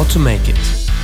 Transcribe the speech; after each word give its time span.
How 0.00 0.08
to 0.08 0.18
Make 0.18 0.50
It, 0.50 0.56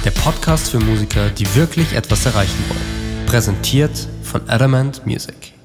der 0.07 0.11
Podcast 0.11 0.71
für 0.71 0.81
Musiker, 0.81 1.29
die 1.29 1.45
wirklich 1.55 1.93
etwas 1.93 2.25
erreichen 2.25 2.65
wollen. 2.71 3.27
Präsentiert 3.27 4.09
von 4.23 4.41
Adamant 4.49 5.07
Music. 5.07 5.56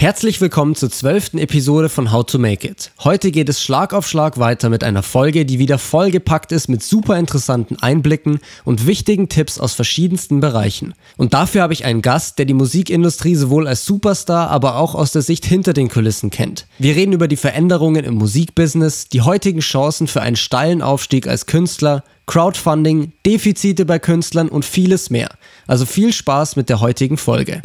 Herzlich 0.00 0.40
willkommen 0.40 0.76
zur 0.76 0.90
zwölften 0.90 1.36
Episode 1.36 1.90
von 1.90 2.10
How 2.10 2.24
to 2.24 2.38
Make 2.38 2.66
It. 2.66 2.90
Heute 3.04 3.30
geht 3.30 3.50
es 3.50 3.62
Schlag 3.62 3.92
auf 3.92 4.08
Schlag 4.08 4.38
weiter 4.38 4.70
mit 4.70 4.82
einer 4.82 5.02
Folge, 5.02 5.44
die 5.44 5.58
wieder 5.58 5.76
vollgepackt 5.76 6.52
ist 6.52 6.68
mit 6.68 6.82
super 6.82 7.18
interessanten 7.18 7.76
Einblicken 7.82 8.38
und 8.64 8.86
wichtigen 8.86 9.28
Tipps 9.28 9.60
aus 9.60 9.74
verschiedensten 9.74 10.40
Bereichen. 10.40 10.94
Und 11.18 11.34
dafür 11.34 11.60
habe 11.60 11.74
ich 11.74 11.84
einen 11.84 12.00
Gast, 12.00 12.38
der 12.38 12.46
die 12.46 12.54
Musikindustrie 12.54 13.34
sowohl 13.34 13.68
als 13.68 13.84
Superstar, 13.84 14.48
aber 14.48 14.76
auch 14.76 14.94
aus 14.94 15.12
der 15.12 15.20
Sicht 15.20 15.44
hinter 15.44 15.74
den 15.74 15.90
Kulissen 15.90 16.30
kennt. 16.30 16.66
Wir 16.78 16.96
reden 16.96 17.12
über 17.12 17.28
die 17.28 17.36
Veränderungen 17.36 18.06
im 18.06 18.14
Musikbusiness, 18.14 19.10
die 19.10 19.20
heutigen 19.20 19.60
Chancen 19.60 20.06
für 20.06 20.22
einen 20.22 20.36
steilen 20.36 20.80
Aufstieg 20.80 21.28
als 21.28 21.44
Künstler, 21.44 22.04
Crowdfunding, 22.24 23.12
Defizite 23.26 23.84
bei 23.84 23.98
Künstlern 23.98 24.48
und 24.48 24.64
vieles 24.64 25.10
mehr. 25.10 25.28
Also 25.66 25.84
viel 25.84 26.14
Spaß 26.14 26.56
mit 26.56 26.70
der 26.70 26.80
heutigen 26.80 27.18
Folge. 27.18 27.60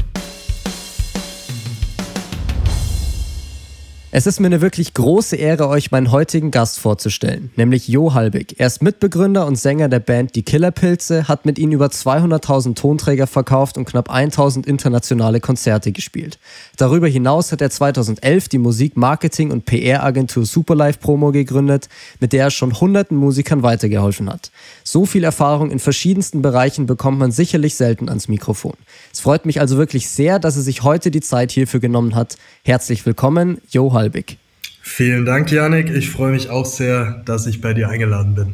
Es 4.17 4.27
ist 4.27 4.39
mir 4.39 4.47
eine 4.47 4.61
wirklich 4.61 4.93
große 4.93 5.35
Ehre, 5.35 5.67
euch 5.67 5.91
meinen 5.91 6.09
heutigen 6.09 6.49
Gast 6.49 6.79
vorzustellen, 6.79 7.51
nämlich 7.57 7.89
Jo 7.89 8.13
Halbig. 8.13 8.55
Er 8.57 8.67
ist 8.67 8.81
Mitbegründer 8.81 9.45
und 9.45 9.57
Sänger 9.57 9.89
der 9.89 9.99
Band 9.99 10.35
Die 10.35 10.43
Killerpilze, 10.43 11.27
hat 11.27 11.45
mit 11.45 11.59
ihnen 11.59 11.73
über 11.73 11.88
200.000 11.88 12.75
Tonträger 12.75 13.27
verkauft 13.27 13.77
und 13.77 13.83
knapp 13.83 14.09
1.000 14.09 14.65
internationale 14.67 15.41
Konzerte 15.41 15.91
gespielt. 15.91 16.39
Darüber 16.77 17.09
hinaus 17.09 17.51
hat 17.51 17.59
er 17.59 17.69
2011 17.69 18.47
die 18.47 18.57
Musik-, 18.57 18.95
Marketing- 18.95 19.51
und 19.51 19.65
PR-Agentur 19.65 20.45
Superlife 20.45 20.99
Promo 20.99 21.33
gegründet, 21.33 21.89
mit 22.21 22.31
der 22.31 22.45
er 22.45 22.52
schon 22.52 22.79
hunderten 22.79 23.17
Musikern 23.17 23.63
weitergeholfen 23.63 24.29
hat. 24.29 24.49
So 24.85 25.05
viel 25.05 25.25
Erfahrung 25.25 25.71
in 25.71 25.79
verschiedensten 25.79 26.41
Bereichen 26.41 26.85
bekommt 26.85 27.19
man 27.19 27.33
sicherlich 27.33 27.75
selten 27.75 28.07
ans 28.07 28.29
Mikrofon. 28.29 28.75
Es 29.11 29.19
freut 29.19 29.45
mich 29.45 29.59
also 29.59 29.75
wirklich 29.75 30.07
sehr, 30.07 30.39
dass 30.39 30.55
er 30.55 30.61
sich 30.61 30.83
heute 30.83 31.11
die 31.11 31.19
Zeit 31.19 31.52
hierfür 31.52 31.81
genommen 31.81 32.16
hat. 32.16 32.38
Herzlich 32.63 33.05
willkommen, 33.05 33.59
Jo 33.69 33.91
Halbig. 33.91 34.05
Halbig. 34.06 34.38
Vielen 34.84 35.25
Dank, 35.25 35.52
Janik. 35.52 35.89
Ich 35.89 36.11
freue 36.11 36.31
mich 36.31 36.52
auch 36.52 36.66
sehr, 36.66 37.23
dass 37.25 37.48
ich 37.48 37.59
bei 37.59 37.73
dir 37.73 37.89
eingeladen 37.89 38.36
bin. 38.36 38.53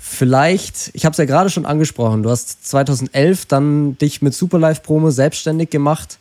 Vielleicht, 0.00 0.90
ich 0.94 1.04
habe 1.04 1.12
es 1.12 1.18
ja 1.18 1.26
gerade 1.26 1.50
schon 1.50 1.66
angesprochen, 1.66 2.22
du 2.22 2.30
hast 2.30 2.66
2011 2.66 3.44
dann 3.44 3.98
dich 3.98 4.22
mit 4.22 4.32
Superlife 4.32 4.80
Promo 4.80 5.10
selbstständig 5.10 5.68
gemacht. 5.68 6.18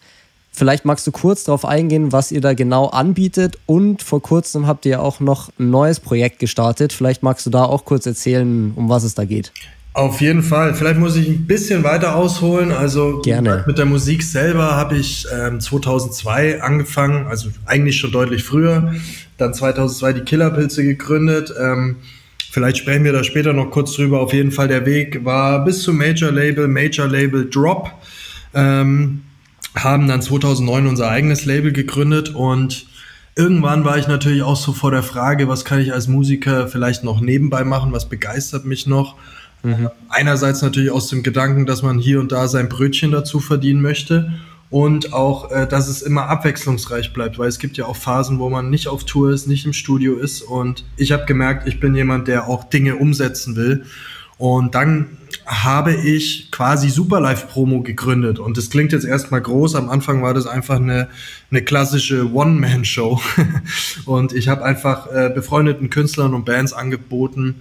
Vielleicht 0.52 0.84
magst 0.84 1.08
du 1.08 1.12
kurz 1.12 1.46
darauf 1.46 1.64
eingehen, 1.64 2.12
was 2.12 2.34
ihr 2.34 2.42
da 2.42 2.54
genau 2.54 2.88
anbietet 2.88 3.58
und 3.66 4.04
vor 4.04 4.22
kurzem 4.22 4.68
habt 4.68 4.86
ihr 4.86 5.02
auch 5.02 5.22
noch 5.22 5.50
ein 5.58 5.70
neues 5.70 6.02
Projekt 6.02 6.40
gestartet. 6.40 6.92
Vielleicht 6.92 7.24
magst 7.24 7.46
du 7.46 7.50
da 7.50 7.64
auch 7.64 7.86
kurz 7.86 8.06
erzählen, 8.06 8.74
um 8.76 8.90
was 8.90 9.04
es 9.04 9.16
da 9.16 9.24
geht. 9.24 9.54
Auf 9.98 10.22
jeden 10.22 10.44
Fall. 10.44 10.76
Vielleicht 10.76 11.00
muss 11.00 11.16
ich 11.16 11.28
ein 11.28 11.48
bisschen 11.48 11.84
weiter 11.84 12.16
ausholen. 12.16 12.72
Also 12.72 13.20
Gerne. 13.23 13.64
mit 13.66 13.80
der 13.80 13.88
Musik 13.88 14.22
selber 14.22 14.76
habe 14.76 14.95
ich 14.95 15.26
ähm, 15.36 15.59
2002 15.59 16.62
angefangen, 16.62 17.26
also 17.26 17.50
eigentlich 17.66 17.98
schon 17.98 18.12
deutlich 18.12 18.44
früher. 18.44 18.94
Dann 19.40 19.56
2002 19.56 20.14
die 20.14 20.22
Killerpilze 20.22 20.84
gegründet. 20.84 21.52
Ähm, 21.59 21.95
vielleicht 22.52 22.78
sprechen 22.78 23.06
wir 23.06 23.12
da 23.12 23.23
später 23.23 23.53
noch 23.53 23.72
kurz 23.72 23.95
drüber. 23.95 24.20
Auf 24.20 24.34
jeden 24.34 24.52
Fall 24.52 24.68
der 24.68 24.86
Weg 24.86 25.25
war 25.25 25.66
bis 25.66 25.81
zum 25.81 25.98
Major 25.98 26.31
Label, 26.31 26.68
Major 26.68 27.08
Label 27.08 27.50
Drop. 27.50 27.90
Ähm, 28.53 29.23
haben 29.73 30.08
dann 30.08 30.22
2009 30.22 30.86
unser 30.86 31.09
eigenes 31.09 31.45
Label 31.45 31.72
gegründet 31.72 32.36
und 32.36 32.86
irgendwann 33.36 33.84
war 33.84 33.98
ich 33.98 34.08
natürlich 34.08 34.44
auch 34.44 34.58
so 34.58 34.73
vor 34.73 34.92
der 34.92 35.02
Frage, 35.02 35.48
was 35.48 35.66
kann 35.66 35.80
ich 35.80 35.92
als 35.92 36.08
Musiker 36.08 36.68
vielleicht 36.68 37.03
noch 37.03 37.20
nebenbei 37.20 37.64
machen, 37.64 37.94
was 37.94 38.08
begeistert 38.08 38.64
mich 38.64 38.86
noch. 38.86 39.16
Mhm. 39.63 39.89
Einerseits 40.09 40.61
natürlich 40.61 40.91
aus 40.91 41.08
dem 41.08 41.23
Gedanken, 41.23 41.66
dass 41.66 41.81
man 41.83 41.97
hier 41.97 42.19
und 42.19 42.31
da 42.31 42.47
sein 42.47 42.69
Brötchen 42.69 43.11
dazu 43.11 43.39
verdienen 43.39 43.81
möchte 43.81 44.33
und 44.69 45.13
auch, 45.13 45.52
äh, 45.52 45.67
dass 45.67 45.88
es 45.88 46.02
immer 46.02 46.27
abwechslungsreich 46.27 47.13
bleibt, 47.13 47.40
weil 47.40 47.47
es 47.47 47.59
gibt 47.59 47.78
ja 47.78 47.85
auch 47.85 47.96
Phasen, 47.96 48.40
wo 48.40 48.50
man 48.50 48.69
nicht 48.69 48.88
auf 48.88 49.06
Tour 49.06 49.31
ist, 49.31 49.47
nicht 49.47 49.66
im 49.66 49.73
Studio 49.73 50.16
ist 50.16 50.41
und 50.41 50.84
ich 50.97 51.12
habe 51.12 51.25
gemerkt, 51.25 51.67
ich 51.67 51.79
bin 51.79 51.96
jemand, 51.96 52.28
der 52.28 52.47
auch 52.47 52.66
Dinge 52.66 52.96
umsetzen 52.97 53.56
will 53.56 53.85
und 54.38 54.75
dann 54.75 55.17
habe 55.46 55.94
ich 55.94 56.51
quasi 56.51 56.90
Superlife 56.90 57.47
Promo 57.47 57.81
gegründet 57.81 58.40
und 58.40 58.57
das 58.57 58.69
klingt 58.69 58.91
jetzt 58.91 59.06
erstmal 59.06 59.41
groß, 59.41 59.75
am 59.75 59.90
Anfang 59.90 60.22
war 60.22 60.34
das 60.34 60.47
einfach 60.47 60.78
eine, 60.78 61.07
eine 61.50 61.62
klassische 61.62 62.31
One-Man-Show 62.34 63.22
und 64.06 64.34
ich 64.34 64.50
habe 64.50 64.66
einfach 64.66 65.07
äh, 65.12 65.31
befreundeten 65.34 65.90
Künstlern 65.90 66.34
und 66.34 66.46
Bands 66.46 66.73
angeboten, 66.73 67.56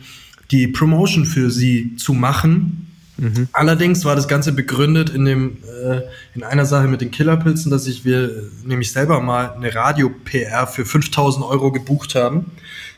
die 0.51 0.69
Promotion 0.69 1.25
für 1.25 1.51
sie 1.51 1.97
zu 1.97 2.13
machen. 2.15 2.93
Mhm. 3.19 3.49
Allerdings 3.53 4.05
war 4.05 4.15
das 4.15 4.29
Ganze 4.29 4.53
begründet 4.53 5.11
in 5.11 5.25
dem 5.25 5.59
äh, 5.65 6.03
in 6.35 6.43
einer 6.43 6.67
Sache 6.67 6.87
mit 6.87 7.01
den 7.01 7.11
Killerpilzen, 7.11 7.71
dass 7.71 7.87
ich 7.87 8.05
wir 8.05 8.31
nämlich 8.65 8.93
selber 8.93 9.21
mal 9.21 9.53
eine 9.55 9.75
Radio-PR 9.75 10.67
für 10.67 10.85
5000 10.85 11.45
Euro 11.45 11.73
gebucht 11.73 12.15
haben 12.15 12.53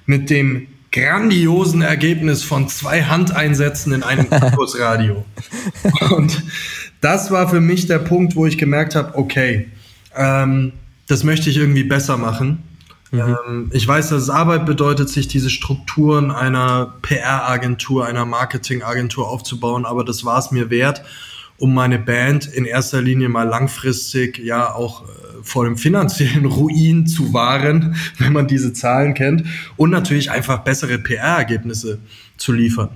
mit 0.06 0.30
dem 0.30 0.66
grandiosen 0.90 1.82
Ergebnis 1.82 2.42
von 2.42 2.68
zwei 2.68 3.04
Handeinsätzen 3.04 3.92
in 3.92 4.02
einem 4.02 4.28
Campusradio. 4.30 5.24
Und 6.10 6.42
das 7.00 7.30
war 7.30 7.48
für 7.48 7.60
mich 7.60 7.86
der 7.86 7.98
Punkt, 7.98 8.34
wo 8.36 8.46
ich 8.46 8.58
gemerkt 8.58 8.94
habe, 8.94 9.16
okay, 9.16 9.68
ähm, 10.16 10.72
das 11.06 11.24
möchte 11.24 11.50
ich 11.50 11.56
irgendwie 11.56 11.84
besser 11.84 12.16
machen. 12.16 12.62
Mhm. 13.10 13.20
Ähm, 13.20 13.70
ich 13.72 13.86
weiß, 13.86 14.10
dass 14.10 14.22
es 14.22 14.30
Arbeit 14.30 14.66
bedeutet, 14.66 15.08
sich 15.08 15.28
diese 15.28 15.50
Strukturen 15.50 16.30
einer 16.30 16.94
PR-Agentur, 17.02 18.06
einer 18.06 18.24
Marketing-Agentur 18.24 19.28
aufzubauen, 19.28 19.86
aber 19.86 20.04
das 20.04 20.24
war 20.24 20.38
es 20.38 20.50
mir 20.50 20.70
wert, 20.70 21.02
um 21.56 21.74
meine 21.74 21.98
Band 21.98 22.46
in 22.46 22.64
erster 22.64 23.02
Linie 23.02 23.28
mal 23.28 23.48
langfristig 23.48 24.38
ja 24.38 24.72
auch 24.74 25.02
äh, 25.02 25.06
vor 25.42 25.64
dem 25.64 25.76
finanziellen 25.76 26.44
Ruin 26.46 27.06
zu 27.06 27.32
wahren, 27.32 27.96
wenn 28.18 28.32
man 28.32 28.46
diese 28.46 28.72
Zahlen 28.72 29.14
kennt, 29.14 29.44
und 29.76 29.90
natürlich 29.90 30.30
einfach 30.30 30.58
bessere 30.58 30.98
PR-Ergebnisse 30.98 31.98
zu 32.36 32.52
liefern. 32.52 32.90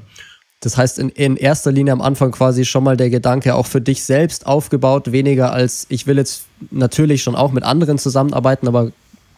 Das 0.60 0.76
heißt, 0.76 1.00
in, 1.00 1.08
in 1.08 1.36
erster 1.36 1.72
Linie 1.72 1.92
am 1.92 2.00
Anfang 2.00 2.30
quasi 2.30 2.64
schon 2.64 2.84
mal 2.84 2.96
der 2.96 3.10
Gedanke 3.10 3.56
auch 3.56 3.66
für 3.66 3.80
dich 3.80 4.04
selbst 4.04 4.46
aufgebaut, 4.46 5.10
weniger 5.10 5.52
als 5.52 5.86
ich 5.88 6.06
will 6.06 6.18
jetzt 6.18 6.44
natürlich 6.70 7.24
schon 7.24 7.34
auch 7.34 7.50
mit 7.50 7.64
anderen 7.64 7.98
zusammenarbeiten, 7.98 8.68
aber 8.68 8.92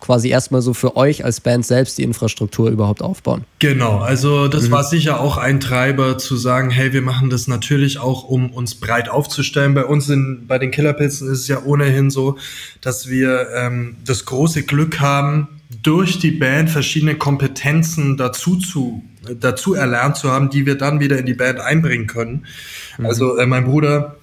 quasi 0.04 0.28
erstmal 0.28 0.60
so 0.60 0.74
für 0.74 0.98
euch 0.98 1.24
als 1.24 1.40
Band 1.40 1.64
selbst 1.64 1.96
die 1.96 2.02
Infrastruktur 2.02 2.68
überhaupt 2.68 3.00
aufbauen. 3.00 3.44
Genau, 3.58 4.00
also 4.00 4.48
das 4.48 4.68
mhm. 4.68 4.72
war 4.72 4.84
sicher 4.84 5.18
auch 5.18 5.38
ein 5.38 5.60
Treiber 5.60 6.18
zu 6.18 6.36
sagen, 6.36 6.68
hey, 6.68 6.92
wir 6.92 7.00
machen 7.00 7.30
das 7.30 7.48
natürlich 7.48 7.98
auch, 7.98 8.24
um 8.24 8.50
uns 8.50 8.74
breit 8.74 9.08
aufzustellen. 9.08 9.72
Bei 9.72 9.86
uns 9.86 10.10
in, 10.10 10.46
bei 10.46 10.58
den 10.58 10.70
Killerpilzen 10.70 11.32
ist 11.32 11.40
es 11.40 11.48
ja 11.48 11.62
ohnehin 11.64 12.10
so, 12.10 12.36
dass 12.82 13.08
wir 13.08 13.48
ähm, 13.56 13.96
das 14.04 14.26
große 14.26 14.64
Glück 14.64 15.00
haben, 15.00 15.48
durch 15.82 16.18
die 16.18 16.32
Band 16.32 16.68
verschiedene 16.68 17.14
Kompetenzen 17.14 18.18
dazu 18.18 18.56
zu 18.56 19.02
dazu 19.40 19.72
erlernt 19.72 20.18
zu 20.18 20.30
haben, 20.30 20.50
die 20.50 20.66
wir 20.66 20.76
dann 20.76 21.00
wieder 21.00 21.18
in 21.18 21.24
die 21.24 21.32
Band 21.32 21.58
einbringen 21.60 22.06
können. 22.06 22.44
Mhm. 22.98 23.06
Also 23.06 23.38
äh, 23.38 23.46
mein 23.46 23.64
Bruder 23.64 24.16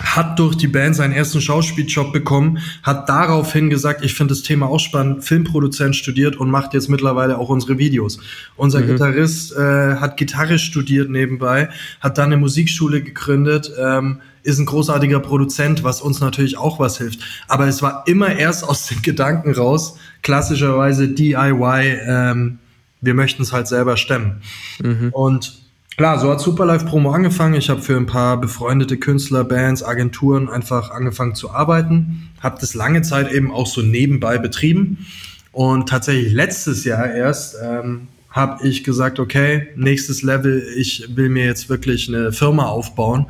hat 0.00 0.38
durch 0.38 0.56
die 0.56 0.68
Band 0.68 0.94
seinen 0.94 1.12
ersten 1.12 1.40
Schauspieljob 1.40 2.12
bekommen, 2.12 2.58
hat 2.82 3.08
daraufhin 3.08 3.70
gesagt, 3.70 4.04
ich 4.04 4.14
finde 4.14 4.34
das 4.34 4.42
Thema 4.42 4.66
auch 4.66 4.78
spannend, 4.78 5.24
Filmproduzent 5.24 5.96
studiert 5.96 6.36
und 6.36 6.50
macht 6.50 6.74
jetzt 6.74 6.88
mittlerweile 6.88 7.38
auch 7.38 7.48
unsere 7.48 7.78
Videos. 7.78 8.18
Unser 8.56 8.80
mhm. 8.80 8.88
Gitarrist 8.88 9.56
äh, 9.56 9.96
hat 9.96 10.16
Gitarre 10.16 10.58
studiert 10.58 11.08
nebenbei, 11.08 11.70
hat 12.00 12.18
dann 12.18 12.26
eine 12.26 12.36
Musikschule 12.36 13.02
gegründet, 13.02 13.72
ähm, 13.78 14.20
ist 14.42 14.58
ein 14.58 14.66
großartiger 14.66 15.20
Produzent, 15.20 15.82
was 15.82 16.00
uns 16.00 16.20
natürlich 16.20 16.56
auch 16.58 16.78
was 16.78 16.98
hilft. 16.98 17.20
Aber 17.48 17.66
es 17.66 17.82
war 17.82 18.04
immer 18.06 18.36
erst 18.36 18.64
aus 18.64 18.86
den 18.86 19.02
Gedanken 19.02 19.52
raus, 19.54 19.98
klassischerweise 20.22 21.08
DIY, 21.08 21.98
ähm, 22.06 22.58
wir 23.00 23.14
möchten 23.14 23.42
es 23.42 23.52
halt 23.52 23.68
selber 23.68 23.96
stemmen. 23.96 24.42
Mhm. 24.82 25.10
Und 25.12 25.65
Klar, 25.96 26.18
so 26.18 26.30
hat 26.30 26.40
Superlife 26.40 26.84
Promo 26.84 27.12
angefangen. 27.12 27.54
Ich 27.54 27.70
habe 27.70 27.80
für 27.80 27.96
ein 27.96 28.04
paar 28.04 28.38
befreundete 28.38 28.98
Künstler, 28.98 29.44
Bands, 29.44 29.82
Agenturen 29.82 30.50
einfach 30.50 30.90
angefangen 30.90 31.34
zu 31.34 31.50
arbeiten. 31.52 32.28
Habe 32.42 32.58
das 32.60 32.74
lange 32.74 33.00
Zeit 33.00 33.32
eben 33.32 33.50
auch 33.50 33.66
so 33.66 33.80
nebenbei 33.80 34.36
betrieben. 34.36 35.06
Und 35.52 35.88
tatsächlich 35.88 36.34
letztes 36.34 36.84
Jahr 36.84 37.14
erst 37.14 37.56
ähm, 37.62 38.08
habe 38.28 38.68
ich 38.68 38.84
gesagt, 38.84 39.18
okay, 39.18 39.68
nächstes 39.74 40.20
Level, 40.20 40.62
ich 40.76 41.16
will 41.16 41.30
mir 41.30 41.46
jetzt 41.46 41.70
wirklich 41.70 42.08
eine 42.08 42.30
Firma 42.30 42.66
aufbauen. 42.66 43.24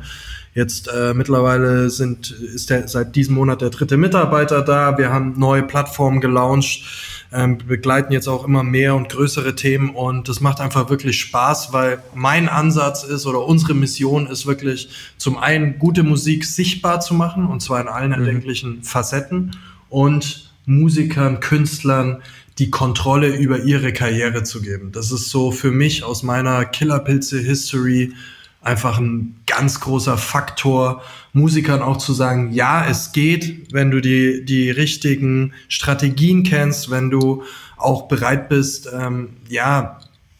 Jetzt 0.53 0.89
äh, 0.89 1.13
mittlerweile 1.13 1.89
sind, 1.89 2.31
ist 2.31 2.69
der, 2.69 2.89
seit 2.89 3.15
diesem 3.15 3.35
Monat 3.35 3.61
der 3.61 3.69
dritte 3.69 3.95
Mitarbeiter 3.95 4.61
da. 4.61 4.97
Wir 4.97 5.13
haben 5.13 5.39
neue 5.39 5.63
Plattformen 5.63 6.19
gelauncht 6.19 6.83
ähm, 7.31 7.57
begleiten 7.57 8.13
jetzt 8.13 8.27
auch 8.27 8.45
immer 8.45 8.63
mehr 8.63 8.95
und 8.95 9.09
größere 9.09 9.55
Themen 9.55 9.89
und 9.89 10.29
das 10.29 10.39
macht 10.39 10.59
einfach 10.61 10.89
wirklich 10.89 11.19
Spaß, 11.19 11.73
weil 11.73 12.01
mein 12.15 12.47
Ansatz 12.47 13.03
ist 13.03 13.25
oder 13.25 13.45
unsere 13.45 13.73
Mission 13.73 14.27
ist 14.27 14.45
wirklich 14.45 14.89
zum 15.17 15.37
einen 15.37 15.77
gute 15.79 16.03
Musik 16.03 16.45
sichtbar 16.45 17.01
zu 17.01 17.13
machen 17.13 17.45
und 17.45 17.61
zwar 17.61 17.81
in 17.81 17.87
allen 17.87 18.11
mhm. 18.11 18.25
erdenklichen 18.25 18.83
Facetten 18.83 19.57
und 19.89 20.51
Musikern, 20.65 21.39
Künstlern 21.39 22.21
die 22.59 22.71
Kontrolle 22.71 23.35
über 23.35 23.63
ihre 23.63 23.93
Karriere 23.93 24.43
zu 24.43 24.61
geben. 24.61 24.91
Das 24.91 25.11
ist 25.11 25.29
so 25.29 25.51
für 25.51 25.71
mich 25.71 26.03
aus 26.03 26.23
meiner 26.23 26.65
Killerpilze 26.65 27.39
History 27.39 28.13
einfach 28.61 28.97
ein 28.97 29.35
ganz 29.45 29.79
großer 29.79 30.17
Faktor, 30.17 31.03
Musikern 31.37 31.81
auch 31.81 31.97
zu 31.97 32.13
sagen, 32.13 32.51
ja, 32.51 32.85
es 32.85 33.11
geht, 33.11 33.73
wenn 33.73 33.91
du 33.91 34.01
die, 34.01 34.43
die 34.43 34.69
richtigen 34.69 35.53
Strategien 35.67 36.43
kennst, 36.43 36.89
wenn 36.89 37.09
du 37.09 37.43
auch 37.77 38.07
bereit 38.07 38.49
bist, 38.49 38.89
ähm, 38.93 39.29
ja, 39.47 39.99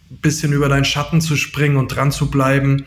bisschen 0.09 0.53
über 0.53 0.69
deinen 0.69 0.85
Schatten 0.85 1.21
zu 1.21 1.35
springen 1.35 1.77
und 1.77 1.89
dran 1.89 2.11
zu 2.11 2.31
bleiben 2.31 2.85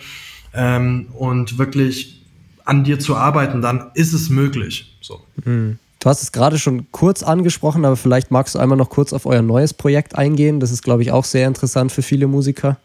ähm, 0.54 1.08
und 1.12 1.58
wirklich 1.58 2.22
an 2.64 2.84
dir 2.84 2.98
zu 2.98 3.16
arbeiten, 3.16 3.62
dann 3.62 3.90
ist 3.94 4.12
es 4.12 4.30
möglich. 4.30 4.96
So. 5.00 5.20
Mhm. 5.44 5.78
Du 5.98 6.08
hast 6.08 6.22
es 6.22 6.32
gerade 6.32 6.58
schon 6.58 6.90
kurz 6.92 7.22
angesprochen, 7.22 7.84
aber 7.84 7.96
vielleicht 7.96 8.30
magst 8.30 8.54
du 8.54 8.58
einmal 8.58 8.78
noch 8.78 8.88
kurz 8.88 9.12
auf 9.12 9.26
euer 9.26 9.42
neues 9.42 9.74
Projekt 9.74 10.16
eingehen. 10.16 10.58
Das 10.58 10.70
ist, 10.70 10.82
glaube 10.82 11.02
ich, 11.02 11.12
auch 11.12 11.24
sehr 11.24 11.46
interessant 11.46 11.92
für 11.92 12.02
viele 12.02 12.26
Musiker. 12.26 12.78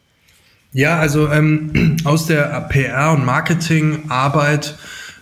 Ja, 0.74 1.00
also 1.00 1.30
ähm, 1.30 1.96
aus 2.04 2.26
der 2.26 2.70
PR- 2.70 3.14
und 3.14 3.24
Marketingarbeit 3.26 4.78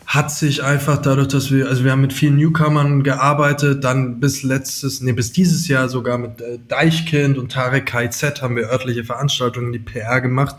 hat 0.05 0.31
sich 0.31 0.63
einfach 0.63 1.01
dadurch, 1.01 1.29
dass 1.29 1.51
wir, 1.51 1.67
also 1.67 1.83
wir 1.83 1.91
haben 1.91 2.01
mit 2.01 2.13
vielen 2.13 2.37
Newcomern 2.37 3.03
gearbeitet, 3.03 3.83
dann 3.83 4.19
bis 4.19 4.43
letztes, 4.43 5.01
nee, 5.01 5.13
bis 5.13 5.31
dieses 5.31 5.67
Jahr 5.67 5.89
sogar 5.89 6.17
mit 6.17 6.41
äh, 6.41 6.59
Deichkind 6.67 7.37
und 7.37 7.51
Tarek 7.51 7.85
KZ 7.85 8.41
haben 8.41 8.55
wir 8.55 8.69
örtliche 8.69 9.03
Veranstaltungen, 9.03 9.71
die 9.71 9.79
PR 9.79 10.21
gemacht. 10.21 10.55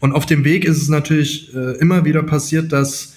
Und 0.00 0.12
auf 0.12 0.26
dem 0.26 0.44
Weg 0.44 0.64
ist 0.64 0.80
es 0.80 0.88
natürlich 0.88 1.54
äh, 1.54 1.76
immer 1.78 2.04
wieder 2.04 2.22
passiert, 2.22 2.72
dass 2.72 3.14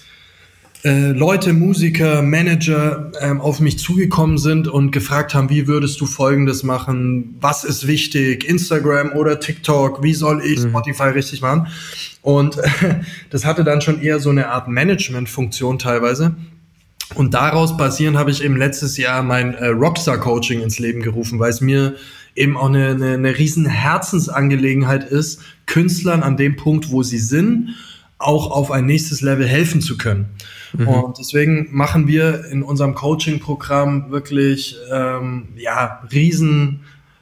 äh, 0.83 1.12
Leute, 1.12 1.54
Musiker, 1.54 2.24
Manager 2.24 3.12
ähm, 3.22 3.39
auf 3.39 3.60
mich 3.60 3.78
zugekommen 3.78 4.38
sind 4.38 4.68
und 4.68 4.92
gefragt 4.92 5.36
haben, 5.36 5.50
wie 5.50 5.68
würdest 5.68 6.01
du 6.01 6.07
Folgendes 6.07 6.63
machen? 6.63 7.36
Was 7.39 7.63
ist 7.63 7.86
wichtig? 7.86 8.44
Instagram 8.44 9.12
oder 9.12 9.39
TikTok? 9.39 10.01
Wie 10.01 10.13
soll 10.13 10.44
ich 10.44 10.60
mhm. 10.60 10.69
Spotify 10.69 11.10
richtig 11.10 11.42
machen? 11.42 11.68
Und 12.22 12.57
äh, 12.57 13.01
das 13.30 13.45
hatte 13.45 13.63
dann 13.63 13.81
schon 13.81 14.01
eher 14.01 14.19
so 14.19 14.31
eine 14.31 14.50
Art 14.50 14.68
Management-Funktion 14.68 15.78
teilweise. 15.78 16.36
Und 17.13 17.33
daraus 17.33 17.78
basierend 17.78 18.18
habe 18.18 18.31
ich 18.31 18.44
eben 18.44 18.57
letztes 18.57 18.98
Jahr 18.98 19.22
mein 19.22 19.54
äh, 19.54 19.68
Rockstar-Coaching 19.68 20.62
ins 20.62 20.80
Leben 20.80 21.01
gerufen, 21.01 21.39
weil 21.39 21.51
es 21.51 21.62
mir 21.62 21.95
eben 22.36 22.57
auch 22.57 22.69
eine, 22.69 22.89
eine, 22.89 23.13
eine 23.13 23.38
riesen 23.38 23.66
Herzensangelegenheit 23.66 25.04
ist, 25.04 25.42
Künstlern 25.66 26.24
an 26.24 26.38
dem 26.38 26.56
Punkt, 26.56 26.89
wo 26.89 27.04
sie 27.04 27.19
sind, 27.19 27.75
auch 28.18 28.50
auf 28.50 28.72
ein 28.72 28.86
nächstes 28.86 29.22
Level 29.22 29.48
helfen 29.48 29.81
zu 29.81 29.98
können. 29.98 30.28
Mhm. 30.73 30.88
Und 30.88 31.18
deswegen 31.19 31.68
machen 31.71 32.07
wir 32.07 32.45
in 32.45 32.63
unserem 32.63 32.95
Coaching-Programm 32.95 34.12
wirklich 34.12 34.77
ähm, 34.91 35.50
ja 35.56 36.01
riesen 36.12 36.81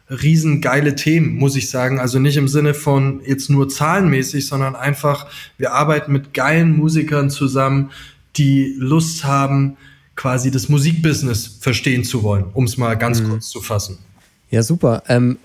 riesen 0.10 0.62
geile 0.62 0.96
Themen, 0.96 1.36
muss 1.36 1.56
ich 1.56 1.70
sagen. 1.70 2.00
Also 2.00 2.20
nicht 2.20 2.38
im 2.38 2.48
Sinne 2.48 2.74
von 2.74 3.22
jetzt 3.26 3.50
nur 3.50 3.70
zahlenmäßig, 3.70 4.48
sondern 4.48 4.76
einfach, 4.76 5.28
wir 5.58 5.74
arbeiten 5.74 6.12
mit 6.12 6.34
geilen 6.34 6.76
Musikern 6.76 7.30
zusammen, 7.30 7.92
die 8.36 8.76
Lust 8.78 9.24
haben, 9.24 9.78
quasi 10.16 10.52
das 10.52 10.68
Musikbusiness 10.68 11.60
verstehen 11.62 12.04
zu 12.04 12.24
wollen, 12.24 12.46
um 12.54 12.66
es 12.66 12.78
mal 12.78 12.98
ganz 12.98 13.22
mhm. 13.22 13.30
kurz 13.30 13.50
zu 13.50 13.62
fassen. 13.62 14.00
Ja, 14.50 14.64
super. 14.64 15.04
Ähm, 15.08 15.38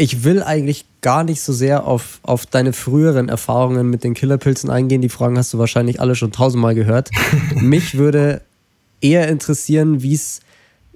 ich 0.00 0.24
will 0.24 0.42
eigentlich 0.42 0.86
gar 1.02 1.24
nicht 1.24 1.42
so 1.42 1.52
sehr 1.52 1.86
auf, 1.86 2.20
auf 2.22 2.46
deine 2.46 2.72
früheren 2.72 3.28
Erfahrungen 3.28 3.90
mit 3.90 4.02
den 4.02 4.14
Killerpilzen 4.14 4.70
eingehen. 4.70 5.02
Die 5.02 5.10
Fragen 5.10 5.36
hast 5.36 5.52
du 5.52 5.58
wahrscheinlich 5.58 6.00
alle 6.00 6.14
schon 6.14 6.32
tausendmal 6.32 6.74
gehört. 6.74 7.10
Mich 7.54 7.98
würde 7.98 8.40
eher 9.02 9.28
interessieren, 9.28 10.02
wie 10.02 10.14
es 10.14 10.40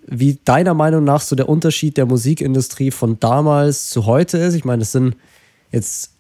wie 0.06 0.38
deiner 0.46 0.72
Meinung 0.72 1.04
nach 1.04 1.20
so 1.20 1.36
der 1.36 1.50
Unterschied 1.50 1.98
der 1.98 2.06
Musikindustrie 2.06 2.90
von 2.90 3.20
damals 3.20 3.90
zu 3.90 4.06
heute 4.06 4.38
ist. 4.38 4.54
Ich 4.54 4.64
meine, 4.64 4.80
das 4.80 4.92
sind 4.92 5.16
jetzt 5.70 6.12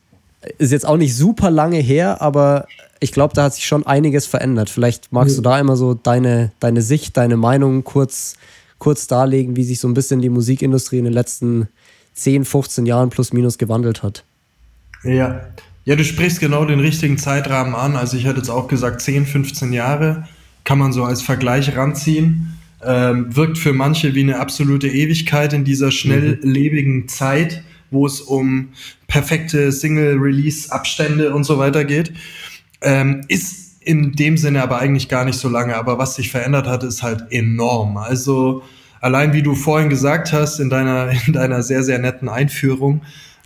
ist 0.58 0.72
jetzt 0.72 0.86
auch 0.86 0.98
nicht 0.98 1.16
super 1.16 1.50
lange 1.50 1.78
her, 1.78 2.20
aber 2.20 2.66
ich 3.00 3.12
glaube, 3.12 3.32
da 3.32 3.44
hat 3.44 3.54
sich 3.54 3.64
schon 3.64 3.86
einiges 3.86 4.26
verändert. 4.26 4.68
Vielleicht 4.68 5.10
magst 5.10 5.38
du 5.38 5.42
da 5.42 5.58
immer 5.58 5.76
so 5.76 5.94
deine, 5.94 6.52
deine 6.60 6.82
Sicht, 6.82 7.16
deine 7.16 7.38
Meinung 7.38 7.82
kurz, 7.82 8.34
kurz 8.78 9.06
darlegen, 9.06 9.56
wie 9.56 9.64
sich 9.64 9.80
so 9.80 9.88
ein 9.88 9.94
bisschen 9.94 10.20
die 10.20 10.28
Musikindustrie 10.28 10.98
in 10.98 11.04
den 11.04 11.14
letzten 11.14 11.68
10, 12.14 12.44
15 12.44 12.86
Jahren 12.86 13.10
plus 13.10 13.32
minus 13.32 13.58
gewandelt 13.58 14.02
hat. 14.02 14.24
Ja. 15.02 15.40
Ja, 15.84 15.96
du 15.96 16.04
sprichst 16.04 16.40
genau 16.40 16.64
den 16.64 16.80
richtigen 16.80 17.18
Zeitrahmen 17.18 17.74
an. 17.74 17.96
Also 17.96 18.16
ich 18.16 18.24
hätte 18.24 18.38
jetzt 18.38 18.48
auch 18.48 18.68
gesagt 18.68 19.02
10, 19.02 19.26
15 19.26 19.72
Jahre 19.72 20.26
kann 20.64 20.78
man 20.78 20.92
so 20.92 21.04
als 21.04 21.22
Vergleich 21.22 21.76
ranziehen. 21.76 22.58
Ähm, 22.82 23.34
wirkt 23.34 23.58
für 23.58 23.72
manche 23.72 24.14
wie 24.14 24.22
eine 24.22 24.40
absolute 24.40 24.88
Ewigkeit 24.88 25.52
in 25.52 25.64
dieser 25.64 25.90
schnelllebigen 25.90 26.96
mhm. 26.96 27.08
Zeit, 27.08 27.62
wo 27.90 28.06
es 28.06 28.20
um 28.20 28.70
perfekte 29.06 29.72
Single-Release-Abstände 29.72 31.34
und 31.34 31.44
so 31.44 31.58
weiter 31.58 31.84
geht. 31.84 32.12
Ähm, 32.80 33.22
ist 33.28 33.76
in 33.80 34.12
dem 34.12 34.36
Sinne 34.36 34.62
aber 34.62 34.78
eigentlich 34.78 35.08
gar 35.08 35.24
nicht 35.24 35.38
so 35.38 35.48
lange. 35.48 35.76
Aber 35.76 35.98
was 35.98 36.16
sich 36.16 36.30
verändert 36.30 36.66
hat, 36.66 36.82
ist 36.82 37.02
halt 37.02 37.24
enorm. 37.30 37.96
Also 37.96 38.62
allein 39.04 39.34
wie 39.34 39.42
du 39.42 39.54
vorhin 39.54 39.90
gesagt 39.90 40.32
hast 40.32 40.58
in 40.58 40.70
deiner, 40.70 41.10
in 41.26 41.34
deiner 41.34 41.62
sehr, 41.62 41.82
sehr 41.84 41.98
netten 41.98 42.28
Einführung, 42.28 43.02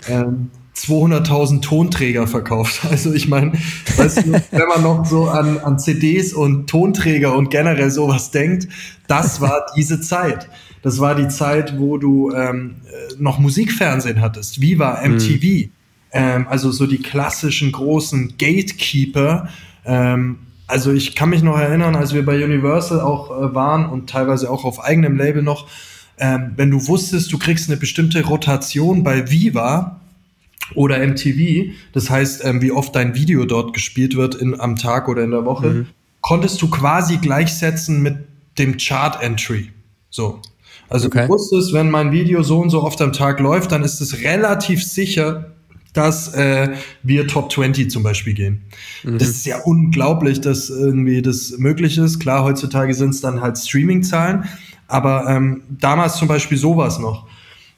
ähm, 0.08 0.50
200.000 0.76 1.60
Tonträger 1.60 2.28
verkauft. 2.28 2.82
Also 2.90 3.12
ich 3.12 3.26
meine, 3.26 3.52
weißt 3.96 4.26
du, 4.26 4.32
wenn 4.32 4.68
man 4.68 4.82
noch 4.82 5.04
so 5.04 5.28
an, 5.28 5.58
an 5.58 5.78
CDs 5.80 6.32
und 6.32 6.70
Tonträger 6.70 7.34
und 7.34 7.50
generell 7.50 7.90
sowas 7.90 8.30
denkt, 8.30 8.68
das 9.08 9.40
war 9.40 9.66
diese 9.76 10.00
Zeit. 10.00 10.48
Das 10.82 11.00
war 11.00 11.16
die 11.16 11.26
Zeit, 11.26 11.76
wo 11.78 11.98
du 11.98 12.30
ähm, 12.32 12.76
noch 13.18 13.40
Musikfernsehen 13.40 14.20
hattest. 14.20 14.60
Viva, 14.60 15.00
MTV. 15.04 15.42
Mhm. 15.42 15.70
Ähm, 16.12 16.46
also 16.48 16.70
so 16.70 16.86
die 16.86 16.98
klassischen 16.98 17.72
großen 17.72 18.34
Gatekeeper. 18.38 19.48
Ähm, 19.84 20.38
also 20.68 20.92
ich 20.92 21.16
kann 21.16 21.30
mich 21.30 21.42
noch 21.42 21.58
erinnern, 21.58 21.96
als 21.96 22.12
wir 22.12 22.24
bei 22.24 22.44
Universal 22.44 23.00
auch 23.00 23.30
äh, 23.30 23.54
waren 23.54 23.88
und 23.88 24.08
teilweise 24.08 24.50
auch 24.50 24.64
auf 24.64 24.84
eigenem 24.84 25.16
Label 25.16 25.42
noch, 25.42 25.66
ähm, 26.18 26.52
wenn 26.56 26.70
du 26.70 26.86
wusstest, 26.86 27.32
du 27.32 27.38
kriegst 27.38 27.68
eine 27.68 27.78
bestimmte 27.78 28.22
Rotation 28.24 29.02
bei 29.02 29.30
Viva 29.30 30.00
oder 30.74 30.98
MTV, 30.98 31.72
das 31.92 32.10
heißt, 32.10 32.44
ähm, 32.44 32.60
wie 32.60 32.70
oft 32.70 32.94
dein 32.94 33.14
Video 33.14 33.46
dort 33.46 33.72
gespielt 33.72 34.14
wird 34.16 34.34
in, 34.34 34.60
am 34.60 34.76
Tag 34.76 35.08
oder 35.08 35.24
in 35.24 35.30
der 35.30 35.46
Woche, 35.46 35.68
mhm. 35.68 35.86
konntest 36.20 36.60
du 36.60 36.68
quasi 36.68 37.16
gleichsetzen 37.16 38.02
mit 38.02 38.18
dem 38.58 38.76
Chart-Entry. 38.76 39.72
So. 40.10 40.40
Also 40.90 41.06
okay. 41.06 41.22
du 41.22 41.28
wusstest, 41.28 41.72
wenn 41.72 41.90
mein 41.90 42.12
Video 42.12 42.42
so 42.42 42.60
und 42.60 42.70
so 42.70 42.82
oft 42.82 43.00
am 43.00 43.12
Tag 43.12 43.40
läuft, 43.40 43.72
dann 43.72 43.84
ist 43.84 44.00
es 44.00 44.22
relativ 44.22 44.84
sicher, 44.84 45.52
dass 45.98 46.32
äh, 46.32 46.76
wir 47.02 47.26
Top 47.26 47.50
20 47.50 47.90
zum 47.90 48.04
Beispiel 48.04 48.32
gehen. 48.32 48.62
Mhm. 49.02 49.18
Das 49.18 49.28
ist 49.28 49.46
ja 49.46 49.58
unglaublich, 49.64 50.40
dass 50.40 50.70
irgendwie 50.70 51.22
das 51.22 51.54
möglich 51.58 51.98
ist. 51.98 52.20
Klar, 52.20 52.44
heutzutage 52.44 52.94
sind 52.94 53.10
es 53.10 53.20
dann 53.20 53.40
halt 53.40 53.58
Streaming-Zahlen, 53.58 54.44
aber 54.86 55.26
ähm, 55.28 55.62
damals 55.68 56.16
zum 56.16 56.28
Beispiel 56.28 56.56
sowas 56.56 57.00
noch. 57.00 57.26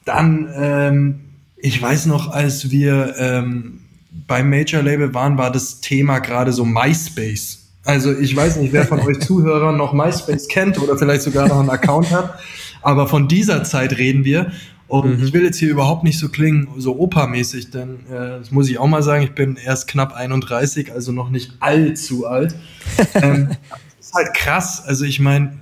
Dann, 0.04 0.48
ähm, 0.54 1.20
ich 1.56 1.80
weiß 1.80 2.06
noch, 2.06 2.30
als 2.30 2.70
wir 2.70 3.14
ähm, 3.18 3.80
beim 4.26 4.50
Major 4.50 4.82
Label 4.82 5.14
waren, 5.14 5.38
war 5.38 5.50
das 5.50 5.80
Thema 5.80 6.18
gerade 6.18 6.52
so 6.52 6.66
MySpace. 6.66 7.70
Also 7.86 8.12
ich 8.12 8.36
weiß 8.36 8.56
nicht, 8.56 8.74
wer 8.74 8.86
von 8.86 9.00
euch 9.06 9.20
Zuhörern 9.20 9.78
noch 9.78 9.94
MySpace 9.94 10.46
kennt 10.48 10.78
oder 10.78 10.98
vielleicht 10.98 11.22
sogar 11.22 11.48
noch 11.48 11.60
einen 11.60 11.70
Account 11.70 12.10
hat, 12.10 12.38
aber 12.82 13.08
von 13.08 13.28
dieser 13.28 13.64
Zeit 13.64 13.96
reden 13.96 14.26
wir. 14.26 14.52
Und 14.90 15.18
mhm. 15.18 15.24
ich 15.24 15.32
will 15.32 15.44
jetzt 15.44 15.56
hier 15.56 15.70
überhaupt 15.70 16.02
nicht 16.02 16.18
so 16.18 16.28
klingen, 16.28 16.66
so 16.76 16.98
opermäßig, 16.98 17.70
denn 17.70 18.00
äh, 18.10 18.40
das 18.40 18.50
muss 18.50 18.68
ich 18.68 18.78
auch 18.78 18.88
mal 18.88 19.04
sagen, 19.04 19.22
ich 19.22 19.36
bin 19.36 19.56
erst 19.56 19.86
knapp 19.86 20.14
31, 20.14 20.92
also 20.92 21.12
noch 21.12 21.30
nicht 21.30 21.52
allzu 21.60 22.26
alt. 22.26 22.56
ähm, 23.14 23.50
das 23.98 24.08
ist 24.08 24.14
halt 24.14 24.34
krass. 24.34 24.82
Also 24.84 25.04
ich 25.04 25.20
meine, 25.20 25.52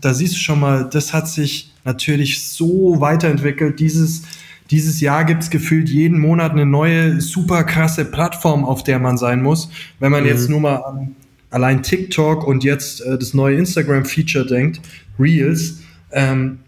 da 0.00 0.14
siehst 0.14 0.34
du 0.34 0.38
schon 0.38 0.60
mal, 0.60 0.88
das 0.88 1.12
hat 1.12 1.28
sich 1.28 1.74
natürlich 1.84 2.48
so 2.48 3.02
weiterentwickelt. 3.02 3.80
Dieses, 3.80 4.22
dieses 4.70 5.02
Jahr 5.02 5.26
gibt 5.26 5.42
es 5.42 5.50
gefühlt 5.50 5.90
jeden 5.90 6.18
Monat 6.18 6.52
eine 6.52 6.64
neue, 6.64 7.20
super 7.20 7.64
krasse 7.64 8.06
Plattform, 8.06 8.64
auf 8.64 8.82
der 8.82 8.98
man 8.98 9.18
sein 9.18 9.42
muss. 9.42 9.68
Wenn 9.98 10.10
man 10.10 10.22
mhm. 10.22 10.30
jetzt 10.30 10.48
nur 10.48 10.60
mal 10.60 10.76
an 10.76 11.16
allein 11.50 11.82
TikTok 11.82 12.46
und 12.46 12.64
jetzt 12.64 13.02
äh, 13.02 13.18
das 13.18 13.34
neue 13.34 13.58
Instagram-Feature 13.58 14.46
denkt, 14.46 14.80
Reels, 15.18 15.80
ähm, 16.12 16.60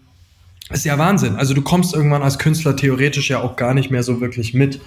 ist 0.72 0.84
ja 0.84 0.98
Wahnsinn. 0.98 1.36
Also 1.36 1.54
du 1.54 1.62
kommst 1.62 1.94
irgendwann 1.94 2.22
als 2.22 2.38
Künstler 2.38 2.76
theoretisch 2.76 3.30
ja 3.30 3.40
auch 3.40 3.56
gar 3.56 3.74
nicht 3.74 3.90
mehr 3.90 4.02
so 4.02 4.20
wirklich 4.20 4.54
mit. 4.54 4.80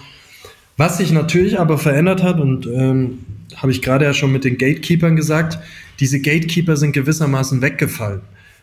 Was 0.77 0.97
sich 0.97 1.11
natürlich 1.11 1.59
aber 1.59 1.77
verändert 1.77 2.21
hat, 2.21 2.39
und 2.39 2.67
ähm, 2.67 3.19
habe 3.55 3.71
ich 3.71 3.81
gerade 3.81 4.05
ja 4.05 4.13
schon 4.13 4.31
mit 4.31 4.43
den 4.43 4.57
Gatekeepers 4.57 5.15
gesagt, 5.15 5.59
diese 5.99 6.19
Gatekeeper 6.19 6.75
sind 6.75 6.91
gewissermaßen 6.91 7.61
weggefallen. 7.61 8.21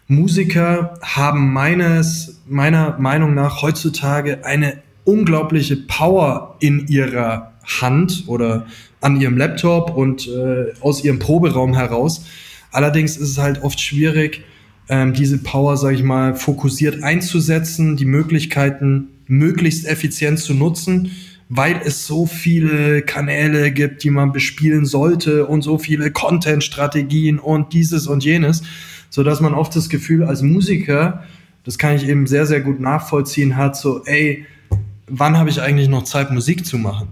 Musiker 0.08 0.98
haben 1.00 1.52
meines, 1.52 2.42
meiner 2.46 2.98
Meinung 2.98 3.34
nach 3.34 3.62
heutzutage 3.62 4.44
eine 4.44 4.82
unglaubliche 5.04 5.76
Power 5.76 6.56
in 6.60 6.86
ihrer 6.88 7.52
Hand 7.80 8.24
oder 8.26 8.66
an 9.00 9.20
ihrem 9.20 9.36
Laptop 9.36 9.96
und 9.96 10.28
äh, 10.28 10.72
aus 10.80 11.02
ihrem 11.04 11.18
Proberaum 11.18 11.74
heraus. 11.74 12.26
Allerdings 12.72 13.16
ist 13.16 13.30
es 13.30 13.38
halt 13.38 13.62
oft 13.62 13.80
schwierig, 13.80 14.42
ähm, 14.92 15.14
diese 15.14 15.38
Power, 15.38 15.78
sage 15.78 15.94
ich 15.94 16.02
mal, 16.02 16.34
fokussiert 16.34 17.02
einzusetzen, 17.02 17.96
die 17.96 18.04
Möglichkeiten 18.04 19.08
möglichst 19.26 19.86
effizient 19.86 20.38
zu 20.38 20.52
nutzen, 20.52 21.12
weil 21.48 21.80
es 21.82 22.06
so 22.06 22.26
viele 22.26 23.00
Kanäle 23.00 23.72
gibt, 23.72 24.04
die 24.04 24.10
man 24.10 24.32
bespielen 24.32 24.84
sollte 24.84 25.46
und 25.46 25.62
so 25.62 25.78
viele 25.78 26.10
Content-Strategien 26.10 27.38
und 27.38 27.72
dieses 27.72 28.06
und 28.06 28.22
jenes, 28.22 28.64
so 29.08 29.22
dass 29.22 29.40
man 29.40 29.54
oft 29.54 29.74
das 29.74 29.88
Gefühl 29.88 30.24
als 30.24 30.42
Musiker, 30.42 31.22
das 31.64 31.78
kann 31.78 31.96
ich 31.96 32.06
eben 32.06 32.26
sehr, 32.26 32.44
sehr 32.44 32.60
gut 32.60 32.78
nachvollziehen, 32.78 33.56
hat 33.56 33.76
so, 33.76 34.04
ey, 34.04 34.44
wann 35.06 35.38
habe 35.38 35.48
ich 35.48 35.62
eigentlich 35.62 35.88
noch 35.88 36.02
Zeit, 36.02 36.30
Musik 36.30 36.66
zu 36.66 36.76
machen? 36.76 37.08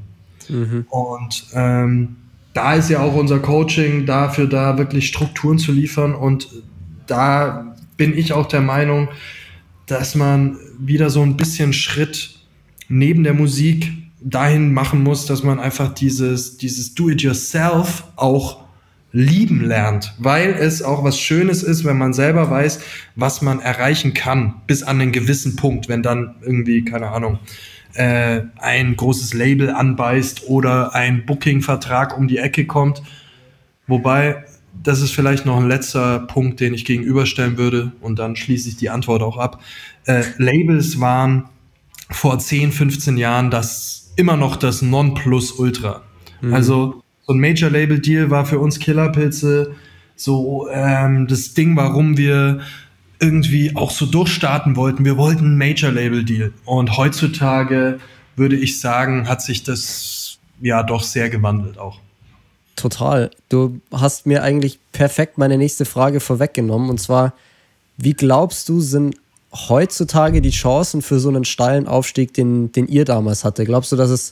Mhm. 0.51 0.85
Und 0.91 1.47
ähm, 1.55 2.17
da 2.53 2.75
ist 2.75 2.91
ja 2.91 3.01
auch 3.01 3.15
unser 3.15 3.39
Coaching 3.39 4.05
dafür 4.05 4.47
da, 4.47 4.77
wirklich 4.77 5.07
Strukturen 5.07 5.57
zu 5.57 5.73
liefern. 5.73 6.15
Und 6.15 6.49
da 7.11 7.77
bin 7.97 8.17
ich 8.17 8.33
auch 8.33 8.47
der 8.47 8.61
Meinung, 8.61 9.09
dass 9.87 10.15
man 10.15 10.57
wieder 10.79 11.11
so 11.11 11.23
ein 11.23 11.37
bisschen 11.37 11.73
Schritt 11.73 12.39
neben 12.89 13.25
der 13.25 13.35
Musik 13.35 13.93
dahin 14.21 14.73
machen 14.73 15.03
muss, 15.03 15.27
dass 15.27 15.43
man 15.43 15.59
einfach 15.59 15.95
dieses, 15.95 16.57
dieses 16.57 16.95
Do-it-yourself 16.95 18.05
auch 18.17 18.61
lieben 19.13 19.65
lernt, 19.65 20.15
weil 20.19 20.51
es 20.53 20.83
auch 20.83 21.03
was 21.03 21.19
Schönes 21.19 21.63
ist, 21.63 21.85
wenn 21.85 21.99
man 21.99 22.13
selber 22.13 22.49
weiß, 22.49 22.81
was 23.17 23.43
man 23.43 23.61
erreichen 23.61 24.15
kann, 24.15 24.55
bis 24.67 24.83
an 24.83 25.01
einen 25.01 25.13
gewissen 25.13 25.57
Punkt, 25.57 25.89
wenn 25.89 26.03
dann 26.03 26.37
irgendwie, 26.43 26.85
keine 26.85 27.09
Ahnung, 27.09 27.41
äh, 27.95 28.43
ein 28.59 28.97
großes 28.97 29.35
Label 29.35 29.71
anbeißt 29.71 30.49
oder 30.49 30.95
ein 30.95 31.27
Booking-Vertrag 31.27 32.17
um 32.17 32.29
die 32.29 32.39
Ecke 32.39 32.67
kommt. 32.67 33.03
Wobei, 33.89 34.45
das 34.83 35.01
ist 35.01 35.13
vielleicht 35.13 35.47
noch 35.47 35.59
ein 35.59 35.69
letzter 35.69 36.21
Punkt, 36.21 36.61
den 36.61 36.75
ich 36.75 36.85
gegenüberstellen 36.85 37.59
würde 37.59 37.93
und 38.01 38.19
dann 38.19 38.37
schließe 38.37 38.69
ich 38.69 38.77
die 38.77 38.91
Antwort 38.91 39.23
auch 39.23 39.37
ab. 39.37 39.61
Äh, 40.07 40.23
Labels 40.39 41.01
waren 41.01 41.45
vor 42.11 42.39
10, 42.39 42.73
15 42.73 43.17
Jahren 43.17 43.51
das 43.51 44.13
immer 44.17 44.37
noch 44.37 44.57
das 44.57 44.83
Nonplusultra. 44.83 46.03
Mhm. 46.41 46.55
Also 46.55 47.03
so 47.23 47.33
ein 47.33 47.41
Major-Label-Deal 47.41 48.31
war 48.31 48.47
für 48.47 48.59
uns 48.59 48.79
Killerpilze 48.79 49.75
so 50.17 50.69
ähm, 50.71 51.27
das 51.27 51.55
Ding, 51.55 51.77
warum 51.77 52.17
wir 52.17 52.61
irgendwie 53.21 53.77
auch 53.77 53.91
so 53.91 54.07
durchstarten 54.07 54.77
wollten. 54.77 55.05
Wir 55.05 55.17
wollten 55.17 55.45
einen 55.45 55.59
Major-Label-Deal. 55.59 56.53
Und 56.65 56.97
heutzutage 56.97 58.01
würde 58.37 58.57
ich 58.57 58.81
sagen, 58.81 59.29
hat 59.29 59.43
sich 59.43 59.63
das 59.63 60.39
ja 60.61 60.83
doch 60.83 61.03
sehr 61.03 61.31
gewandelt 61.31 61.79
auch. 61.79 62.01
Total. 62.81 63.31
Du 63.51 63.79
hast 63.93 64.25
mir 64.25 64.43
eigentlich 64.43 64.79
perfekt 64.93 65.37
meine 65.37 65.59
nächste 65.59 65.85
Frage 65.85 66.19
vorweggenommen. 66.19 66.89
Und 66.89 66.99
zwar, 66.99 67.35
wie 67.99 68.15
glaubst 68.15 68.71
du, 68.71 68.81
sind 68.81 69.17
heutzutage 69.53 70.41
die 70.41 70.49
Chancen 70.49 71.03
für 71.03 71.21
so 71.21 71.29
einen 71.29 71.45
steilen 71.45 71.87
Aufstieg, 71.87 72.33
den, 72.33 72.73
den 72.73 72.89
ihr 72.89 73.05
damals 73.05 73.45
hatte? 73.45 73.67
Glaubst 73.67 73.93
du, 73.93 73.97
dass 73.97 74.09
es 74.09 74.31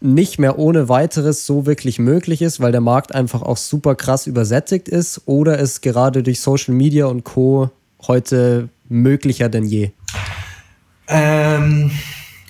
nicht 0.00 0.38
mehr 0.38 0.56
ohne 0.56 0.88
weiteres 0.88 1.46
so 1.46 1.66
wirklich 1.66 1.98
möglich 1.98 2.42
ist, 2.42 2.60
weil 2.60 2.70
der 2.70 2.80
Markt 2.80 3.12
einfach 3.12 3.42
auch 3.42 3.56
super 3.56 3.96
krass 3.96 4.28
übersättigt 4.28 4.86
ist 4.86 5.22
oder 5.26 5.58
es 5.58 5.80
gerade 5.80 6.22
durch 6.22 6.40
Social 6.40 6.74
Media 6.74 7.06
und 7.06 7.24
Co 7.24 7.70
heute 8.06 8.68
möglicher 8.88 9.48
denn 9.48 9.64
je? 9.64 9.90
Ähm, 11.08 11.90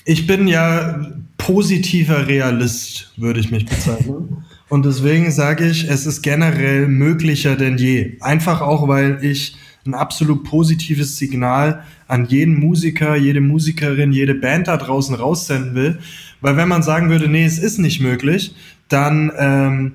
ich 0.04 0.26
bin 0.26 0.48
ja 0.48 1.00
positiver 1.38 2.26
Realist, 2.26 3.10
würde 3.16 3.40
ich 3.40 3.50
mich 3.50 3.64
bezeichnen. 3.64 4.44
Und 4.68 4.84
deswegen 4.84 5.30
sage 5.30 5.66
ich, 5.66 5.88
es 5.88 6.06
ist 6.06 6.22
generell 6.22 6.88
möglicher 6.88 7.56
denn 7.56 7.78
je. 7.78 8.18
Einfach 8.20 8.60
auch, 8.60 8.86
weil 8.88 9.18
ich 9.22 9.56
ein 9.86 9.94
absolut 9.94 10.44
positives 10.44 11.16
Signal 11.16 11.82
an 12.06 12.26
jeden 12.26 12.58
Musiker, 12.58 13.16
jede 13.16 13.40
Musikerin, 13.40 14.12
jede 14.12 14.34
Band 14.34 14.68
da 14.68 14.76
draußen 14.76 15.14
raussenden 15.14 15.74
will. 15.74 15.98
Weil 16.40 16.56
wenn 16.56 16.68
man 16.68 16.82
sagen 16.82 17.08
würde, 17.10 17.28
nee, 17.28 17.44
es 17.44 17.58
ist 17.58 17.78
nicht 17.78 18.00
möglich, 18.00 18.54
dann 18.88 19.32
ähm, 19.38 19.92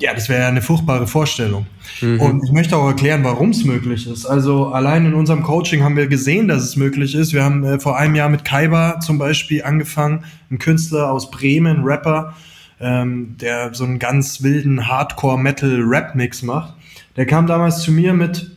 ja, 0.00 0.14
das 0.14 0.30
wäre 0.30 0.42
ja 0.42 0.48
eine 0.48 0.62
furchtbare 0.62 1.06
Vorstellung. 1.06 1.66
Mhm. 2.00 2.20
Und 2.20 2.44
ich 2.44 2.52
möchte 2.52 2.76
auch 2.76 2.86
erklären, 2.86 3.22
warum 3.22 3.50
es 3.50 3.64
möglich 3.64 4.06
ist. 4.06 4.24
Also 4.24 4.68
allein 4.68 5.04
in 5.04 5.14
unserem 5.14 5.42
Coaching 5.42 5.82
haben 5.82 5.96
wir 5.96 6.06
gesehen, 6.06 6.48
dass 6.48 6.62
es 6.62 6.76
möglich 6.76 7.14
ist. 7.14 7.34
Wir 7.34 7.44
haben 7.44 7.64
äh, 7.64 7.78
vor 7.78 7.98
einem 7.98 8.14
Jahr 8.14 8.30
mit 8.30 8.44
Kaiba 8.44 9.00
zum 9.00 9.18
Beispiel 9.18 9.62
angefangen, 9.62 10.24
ein 10.50 10.58
Künstler 10.58 11.12
aus 11.12 11.30
Bremen, 11.30 11.84
Rapper, 11.84 12.34
ähm, 12.80 13.36
der 13.40 13.74
so 13.74 13.84
einen 13.84 13.98
ganz 13.98 14.42
wilden 14.42 14.88
Hardcore-Metal-Rap-Mix 14.88 16.42
macht. 16.42 16.74
Der 17.16 17.26
kam 17.26 17.46
damals 17.46 17.82
zu 17.82 17.92
mir 17.92 18.14
mit, 18.14 18.50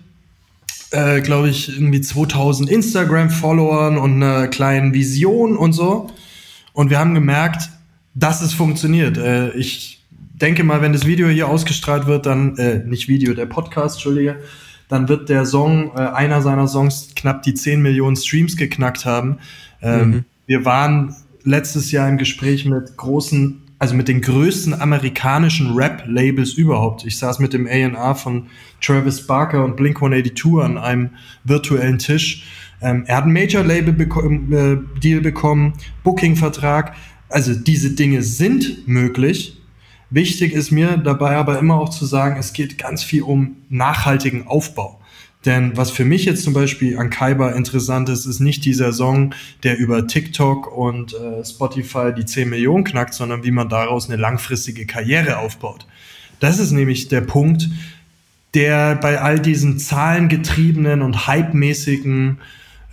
äh, 0.91 1.21
glaube 1.21 1.49
ich, 1.49 1.75
irgendwie 1.75 2.01
2000 2.01 2.69
Instagram-Followern 2.69 3.97
und 3.97 4.23
einer 4.23 4.47
kleinen 4.47 4.93
Vision 4.93 5.57
und 5.57 5.73
so. 5.73 6.09
Und 6.71 6.89
wir 6.89 6.99
haben 6.99 7.13
gemerkt, 7.13 7.69
dass 8.15 8.41
es 8.41 8.53
funktioniert. 8.53 9.17
Äh, 9.17 9.51
ich 9.51 10.01
denke 10.33 10.63
mal, 10.63 10.81
wenn 10.81 10.93
das 10.93 11.05
Video 11.05 11.27
hier 11.27 11.47
ausgestrahlt 11.47 12.05
wird, 12.05 12.25
dann, 12.25 12.57
äh, 12.57 12.79
nicht 12.85 13.07
Video, 13.07 13.33
der 13.33 13.45
Podcast, 13.45 13.95
Entschuldige, 13.95 14.37
dann 14.87 15.09
wird 15.09 15.29
der 15.29 15.45
Song, 15.45 15.91
äh, 15.95 16.01
einer 16.01 16.41
seiner 16.41 16.67
Songs 16.67 17.09
knapp 17.15 17.43
die 17.43 17.53
10 17.53 17.81
Millionen 17.81 18.15
Streams 18.15 18.57
geknackt 18.57 19.05
haben. 19.05 19.39
Ähm, 19.81 20.09
mhm. 20.09 20.25
Wir 20.45 20.65
waren 20.65 21.15
letztes 21.43 21.91
Jahr 21.91 22.07
im 22.07 22.17
Gespräch 22.17 22.65
mit 22.65 22.95
großen, 22.97 23.62
also 23.83 23.95
mit 23.95 24.07
den 24.07 24.21
größten 24.21 24.79
amerikanischen 24.79 25.73
Rap-Labels 25.75 26.53
überhaupt. 26.53 27.05
Ich 27.05 27.17
saß 27.17 27.39
mit 27.39 27.51
dem 27.51 27.67
A&R 27.67 28.15
von 28.15 28.47
Travis 28.79 29.27
Barker 29.27 29.61
und 29.65 29.75
Blink-182 29.75 30.63
an 30.63 30.77
einem 30.77 31.09
virtuellen 31.43 31.99
Tisch. 31.99 32.45
Ähm, 32.81 33.03
er 33.07 33.17
hat 33.17 33.25
einen 33.25 33.33
Major-Label-Deal 33.33 35.17
äh, 35.17 35.21
bekommen, 35.21 35.73
Booking-Vertrag. 36.05 36.95
Also 37.27 37.53
diese 37.55 37.93
Dinge 37.93 38.23
sind 38.23 38.87
möglich. 38.87 39.61
Wichtig 40.09 40.53
ist 40.53 40.71
mir 40.71 40.95
dabei 40.95 41.35
aber 41.35 41.59
immer 41.59 41.75
auch 41.75 41.89
zu 41.89 42.05
sagen, 42.05 42.37
es 42.39 42.53
geht 42.53 42.77
ganz 42.77 43.03
viel 43.03 43.23
um 43.23 43.57
nachhaltigen 43.67 44.47
Aufbau. 44.47 45.01
Denn 45.45 45.75
was 45.75 45.91
für 45.91 46.05
mich 46.05 46.25
jetzt 46.25 46.43
zum 46.43 46.53
Beispiel 46.53 46.97
an 46.97 47.09
Kaiba 47.09 47.51
interessant 47.51 48.07
ist, 48.09 48.25
ist 48.25 48.39
nicht 48.39 48.63
dieser 48.63 48.93
Song, 48.93 49.35
der 49.63 49.77
über 49.77 50.07
TikTok 50.07 50.75
und 50.75 51.13
äh, 51.13 51.43
Spotify 51.43 52.13
die 52.15 52.25
10 52.25 52.49
Millionen 52.49 52.85
knackt, 52.85 53.13
sondern 53.13 53.43
wie 53.43 53.51
man 53.51 53.67
daraus 53.67 54.09
eine 54.09 54.21
langfristige 54.21 54.85
Karriere 54.85 55.39
aufbaut. 55.39 55.85
Das 56.39 56.59
ist 56.59 56.71
nämlich 56.71 57.09
der 57.09 57.21
Punkt, 57.21 57.69
der 58.53 58.95
bei 58.95 59.19
all 59.19 59.39
diesen 59.39 59.79
zahlengetriebenen 59.79 61.01
und 61.01 61.27
hypemäßigen 61.27 62.39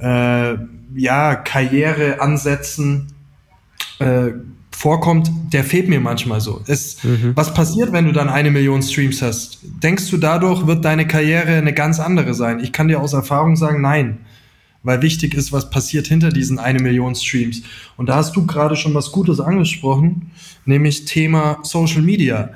äh, 0.00 0.54
ja, 0.94 1.36
Karriereansätzen 1.36 3.12
äh, 3.98 4.30
vorkommt, 4.80 5.30
der 5.52 5.62
fehlt 5.62 5.90
mir 5.90 6.00
manchmal 6.00 6.40
so. 6.40 6.62
Es, 6.66 7.04
mhm. 7.04 7.32
Was 7.34 7.52
passiert, 7.52 7.92
wenn 7.92 8.06
du 8.06 8.12
dann 8.12 8.30
eine 8.30 8.50
Million 8.50 8.82
Streams 8.82 9.20
hast? 9.20 9.58
Denkst 9.62 10.08
du, 10.08 10.16
dadurch 10.16 10.66
wird 10.66 10.86
deine 10.86 11.06
Karriere 11.06 11.58
eine 11.58 11.74
ganz 11.74 12.00
andere 12.00 12.32
sein? 12.32 12.60
Ich 12.60 12.72
kann 12.72 12.88
dir 12.88 12.98
aus 12.98 13.12
Erfahrung 13.12 13.56
sagen, 13.56 13.82
nein. 13.82 14.20
Weil 14.82 15.02
wichtig 15.02 15.34
ist, 15.34 15.52
was 15.52 15.68
passiert 15.68 16.06
hinter 16.06 16.30
diesen 16.30 16.58
eine 16.58 16.78
Million 16.78 17.14
Streams. 17.14 17.60
Und 17.98 18.08
da 18.08 18.14
hast 18.14 18.34
du 18.36 18.46
gerade 18.46 18.74
schon 18.74 18.94
was 18.94 19.12
Gutes 19.12 19.38
angesprochen, 19.38 20.30
nämlich 20.64 21.04
Thema 21.04 21.58
Social 21.62 22.00
Media. 22.00 22.48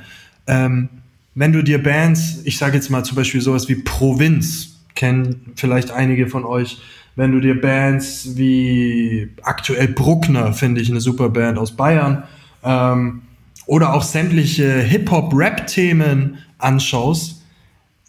Ähm, 0.47 0.88
wenn 1.35 1.52
du 1.52 1.62
dir 1.62 1.83
Bands, 1.83 2.38
ich 2.45 2.57
sage 2.57 2.76
jetzt 2.76 2.88
mal 2.88 3.04
zum 3.04 3.16
Beispiel 3.16 3.43
sowas 3.43 3.69
wie 3.69 3.75
Provinz, 3.75 4.76
kennen 4.95 5.52
vielleicht 5.57 5.90
einige 5.90 6.26
von 6.28 6.47
euch, 6.47 6.78
wenn 7.16 7.33
du 7.33 7.40
dir 7.40 7.61
Bands 7.61 8.37
wie 8.37 9.30
aktuell 9.42 9.88
Bruckner, 9.88 10.52
finde 10.52 10.80
ich 10.80 10.90
eine 10.90 11.00
super 11.00 11.28
Band 11.28 11.59
aus 11.59 11.76
Bayern, 11.76 12.25
ähm, 12.62 13.23
oder 13.66 13.94
auch 13.94 14.02
sämtliche 14.02 14.80
Hip-Hop-Rap-Themen 14.80 16.38
anschaust, 16.59 17.42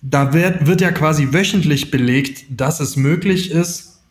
da 0.01 0.33
wird, 0.33 0.67
wird 0.67 0.81
ja 0.81 0.91
quasi 0.91 1.29
wöchentlich 1.31 1.91
belegt, 1.91 2.45
dass 2.50 2.79
es 2.79 2.95
möglich 2.95 3.51
ist, 3.51 4.01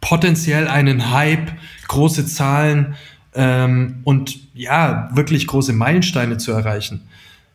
potenziell 0.00 0.66
einen 0.66 1.12
Hype, 1.12 1.52
große 1.88 2.26
Zahlen 2.26 2.94
ähm, 3.34 4.00
und 4.04 4.40
ja, 4.54 5.10
wirklich 5.14 5.46
große 5.46 5.72
Meilensteine 5.72 6.38
zu 6.38 6.52
erreichen. 6.52 7.02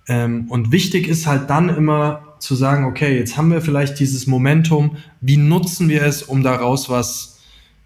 Ähm, 0.07 0.45
und 0.49 0.71
wichtig 0.71 1.07
ist 1.07 1.27
halt 1.27 1.49
dann 1.49 1.69
immer 1.69 2.26
zu 2.39 2.55
sagen, 2.55 2.85
okay, 2.85 3.17
jetzt 3.17 3.37
haben 3.37 3.51
wir 3.51 3.61
vielleicht 3.61 3.99
dieses 3.99 4.27
Momentum, 4.27 4.97
wie 5.21 5.37
nutzen 5.37 5.89
wir 5.89 6.03
es, 6.03 6.23
um 6.23 6.43
daraus 6.43 6.89
was 6.89 7.39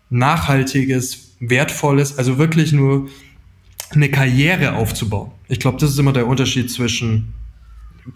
Nachhaltiges, 0.09 1.35
Wertvolles, 1.39 2.17
also 2.17 2.37
wirklich 2.37 2.71
nur 2.71 3.07
eine 3.91 4.09
Karriere 4.09 4.75
aufzubauen. 4.75 5.31
Ich 5.47 5.59
glaube, 5.59 5.77
das 5.79 5.91
ist 5.91 5.99
immer 5.99 6.13
der 6.13 6.27
Unterschied 6.27 6.71
zwischen 6.71 7.33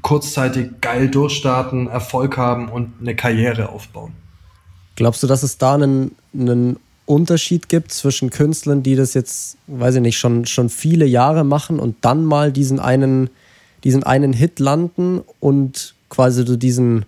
kurzzeitig 0.01 0.81
geil 0.81 1.09
durchstarten, 1.09 1.87
Erfolg 1.87 2.37
haben 2.37 2.69
und 2.69 2.93
eine 2.99 3.15
Karriere 3.15 3.69
aufbauen. 3.69 4.13
Glaubst 4.95 5.23
du, 5.23 5.27
dass 5.27 5.43
es 5.43 5.57
da 5.57 5.75
einen, 5.75 6.15
einen 6.33 6.77
Unterschied 7.05 7.69
gibt 7.69 7.91
zwischen 7.91 8.29
Künstlern, 8.29 8.81
die 8.83 8.95
das 8.95 9.13
jetzt, 9.13 9.57
weiß 9.67 9.95
ich 9.95 10.01
nicht, 10.01 10.17
schon, 10.17 10.45
schon 10.45 10.69
viele 10.69 11.05
Jahre 11.05 11.43
machen 11.43 11.79
und 11.79 11.97
dann 12.01 12.25
mal 12.25 12.51
diesen 12.51 12.79
einen, 12.79 13.29
diesen 13.83 14.03
einen 14.03 14.33
Hit 14.33 14.59
landen 14.59 15.21
und 15.39 15.94
quasi 16.15 16.45
so 16.45 16.55
diesen, 16.55 17.05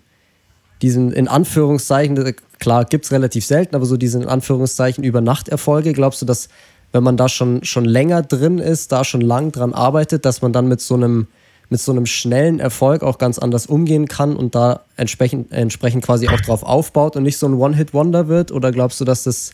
diesen 0.82 1.12
in 1.12 1.28
Anführungszeichen, 1.28 2.34
klar 2.58 2.84
gibt 2.84 3.06
es 3.06 3.12
relativ 3.12 3.44
selten, 3.44 3.74
aber 3.74 3.86
so 3.86 3.96
diesen 3.96 4.22
in 4.22 4.28
Anführungszeichen 4.28 5.02
Übernachterfolge, 5.02 5.92
glaubst 5.92 6.22
du, 6.22 6.26
dass 6.26 6.48
wenn 6.92 7.02
man 7.02 7.16
da 7.16 7.28
schon, 7.28 7.64
schon 7.64 7.84
länger 7.84 8.22
drin 8.22 8.58
ist, 8.58 8.92
da 8.92 9.04
schon 9.04 9.20
lang 9.20 9.52
dran 9.52 9.74
arbeitet, 9.74 10.24
dass 10.24 10.40
man 10.40 10.52
dann 10.52 10.68
mit 10.68 10.80
so 10.80 10.94
einem, 10.94 11.26
mit 11.68 11.80
so 11.80 11.92
einem 11.92 12.06
schnellen 12.06 12.60
Erfolg 12.60 13.02
auch 13.02 13.18
ganz 13.18 13.38
anders 13.38 13.66
umgehen 13.66 14.08
kann 14.08 14.36
und 14.36 14.54
da 14.54 14.80
entsprechend, 14.96 15.52
entsprechend 15.52 16.04
quasi 16.04 16.28
auch 16.28 16.40
drauf 16.40 16.62
aufbaut 16.62 17.16
und 17.16 17.24
nicht 17.24 17.36
so 17.36 17.46
ein 17.46 17.54
One-Hit-Wonder 17.54 18.28
wird? 18.28 18.52
Oder 18.52 18.72
glaubst 18.72 19.00
du, 19.00 19.04
dass 19.04 19.24
das, 19.24 19.50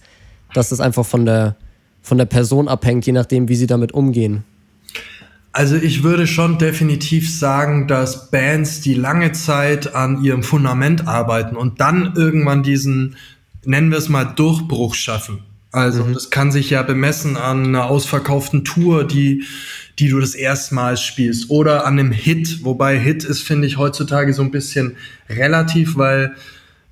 dass 0.53 0.69
das 0.69 0.81
einfach 0.81 1.05
von 1.05 1.25
der, 1.25 1.57
von 2.03 2.19
der 2.19 2.27
Person 2.27 2.69
abhängt, 2.69 3.07
je 3.07 3.13
nachdem, 3.13 3.49
wie 3.49 3.57
sie 3.57 3.67
damit 3.67 3.93
umgehen? 3.93 4.45
Also 5.55 5.77
ich 5.77 6.03
würde 6.03 6.27
schon 6.27 6.59
definitiv 6.59 7.33
sagen, 7.33 7.87
dass 7.87 8.33
Bands, 8.33 8.81
die 8.81 8.95
lange 8.95 9.31
Zeit 9.31 9.95
an 9.95 10.25
ihrem 10.25 10.43
Fundament 10.43 11.07
arbeiten 11.07 11.55
und 11.55 11.81
dann 11.81 12.15
irgendwann 12.17 12.65
diesen, 12.65 13.15
nennen 13.65 13.93
wir 13.93 13.99
es 13.99 14.09
mal, 14.09 14.25
Durchbruch 14.25 14.97
schaffen. 14.97 15.39
Also 15.71 16.03
mhm. 16.03 16.15
das 16.15 16.31
kann 16.31 16.51
sich 16.51 16.71
ja 16.71 16.83
bemessen 16.83 17.37
an 17.37 17.67
einer 17.67 17.85
ausverkauften 17.85 18.65
Tour, 18.65 19.05
die, 19.05 19.45
die 20.01 20.09
du 20.09 20.19
das 20.19 20.35
erstmals 20.35 21.03
spielst 21.03 21.51
oder 21.51 21.87
an 21.87 22.01
einem 22.01 22.11
Hit. 22.11 22.65
Wobei 22.65 22.99
Hit 22.99 23.23
ist, 23.23 23.43
finde 23.43 23.69
ich, 23.69 23.79
heutzutage 23.79 24.35
so 24.35 24.43
ein 24.43 24.51
bisschen 24.51 24.97
relativ, 25.31 25.97
weil 25.97 26.35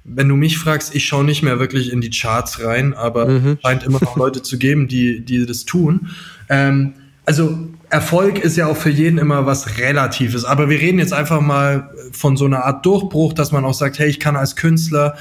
wenn 0.04 0.28
du 0.28 0.36
mich 0.36 0.56
fragst, 0.58 0.94
ich 0.94 1.04
schaue 1.04 1.24
nicht 1.24 1.42
mehr 1.42 1.58
wirklich 1.58 1.92
in 1.92 2.00
die 2.00 2.10
Charts 2.10 2.62
rein, 2.62 2.94
aber 2.94 3.26
mhm. 3.26 3.58
scheint 3.60 3.82
immer 3.82 3.98
noch 4.00 4.16
Leute 4.16 4.40
zu 4.40 4.56
geben, 4.56 4.86
die, 4.86 5.24
die 5.24 5.46
das 5.46 5.64
tun. 5.64 6.10
Ähm, 6.48 6.92
also 7.24 7.68
Erfolg 7.92 8.38
ist 8.38 8.56
ja 8.56 8.68
auch 8.68 8.76
für 8.78 8.88
jeden 8.88 9.18
immer 9.18 9.44
was 9.44 9.76
Relatives. 9.76 10.46
Aber 10.46 10.70
wir 10.70 10.80
reden 10.80 10.98
jetzt 10.98 11.12
einfach 11.12 11.42
mal 11.42 11.90
von 12.12 12.38
so 12.38 12.46
einer 12.46 12.64
Art 12.64 12.86
Durchbruch, 12.86 13.34
dass 13.34 13.52
man 13.52 13.66
auch 13.66 13.74
sagt, 13.74 13.98
hey, 13.98 14.08
ich 14.08 14.18
kann 14.18 14.34
als 14.34 14.56
Künstler 14.56 15.14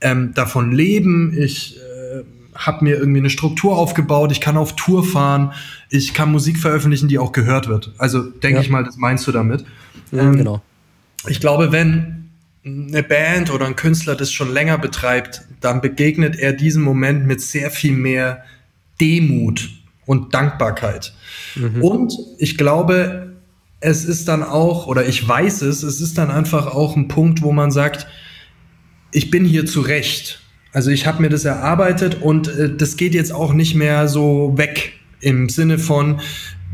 ähm, 0.00 0.32
davon 0.32 0.72
leben. 0.72 1.36
Ich 1.36 1.76
äh, 1.76 2.22
habe 2.54 2.82
mir 2.82 2.96
irgendwie 2.96 3.18
eine 3.18 3.28
Struktur 3.28 3.76
aufgebaut. 3.76 4.32
Ich 4.32 4.40
kann 4.40 4.56
auf 4.56 4.74
Tour 4.74 5.04
fahren. 5.04 5.52
Ich 5.90 6.14
kann 6.14 6.32
Musik 6.32 6.58
veröffentlichen, 6.58 7.08
die 7.08 7.18
auch 7.18 7.32
gehört 7.32 7.68
wird. 7.68 7.92
Also 7.98 8.22
denke 8.22 8.56
ja. 8.56 8.60
ich 8.62 8.70
mal, 8.70 8.84
das 8.84 8.96
meinst 8.96 9.26
du 9.26 9.32
damit. 9.32 9.62
Ja, 10.10 10.22
ähm, 10.22 10.38
genau. 10.38 10.62
Ich 11.28 11.40
glaube, 11.40 11.72
wenn 11.72 12.30
eine 12.64 13.02
Band 13.02 13.52
oder 13.52 13.66
ein 13.66 13.76
Künstler 13.76 14.16
das 14.16 14.32
schon 14.32 14.50
länger 14.50 14.78
betreibt, 14.78 15.42
dann 15.60 15.82
begegnet 15.82 16.36
er 16.36 16.54
diesem 16.54 16.84
Moment 16.84 17.26
mit 17.26 17.42
sehr 17.42 17.70
viel 17.70 17.92
mehr 17.92 18.44
Demut 18.98 19.83
und 20.06 20.34
Dankbarkeit. 20.34 21.14
Mhm. 21.54 21.82
Und 21.82 22.12
ich 22.38 22.56
glaube, 22.56 23.34
es 23.80 24.04
ist 24.04 24.28
dann 24.28 24.42
auch, 24.42 24.86
oder 24.86 25.06
ich 25.06 25.26
weiß 25.26 25.62
es, 25.62 25.82
es 25.82 26.00
ist 26.00 26.16
dann 26.16 26.30
einfach 26.30 26.66
auch 26.66 26.96
ein 26.96 27.08
Punkt, 27.08 27.42
wo 27.42 27.52
man 27.52 27.70
sagt, 27.70 28.06
ich 29.12 29.30
bin 29.30 29.44
hier 29.44 29.66
zurecht. 29.66 30.40
Also 30.72 30.90
ich 30.90 31.06
habe 31.06 31.22
mir 31.22 31.28
das 31.28 31.44
erarbeitet 31.44 32.20
und 32.20 32.48
äh, 32.48 32.74
das 32.74 32.96
geht 32.96 33.14
jetzt 33.14 33.32
auch 33.32 33.52
nicht 33.52 33.74
mehr 33.74 34.08
so 34.08 34.54
weg 34.56 34.94
im 35.20 35.48
Sinne 35.48 35.78
von, 35.78 36.20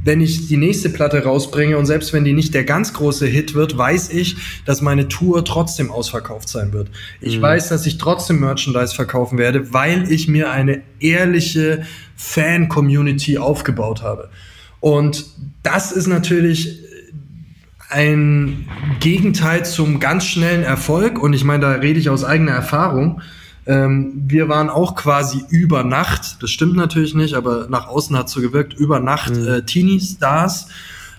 wenn 0.05 0.21
ich 0.21 0.49
die 0.49 0.57
nächste 0.57 0.89
Platte 0.89 1.23
rausbringe 1.23 1.77
und 1.77 1.87
selbst 1.87 2.13
wenn 2.13 2.25
die 2.25 2.33
nicht 2.33 2.55
der 2.55 2.65
ganz 2.65 2.93
große 2.95 3.27
Hit 3.27 3.55
wird, 3.55 3.77
weiß 3.77 4.11
ich, 4.11 4.37
dass 4.65 4.81
meine 4.81 5.09
Tour 5.09 5.45
trotzdem 5.45 5.91
ausverkauft 5.91 6.49
sein 6.49 6.73
wird. 6.73 6.89
Ich 7.21 7.39
mhm. 7.39 7.43
weiß, 7.43 7.69
dass 7.69 7.87
ich 7.87 7.99
trotzdem 7.99 8.41
Merchandise 8.41 8.95
verkaufen 8.95 9.39
werde, 9.39 9.73
weil 9.73 10.11
ich 10.11 10.29
mir 10.29 10.51
eine 10.51 10.83
ehrliche 11.01 11.85
Fan-Community 12.17 13.39
aufgebaut 13.39 14.03
habe. 14.03 14.31
Und 14.81 15.27
das 15.63 15.93
ist 15.93 16.07
natürlich 16.07 16.81
ein 17.91 18.69
Gegenteil 19.01 19.65
zum 19.65 20.01
ganz 20.01 20.25
schnellen 20.25 20.63
Erfolg. 20.63 21.19
Und 21.21 21.33
ich 21.33 21.45
meine, 21.45 21.61
da 21.61 21.73
rede 21.73 21.99
ich 21.99 22.09
aus 22.09 22.25
eigener 22.25 22.53
Erfahrung. 22.53 23.21
Ähm, 23.67 24.13
wir 24.27 24.49
waren 24.49 24.71
auch 24.71 24.95
quasi 24.95 25.45
über 25.49 25.85
Nacht, 25.85 26.43
das 26.43 26.51
stimmt 26.51 26.77
natürlich 26.77 27.15
nicht, 27.15 27.35
aber 27.35 27.67
nach 27.69 27.89
außen 27.89 28.17
hat 28.17 28.27
es 28.27 28.33
so 28.33 28.41
gewirkt, 28.41 28.73
über 28.73 29.01
Nacht 29.01 29.35
mhm. 29.35 29.49
äh, 29.49 29.63
Teenie-Stars 29.63 30.69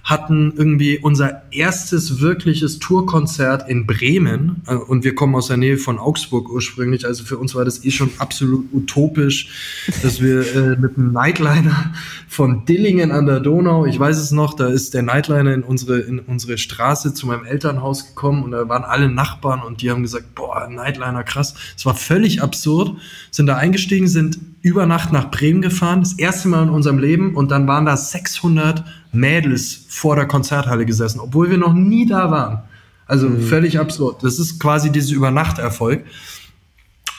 hatten 0.04 0.54
irgendwie 0.56 0.98
unser 0.98 1.44
erstes 1.52 2.22
wirkliches 2.22 2.80
Tourkonzert 2.80 3.70
in 3.70 3.86
Bremen 3.86 4.64
äh, 4.68 4.76
und 4.76 5.04
wir 5.04 5.16
kommen 5.16 5.36
aus 5.36 5.48
der 5.48 5.58
Nähe 5.58 5.78
von 5.78 6.00
Augsburg 6.00 6.50
ursprünglich, 6.50 7.06
also 7.06 7.24
für 7.24 7.38
uns 7.38 7.56
war 7.56 7.66
das 7.66 7.86
eh 7.86 7.92
schon 7.92 8.10
absolut 8.18 8.66
utopisch, 8.74 9.86
dass 10.02 10.22
wir 10.22 10.42
äh, 10.56 10.76
mit 10.78 10.98
einem 10.98 11.12
Nightliner 11.12 11.94
von 12.28 12.66
Dillingen 12.66 13.12
an 13.12 13.26
der 13.26 13.40
Donau, 13.40 13.86
ich 13.86 14.00
weiß 14.00 14.18
es 14.18 14.32
noch, 14.32 14.54
da 14.54 14.68
ist 14.68 14.94
der 14.94 15.04
Nightliner 15.04 15.54
in 15.54 15.64
unsere, 15.64 16.00
in 16.00 16.20
unsere 16.20 16.58
Straße 16.58 17.14
zu 17.14 17.28
meinem 17.28 17.46
Elternhaus 17.46 18.08
gekommen 18.08 18.44
und 18.44 18.52
da 18.52 18.68
waren 18.68 18.84
alle 18.84 19.10
Nachbarn 19.10 19.62
und 19.62 19.82
die 19.82 19.92
haben 19.92 20.02
gesagt, 20.02 20.34
boah, 20.36 20.68
Nightliner, 20.68 21.24
krass. 21.24 21.54
Es 21.78 21.86
war 21.86 21.96
völlig 21.96 22.42
absurd, 22.42 22.98
sind 23.30 23.48
da 23.48 23.58
eingestiegen, 23.58 24.08
sind 24.08 24.40
über 24.62 24.86
Nacht 24.86 25.12
nach 25.12 25.32
Bremen 25.32 25.62
gefahren, 25.62 26.02
das 26.02 26.14
erste 26.14 26.48
Mal 26.48 26.64
in 26.64 26.70
unserem 26.70 27.00
Leben 27.00 27.36
und 27.36 27.50
dann 27.52 27.68
waren 27.68 27.86
da 27.86 27.98
600 27.98 28.84
Mädels 29.12 29.86
vor 29.90 30.16
der 30.16 30.28
Konzerthalle 30.28 30.86
gesessen, 30.86 31.20
obwohl 31.20 31.50
wir 31.50 31.58
noch 31.58 31.74
nie 31.74 32.06
da 32.06 32.30
waren. 32.30 32.60
Also 33.08 33.28
mhm. 33.28 33.42
völlig 33.42 33.80
absurd. 33.80 34.24
Das 34.24 34.40
ist 34.40 34.60
quasi 34.60 34.92
dieser 34.92 35.16
Übernachterfolg. 35.16 36.06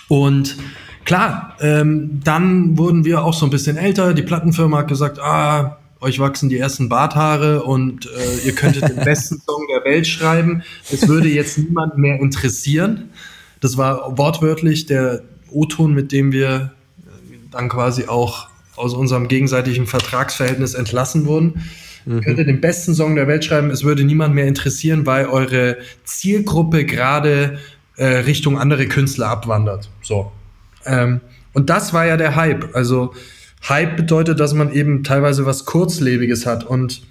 Und 0.08 0.56
klar, 1.04 1.56
ähm, 1.60 2.20
dann 2.24 2.78
wurden 2.78 3.04
wir 3.04 3.24
auch 3.24 3.34
so 3.34 3.46
ein 3.46 3.50
bisschen 3.50 3.76
älter. 3.76 4.14
Die 4.14 4.22
Plattenfirma 4.22 4.78
hat 4.78 4.88
gesagt, 4.88 5.18
ah, 5.18 5.78
euch 6.00 6.18
wachsen 6.18 6.48
die 6.48 6.58
ersten 6.58 6.88
Barthaare 6.88 7.62
und 7.62 8.06
äh, 8.06 8.46
ihr 8.46 8.54
könntet 8.54 8.88
den 8.88 8.96
besten 9.04 9.40
Song 9.40 9.66
der 9.72 9.84
Welt 9.84 10.06
schreiben. 10.06 10.62
Es 10.90 11.08
würde 11.08 11.28
jetzt 11.28 11.58
niemand 11.58 11.98
mehr 11.98 12.20
interessieren. 12.20 13.10
Das 13.60 13.76
war 13.76 14.16
wortwörtlich 14.18 14.86
der 14.86 15.22
O-Ton, 15.50 15.92
mit 15.94 16.10
dem 16.10 16.32
wir 16.32 16.72
dann 17.52 17.68
quasi 17.68 18.06
auch 18.06 18.48
aus 18.76 18.94
unserem 18.94 19.28
gegenseitigen 19.28 19.86
Vertragsverhältnis 19.86 20.74
entlassen 20.74 21.26
wurden. 21.26 21.62
Mhm. 22.04 22.20
Könnte 22.22 22.44
den 22.44 22.60
besten 22.60 22.94
Song 22.94 23.14
der 23.14 23.28
Welt 23.28 23.44
schreiben, 23.44 23.70
es 23.70 23.84
würde 23.84 24.04
niemand 24.04 24.34
mehr 24.34 24.46
interessieren, 24.46 25.06
weil 25.06 25.26
eure 25.26 25.78
Zielgruppe 26.04 26.84
gerade 26.84 27.58
äh, 27.96 28.06
Richtung 28.06 28.58
andere 28.58 28.86
Künstler 28.86 29.28
abwandert. 29.28 29.90
So. 30.02 30.32
Ähm, 30.84 31.20
und 31.52 31.70
das 31.70 31.92
war 31.92 32.06
ja 32.06 32.16
der 32.16 32.34
Hype. 32.34 32.74
Also 32.74 33.14
Hype 33.68 33.96
bedeutet, 33.96 34.40
dass 34.40 34.54
man 34.54 34.72
eben 34.72 35.04
teilweise 35.04 35.46
was 35.46 35.64
Kurzlebiges 35.64 36.46
hat. 36.46 36.64
Und 36.64 37.02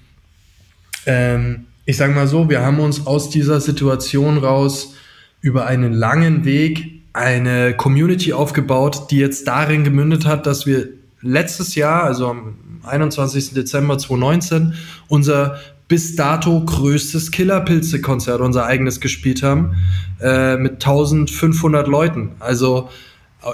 ähm, 1.06 1.68
ich 1.86 1.98
sage 1.98 2.14
mal 2.14 2.28
so, 2.28 2.50
wir 2.50 2.62
haben 2.62 2.80
uns 2.80 3.06
aus 3.08 3.30
dieser 3.30 3.62
Situation 3.62 4.38
raus 4.38 4.96
über 5.42 5.66
einen 5.66 5.94
langen 5.94 6.46
Weg 6.46 7.01
eine 7.14 7.76
Community 7.76 8.34
aufgebaut, 8.34 9.08
die 9.12 9.18
jetzt 9.18 9.48
darin 9.48 9.84
gemündet 9.84 10.26
hat, 10.26 10.46
dass 10.46 10.66
wir 10.66 10.90
letztes 11.22 11.76
Jahr, 11.76 12.04
also 12.04 12.30
am 12.30 12.56
21. 12.84 13.54
Dezember 13.54 13.98
2019, 13.98 14.74
unser 15.08 15.60
bis 15.88 16.16
dato 16.16 16.64
größtes 16.64 17.32
Killerpilze-Konzert, 17.32 18.40
unser 18.40 18.66
eigenes 18.66 19.02
gespielt 19.02 19.44
haben, 19.44 19.76
äh, 20.22 20.56
mit 20.56 20.74
1500 20.74 21.88
Leuten. 21.88 22.32
Also 22.40 22.90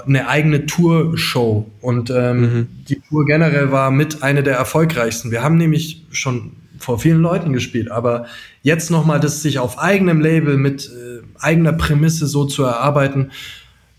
eine 0.06 0.28
eigene 0.28 0.66
Tour-Show. 0.66 1.68
Und 1.80 2.10
ähm, 2.10 2.40
mhm. 2.40 2.68
die 2.88 3.00
Tour 3.08 3.24
generell 3.24 3.72
war 3.72 3.90
mit 3.90 4.22
eine 4.22 4.42
der 4.42 4.56
erfolgreichsten. 4.56 5.30
Wir 5.30 5.42
haben 5.42 5.56
nämlich 5.56 6.06
schon 6.10 6.52
vor 6.78 6.98
vielen 6.98 7.20
Leuten 7.20 7.52
gespielt, 7.52 7.90
aber 7.90 8.26
jetzt 8.62 8.90
nochmal 8.90 9.20
das 9.20 9.42
sich 9.42 9.58
auf 9.58 9.78
eigenem 9.78 10.20
Label 10.20 10.56
mit 10.56 10.86
äh, 10.86 11.22
eigener 11.40 11.72
Prämisse 11.72 12.26
so 12.26 12.44
zu 12.44 12.62
erarbeiten, 12.62 13.30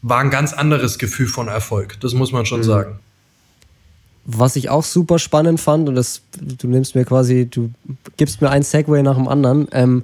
war 0.02 0.20
ein 0.20 0.30
ganz 0.30 0.54
anderes 0.54 0.98
Gefühl 0.98 1.28
von 1.28 1.48
Erfolg. 1.48 2.00
Das 2.00 2.14
muss 2.14 2.32
man 2.32 2.46
schon 2.46 2.60
mhm. 2.60 2.66
sagen. 2.66 3.00
Was 4.26 4.56
ich 4.56 4.70
auch 4.70 4.84
super 4.84 5.20
spannend 5.20 5.60
fand, 5.60 5.90
und 5.90 5.96
das, 5.96 6.22
du 6.40 6.68
nimmst 6.68 6.96
mir 6.96 7.06
quasi, 7.06 7.48
du 7.50 7.72
gibst 8.18 8.42
mir 8.42 8.50
ein 8.50 8.64
Segway 8.64 9.02
nach 9.02 9.16
dem 9.16 9.28
anderen, 9.28 9.68
ähm, 9.72 10.04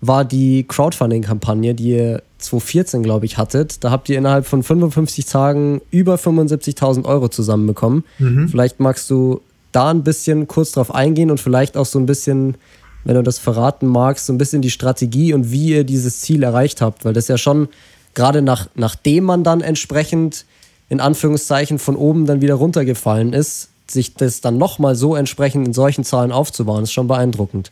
war 0.00 0.24
die 0.24 0.64
Crowdfunding-Kampagne, 0.68 1.74
die 1.74 1.90
ihr 1.90 2.22
2014, 2.38 3.02
glaube 3.02 3.26
ich, 3.26 3.38
hattet. 3.38 3.82
Da 3.82 3.90
habt 3.90 4.08
ihr 4.08 4.18
innerhalb 4.18 4.46
von 4.46 4.62
55 4.62 5.24
Tagen 5.26 5.80
über 5.90 6.16
75.000 6.16 7.04
Euro 7.06 7.28
zusammenbekommen. 7.28 8.04
Mhm. 8.18 8.48
Vielleicht 8.48 8.78
magst 8.78 9.10
du 9.10 9.40
da 9.76 9.90
ein 9.90 10.02
bisschen 10.02 10.48
kurz 10.48 10.72
drauf 10.72 10.94
eingehen 10.94 11.30
und 11.30 11.38
vielleicht 11.38 11.76
auch 11.76 11.84
so 11.84 11.98
ein 11.98 12.06
bisschen, 12.06 12.56
wenn 13.04 13.14
du 13.14 13.22
das 13.22 13.38
verraten 13.38 13.86
magst, 13.86 14.26
so 14.26 14.32
ein 14.32 14.38
bisschen 14.38 14.62
die 14.62 14.70
Strategie 14.70 15.34
und 15.34 15.52
wie 15.52 15.68
ihr 15.68 15.84
dieses 15.84 16.20
Ziel 16.20 16.42
erreicht 16.42 16.80
habt, 16.80 17.04
weil 17.04 17.12
das 17.12 17.28
ja 17.28 17.36
schon 17.36 17.68
gerade 18.14 18.40
nach, 18.40 18.68
nachdem 18.74 19.24
man 19.24 19.44
dann 19.44 19.60
entsprechend 19.60 20.46
in 20.88 21.00
Anführungszeichen 21.00 21.78
von 21.78 21.94
oben 21.94 22.24
dann 22.24 22.40
wieder 22.40 22.54
runtergefallen 22.54 23.34
ist, 23.34 23.68
sich 23.86 24.14
das 24.14 24.40
dann 24.40 24.56
nochmal 24.56 24.96
so 24.96 25.14
entsprechend 25.14 25.66
in 25.66 25.74
solchen 25.74 26.04
Zahlen 26.04 26.32
aufzubauen, 26.32 26.84
ist 26.84 26.92
schon 26.92 27.06
beeindruckend. 27.08 27.70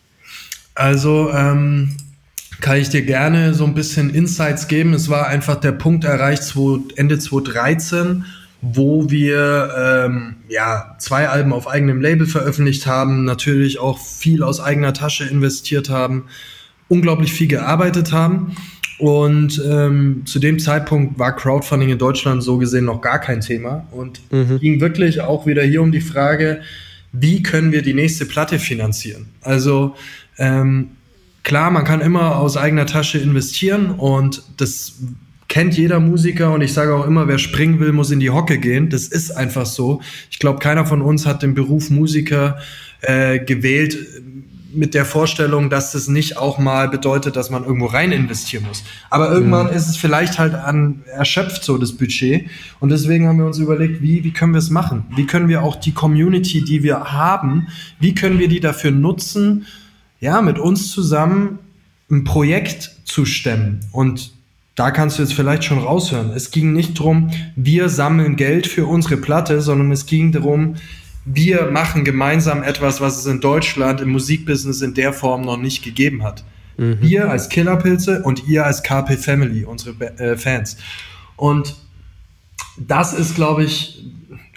Also 0.75 1.31
ähm, 1.31 1.97
kann 2.61 2.77
ich 2.77 2.91
dir 2.91 3.03
gerne 3.03 3.55
so 3.55 3.65
ein 3.65 3.75
bisschen 3.75 4.11
Insights 4.11 4.69
geben. 4.69 4.93
Es 4.93 5.09
war 5.09 5.29
einfach 5.29 5.57
der 5.57 5.73
Punkt 5.73 6.05
erreicht, 6.05 6.55
Ende 6.97 7.19
2013, 7.19 8.25
wo 8.73 9.11
wir 9.11 9.71
ähm, 9.77 10.37
ja, 10.49 10.97
zwei 10.99 11.29
Alben 11.29 11.53
auf 11.53 11.69
eigenem 11.69 12.01
Label 12.01 12.27
veröffentlicht 12.27 12.87
haben, 12.87 13.25
natürlich 13.25 13.79
auch 13.79 13.99
viel 13.99 14.43
aus 14.43 14.61
eigener 14.61 14.95
Tasche 14.95 15.25
investiert 15.25 15.91
haben, 15.91 16.25
unglaublich 16.89 17.33
viel 17.33 17.49
gearbeitet 17.49 18.13
haben 18.13 18.57
Und 18.99 19.61
ähm, 19.69 20.23
zu 20.25 20.39
dem 20.39 20.59
Zeitpunkt 20.59 21.19
war 21.19 21.35
Crowdfunding 21.35 21.91
in 21.91 21.99
Deutschland 21.99 22.43
so 22.43 22.59
gesehen 22.59 22.85
noch 22.85 23.01
gar 23.01 23.19
kein 23.19 23.41
Thema. 23.41 23.87
Und 23.91 24.21
mhm. 24.31 24.61
ging 24.61 24.81
wirklich 24.81 25.21
auch 25.21 25.47
wieder 25.47 25.63
hier 25.63 25.83
um 25.83 25.93
die 25.93 26.01
Frage, 26.01 26.61
wie 27.13 27.43
können 27.43 27.73
wir 27.73 27.83
die 27.83 27.95
nächste 27.95 28.27
Platte 28.27 28.59
finanzieren? 28.59 29.27
Also 29.41 29.95
ähm, 30.39 30.91
klar, 31.43 31.71
man 31.71 31.85
kann 31.85 32.01
immer 32.01 32.37
aus 32.37 32.57
eigener 32.57 32.87
Tasche 32.87 33.19
investieren 33.19 33.91
und 33.91 34.43
das 34.57 34.95
kennt 35.55 35.77
jeder 35.77 36.01
Musiker 36.01 36.53
und 36.53 36.63
ich 36.63 36.73
sage 36.73 36.93
auch 36.93 37.07
immer, 37.07 37.29
wer 37.29 37.39
springen 37.39 37.79
will, 37.79 37.93
muss 37.93 38.11
in 38.11 38.19
die 38.19 38.31
Hocke 38.31 38.59
gehen. 38.59 38.91
Das 38.91 39.07
ist 39.07 39.31
einfach 39.31 39.67
so. 39.67 40.03
Ich 40.29 40.41
glaube, 40.41 40.59
keiner 40.59 40.85
von 40.85 41.01
uns 41.01 41.27
hat 41.27 41.45
den 41.45 41.55
Beruf 41.55 41.91
Musiker 41.91 42.59
äh, 43.03 43.39
gewählt 43.39 43.97
mit 44.75 44.95
der 44.95 45.05
Vorstellung, 45.05 45.71
dass 45.71 45.93
das 45.93 46.09
nicht 46.09 46.39
auch 46.39 46.59
mal 46.59 46.89
bedeutet, 46.89 47.37
dass 47.37 47.51
man 47.51 47.63
irgendwo 47.63 47.87
rein 47.87 48.11
investieren 48.11 48.65
muss. 48.67 48.83
Aber 49.11 49.31
irgendwann 49.31 49.69
mhm. 49.69 49.75
ist 49.75 49.87
es 49.87 49.97
vielleicht 49.97 50.41
halt 50.41 50.55
an 50.55 51.05
erschöpft 51.07 51.63
so 51.63 51.79
das 51.79 51.93
Budget 51.93 52.47
und 52.81 52.89
deswegen 52.89 53.29
haben 53.29 53.39
wir 53.39 53.47
uns 53.47 53.59
überlegt, 53.59 54.03
wie 54.03 54.25
wie 54.25 54.33
können 54.33 54.55
wir 54.55 54.59
es 54.59 54.71
machen? 54.71 55.05
Wie 55.15 55.25
können 55.25 55.47
wir 55.47 55.63
auch 55.63 55.77
die 55.77 55.93
Community, 55.93 56.65
die 56.65 56.83
wir 56.83 57.13
haben, 57.13 57.69
wie 58.01 58.13
können 58.13 58.41
wir 58.41 58.49
die 58.49 58.59
dafür 58.59 58.91
nutzen, 58.91 59.67
ja, 60.19 60.43
mit 60.43 60.59
uns 60.59 60.91
zusammen 60.91 61.61
ein 62.11 62.25
Projekt 62.25 62.91
zu 63.05 63.25
stemmen 63.25 63.79
und 63.93 64.35
da 64.75 64.91
kannst 64.91 65.19
du 65.19 65.23
jetzt 65.23 65.35
vielleicht 65.35 65.65
schon 65.65 65.79
raushören. 65.79 66.31
Es 66.31 66.51
ging 66.51 66.73
nicht 66.73 66.99
darum, 66.99 67.31
wir 67.55 67.89
sammeln 67.89 68.37
Geld 68.37 68.67
für 68.67 68.87
unsere 68.87 69.17
Platte, 69.17 69.61
sondern 69.61 69.93
es 69.93 70.07
ging 70.07 70.33
darum, 70.33 70.75
wir 71.25 71.71
machen 71.71 72.05
gemeinsam 72.05 72.63
etwas, 72.63 73.01
was 73.01 73.19
es 73.19 73.27
in 73.27 73.41
Deutschland 73.41 74.01
im 74.01 74.11
Musikbusiness 74.11 74.83
in 74.83 74.95
der 74.95 75.13
Form 75.13 75.43
noch 75.43 75.57
nicht 75.57 75.83
gegeben 75.83 76.23
hat. 76.23 76.45
Mhm. 76.77 76.99
Wir 77.01 77.31
als 77.31 77.49
Killerpilze 77.49 78.23
und 78.23 78.47
ihr 78.49 78.67
als 78.67 78.83
KP 78.83 79.17
Family, 79.17 79.65
unsere 79.65 79.95
äh, 80.19 80.37
Fans. 80.37 80.77
Und 81.37 81.77
das 82.77 83.15
ist, 83.15 83.37
glaube 83.37 83.65
ich, 83.65 84.05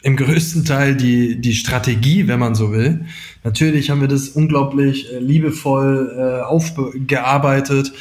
im 0.01 0.15
größten 0.15 0.65
Teil 0.65 0.95
die, 0.95 1.39
die 1.39 1.53
Strategie, 1.53 2.27
wenn 2.27 2.39
man 2.39 2.55
so 2.55 2.71
will. 2.71 3.05
Natürlich 3.43 3.89
haben 3.89 4.01
wir 4.01 4.07
das 4.07 4.29
unglaublich 4.29 5.11
äh, 5.13 5.19
liebevoll 5.19 6.13
äh, 6.17 6.41
aufgearbeitet 6.41 7.93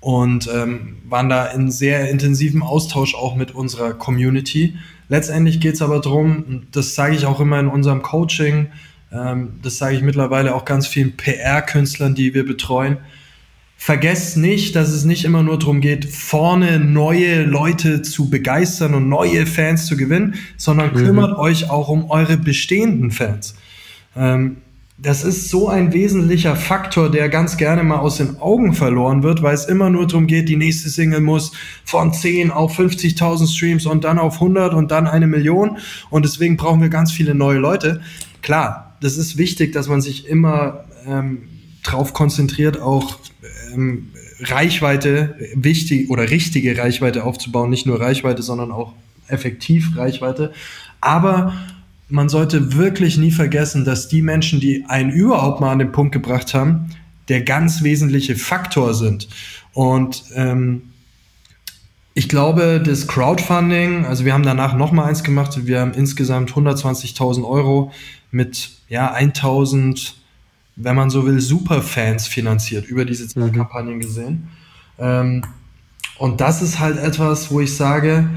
und 0.00 0.48
ähm, 0.52 0.98
waren 1.08 1.28
da 1.28 1.46
in 1.46 1.70
sehr 1.70 2.08
intensivem 2.10 2.62
Austausch 2.62 3.14
auch 3.14 3.34
mit 3.34 3.54
unserer 3.54 3.94
Community. 3.94 4.76
Letztendlich 5.08 5.60
geht 5.60 5.74
es 5.74 5.82
aber 5.82 6.00
darum, 6.00 6.66
das 6.70 6.94
sage 6.94 7.14
ich 7.14 7.26
auch 7.26 7.40
immer 7.40 7.58
in 7.58 7.68
unserem 7.68 8.02
Coaching, 8.02 8.68
ähm, 9.12 9.54
das 9.62 9.78
sage 9.78 9.96
ich 9.96 10.02
mittlerweile 10.02 10.54
auch 10.54 10.64
ganz 10.64 10.86
vielen 10.86 11.16
PR-Künstlern, 11.16 12.14
die 12.14 12.34
wir 12.34 12.44
betreuen. 12.44 12.98
Vergesst 13.80 14.36
nicht, 14.36 14.74
dass 14.74 14.90
es 14.90 15.04
nicht 15.04 15.24
immer 15.24 15.42
nur 15.42 15.58
darum 15.58 15.80
geht, 15.80 16.04
vorne 16.04 16.80
neue 16.80 17.44
Leute 17.44 18.02
zu 18.02 18.28
begeistern 18.28 18.92
und 18.94 19.08
neue 19.08 19.46
Fans 19.46 19.86
zu 19.86 19.96
gewinnen, 19.96 20.34
sondern 20.56 20.92
mhm. 20.92 21.04
kümmert 21.04 21.38
euch 21.38 21.70
auch 21.70 21.88
um 21.88 22.10
eure 22.10 22.36
bestehenden 22.36 23.12
Fans. 23.12 23.54
Ähm, 24.16 24.58
das 25.00 25.22
ist 25.22 25.48
so 25.48 25.68
ein 25.68 25.92
wesentlicher 25.92 26.56
Faktor, 26.56 27.08
der 27.08 27.28
ganz 27.28 27.56
gerne 27.56 27.84
mal 27.84 27.98
aus 27.98 28.16
den 28.16 28.40
Augen 28.40 28.74
verloren 28.74 29.22
wird, 29.22 29.42
weil 29.42 29.54
es 29.54 29.66
immer 29.66 29.90
nur 29.90 30.08
darum 30.08 30.26
geht, 30.26 30.48
die 30.48 30.56
nächste 30.56 30.90
Single 30.90 31.20
muss 31.20 31.52
von 31.84 32.12
10 32.12 32.50
auf 32.50 32.76
50.000 32.76 33.46
Streams 33.48 33.86
und 33.86 34.02
dann 34.02 34.18
auf 34.18 34.34
100 34.34 34.74
und 34.74 34.90
dann 34.90 35.06
eine 35.06 35.28
Million. 35.28 35.78
Und 36.10 36.24
deswegen 36.24 36.56
brauchen 36.56 36.80
wir 36.80 36.88
ganz 36.88 37.12
viele 37.12 37.36
neue 37.36 37.58
Leute. 37.58 38.00
Klar, 38.42 38.96
das 39.00 39.16
ist 39.16 39.38
wichtig, 39.38 39.72
dass 39.72 39.86
man 39.86 40.00
sich 40.00 40.26
immer 40.26 40.84
ähm, 41.06 41.42
drauf 41.84 42.12
konzentriert, 42.12 42.80
auch 42.80 43.20
ähm, 43.72 44.08
Reichweite 44.40 45.36
wichtig 45.54 46.10
oder 46.10 46.28
richtige 46.28 46.76
Reichweite 46.76 47.22
aufzubauen. 47.22 47.70
Nicht 47.70 47.86
nur 47.86 48.00
Reichweite, 48.00 48.42
sondern 48.42 48.72
auch 48.72 48.94
effektiv 49.28 49.96
Reichweite. 49.96 50.52
Aber 51.00 51.52
man 52.08 52.28
sollte 52.28 52.74
wirklich 52.74 53.18
nie 53.18 53.30
vergessen, 53.30 53.84
dass 53.84 54.08
die 54.08 54.22
Menschen, 54.22 54.60
die 54.60 54.84
einen 54.88 55.10
überhaupt 55.10 55.60
mal 55.60 55.72
an 55.72 55.78
den 55.78 55.92
Punkt 55.92 56.12
gebracht 56.12 56.54
haben, 56.54 56.90
der 57.28 57.42
ganz 57.42 57.82
wesentliche 57.82 58.36
Faktor 58.36 58.94
sind. 58.94 59.28
Und 59.74 60.24
ähm, 60.34 60.82
ich 62.14 62.28
glaube, 62.28 62.82
das 62.84 63.06
Crowdfunding, 63.06 64.04
also 64.06 64.24
wir 64.24 64.32
haben 64.32 64.42
danach 64.42 64.74
noch 64.74 64.90
mal 64.90 65.04
eins 65.04 65.22
gemacht, 65.22 65.66
wir 65.66 65.80
haben 65.80 65.92
insgesamt 65.92 66.50
120.000 66.50 67.46
Euro 67.46 67.92
mit 68.30 68.70
ja 68.88 69.14
1.000, 69.14 70.14
wenn 70.76 70.96
man 70.96 71.10
so 71.10 71.26
will, 71.26 71.40
Superfans 71.40 72.26
finanziert 72.26 72.86
über 72.86 73.04
diese 73.04 73.28
zwei 73.28 73.42
mhm. 73.42 73.52
Kampagnen 73.52 74.00
gesehen. 74.00 74.48
Ähm, 74.98 75.44
und 76.18 76.40
das 76.40 76.62
ist 76.62 76.80
halt 76.80 76.98
etwas, 76.98 77.52
wo 77.52 77.60
ich 77.60 77.76
sage, 77.76 78.28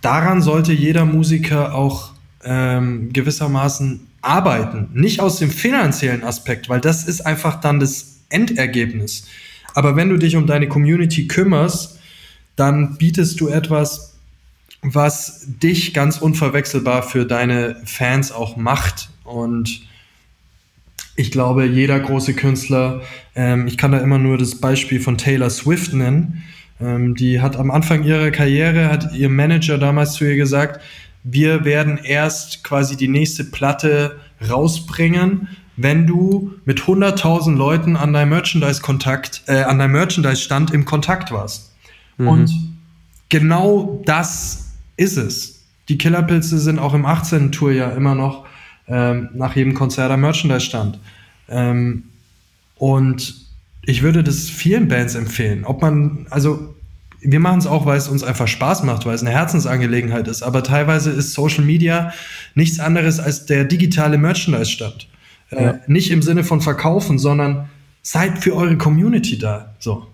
daran 0.00 0.40
sollte 0.40 0.72
jeder 0.72 1.04
Musiker 1.04 1.74
auch 1.74 2.13
ähm, 2.44 3.12
gewissermaßen 3.12 4.06
arbeiten. 4.22 4.88
Nicht 4.94 5.20
aus 5.20 5.38
dem 5.38 5.50
finanziellen 5.50 6.24
Aspekt, 6.24 6.68
weil 6.68 6.80
das 6.80 7.04
ist 7.04 7.26
einfach 7.26 7.60
dann 7.60 7.80
das 7.80 8.20
Endergebnis. 8.28 9.26
Aber 9.74 9.96
wenn 9.96 10.08
du 10.08 10.16
dich 10.16 10.36
um 10.36 10.46
deine 10.46 10.68
Community 10.68 11.26
kümmerst, 11.26 11.98
dann 12.56 12.96
bietest 12.96 13.40
du 13.40 13.48
etwas, 13.48 14.14
was 14.82 15.46
dich 15.46 15.94
ganz 15.94 16.18
unverwechselbar 16.18 17.02
für 17.02 17.26
deine 17.26 17.80
Fans 17.84 18.32
auch 18.32 18.56
macht. 18.56 19.08
Und 19.24 19.82
ich 21.16 21.30
glaube, 21.30 21.66
jeder 21.66 21.98
große 21.98 22.34
Künstler, 22.34 23.02
ähm, 23.34 23.66
ich 23.66 23.76
kann 23.76 23.92
da 23.92 23.98
immer 23.98 24.18
nur 24.18 24.38
das 24.38 24.60
Beispiel 24.60 25.00
von 25.00 25.18
Taylor 25.18 25.50
Swift 25.50 25.92
nennen, 25.92 26.44
ähm, 26.80 27.14
die 27.14 27.40
hat 27.40 27.56
am 27.56 27.70
Anfang 27.70 28.04
ihrer 28.04 28.30
Karriere, 28.30 28.90
hat 28.90 29.14
ihr 29.14 29.28
Manager 29.28 29.78
damals 29.78 30.12
zu 30.12 30.24
ihr 30.24 30.36
gesagt, 30.36 30.80
wir 31.24 31.64
werden 31.64 31.98
erst 31.98 32.62
quasi 32.62 32.96
die 32.96 33.08
nächste 33.08 33.44
Platte 33.44 34.20
rausbringen, 34.48 35.48
wenn 35.76 36.06
du 36.06 36.52
mit 36.64 36.82
100.000 36.82 37.56
Leuten 37.56 37.96
an 37.96 38.12
deinem 38.12 38.28
Merchandise-Kontakt, 38.28 39.42
äh, 39.46 39.62
an 39.62 39.78
deinem 39.78 39.92
Merchandise-Stand 39.92 40.70
im 40.72 40.84
Kontakt 40.84 41.32
warst. 41.32 41.72
Mhm. 42.18 42.28
Und 42.28 42.52
genau 43.30 44.02
das 44.04 44.74
ist 44.96 45.16
es. 45.16 45.64
Die 45.88 45.98
Killerpilze 45.98 46.58
sind 46.58 46.78
auch 46.78 46.94
im 46.94 47.06
18. 47.06 47.50
Tour 47.50 47.72
ja 47.72 47.90
immer 47.90 48.14
noch 48.14 48.46
ähm, 48.86 49.30
nach 49.34 49.56
jedem 49.56 49.74
Konzert 49.74 50.10
am 50.10 50.20
Merchandise-Stand. 50.20 51.00
Ähm, 51.48 52.04
und 52.76 53.34
ich 53.82 54.02
würde 54.02 54.22
das 54.22 54.48
vielen 54.48 54.88
Bands 54.88 55.14
empfehlen. 55.14 55.64
Ob 55.64 55.82
man, 55.82 56.26
also 56.30 56.74
wir 57.24 57.40
machen 57.40 57.58
es 57.58 57.66
auch, 57.66 57.86
weil 57.86 57.96
es 57.96 58.08
uns 58.08 58.22
einfach 58.22 58.46
Spaß 58.46 58.82
macht, 58.82 59.06
weil 59.06 59.14
es 59.14 59.22
eine 59.22 59.30
Herzensangelegenheit 59.30 60.28
ist. 60.28 60.42
Aber 60.42 60.62
teilweise 60.62 61.10
ist 61.10 61.32
Social 61.32 61.64
Media 61.64 62.12
nichts 62.54 62.78
anderes 62.78 63.18
als 63.18 63.46
der 63.46 63.64
digitale 63.64 64.18
Merchandise-Stand. 64.18 65.08
Äh, 65.50 65.62
ja. 65.62 65.70
Äh, 65.70 65.78
nicht 65.86 66.10
im 66.10 66.22
Sinne 66.22 66.44
von 66.44 66.60
verkaufen, 66.60 67.18
sondern 67.18 67.70
seid 68.02 68.38
für 68.38 68.54
eure 68.54 68.76
Community 68.76 69.38
da. 69.38 69.74
So. 69.78 70.06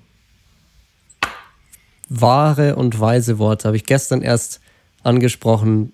Wahre 2.08 2.76
und 2.76 2.98
weise 3.00 3.38
Worte 3.38 3.68
habe 3.68 3.76
ich 3.76 3.84
gestern 3.84 4.22
erst 4.22 4.60
angesprochen. 5.02 5.92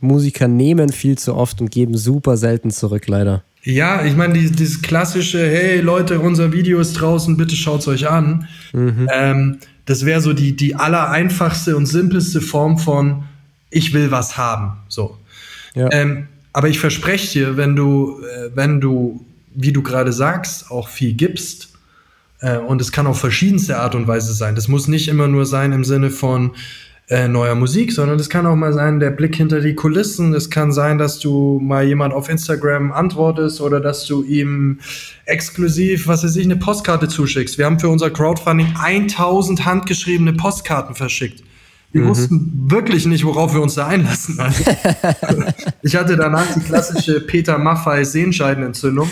Musiker 0.00 0.48
nehmen 0.48 0.90
viel 0.90 1.18
zu 1.18 1.34
oft 1.34 1.60
und 1.60 1.70
geben 1.70 1.96
super 1.96 2.36
selten 2.36 2.70
zurück, 2.70 3.06
leider. 3.06 3.42
Ja, 3.68 4.02
ich 4.02 4.16
meine, 4.16 4.32
dieses, 4.32 4.56
dieses 4.56 4.80
klassische, 4.80 5.46
hey 5.46 5.82
Leute, 5.82 6.20
unser 6.20 6.54
Video 6.54 6.80
ist 6.80 6.94
draußen, 6.94 7.36
bitte 7.36 7.54
schaut 7.54 7.80
es 7.80 7.88
euch 7.88 8.08
an. 8.08 8.48
Mhm. 8.72 9.06
Ähm, 9.12 9.58
das 9.84 10.06
wäre 10.06 10.22
so 10.22 10.32
die, 10.32 10.56
die 10.56 10.74
allereinfachste 10.74 11.76
und 11.76 11.84
simpelste 11.84 12.40
Form 12.40 12.78
von 12.78 13.24
ich 13.68 13.92
will 13.92 14.10
was 14.10 14.38
haben. 14.38 14.78
So. 14.88 15.18
Ja. 15.74 15.90
Ähm, 15.92 16.28
aber 16.54 16.70
ich 16.70 16.78
verspreche 16.78 17.30
dir, 17.30 17.56
wenn 17.58 17.76
du, 17.76 18.22
äh, 18.22 18.48
wenn 18.54 18.80
du, 18.80 19.26
wie 19.54 19.74
du 19.74 19.82
gerade 19.82 20.14
sagst, 20.14 20.70
auch 20.70 20.88
viel 20.88 21.12
gibst, 21.12 21.68
äh, 22.40 22.56
und 22.56 22.80
es 22.80 22.90
kann 22.90 23.06
auf 23.06 23.20
verschiedenste 23.20 23.76
Art 23.76 23.94
und 23.94 24.08
Weise 24.08 24.32
sein. 24.32 24.54
Das 24.54 24.68
muss 24.68 24.88
nicht 24.88 25.08
immer 25.08 25.28
nur 25.28 25.44
sein 25.44 25.72
im 25.72 25.84
Sinne 25.84 26.10
von, 26.10 26.52
äh, 27.10 27.26
neuer 27.26 27.54
Musik, 27.54 27.92
sondern 27.92 28.18
es 28.18 28.28
kann 28.28 28.44
auch 28.44 28.54
mal 28.54 28.72
sein, 28.72 29.00
der 29.00 29.10
Blick 29.10 29.34
hinter 29.34 29.60
die 29.60 29.74
Kulissen. 29.74 30.34
Es 30.34 30.50
kann 30.50 30.72
sein, 30.72 30.98
dass 30.98 31.18
du 31.18 31.58
mal 31.58 31.84
jemand 31.84 32.12
auf 32.12 32.28
Instagram 32.28 32.92
antwortest 32.92 33.62
oder 33.62 33.80
dass 33.80 34.04
du 34.06 34.22
ihm 34.24 34.80
exklusiv, 35.24 36.06
was 36.06 36.22
weiß 36.22 36.36
ich, 36.36 36.44
eine 36.44 36.56
Postkarte 36.56 37.08
zuschickst. 37.08 37.56
Wir 37.56 37.64
haben 37.64 37.80
für 37.80 37.88
unser 37.88 38.10
Crowdfunding 38.10 38.74
1000 38.78 39.64
handgeschriebene 39.64 40.34
Postkarten 40.34 40.94
verschickt. 40.94 41.42
Wir 41.92 42.02
mhm. 42.02 42.08
wussten 42.08 42.66
wirklich 42.70 43.06
nicht, 43.06 43.24
worauf 43.24 43.54
wir 43.54 43.62
uns 43.62 43.76
da 43.76 43.86
einlassen. 43.86 44.38
ich 45.82 45.96
hatte 45.96 46.16
danach 46.16 46.52
die 46.54 46.60
klassische 46.60 47.20
Peter 47.22 47.56
Maffei 47.56 48.04
Sehenscheidenentzündung. 48.04 49.08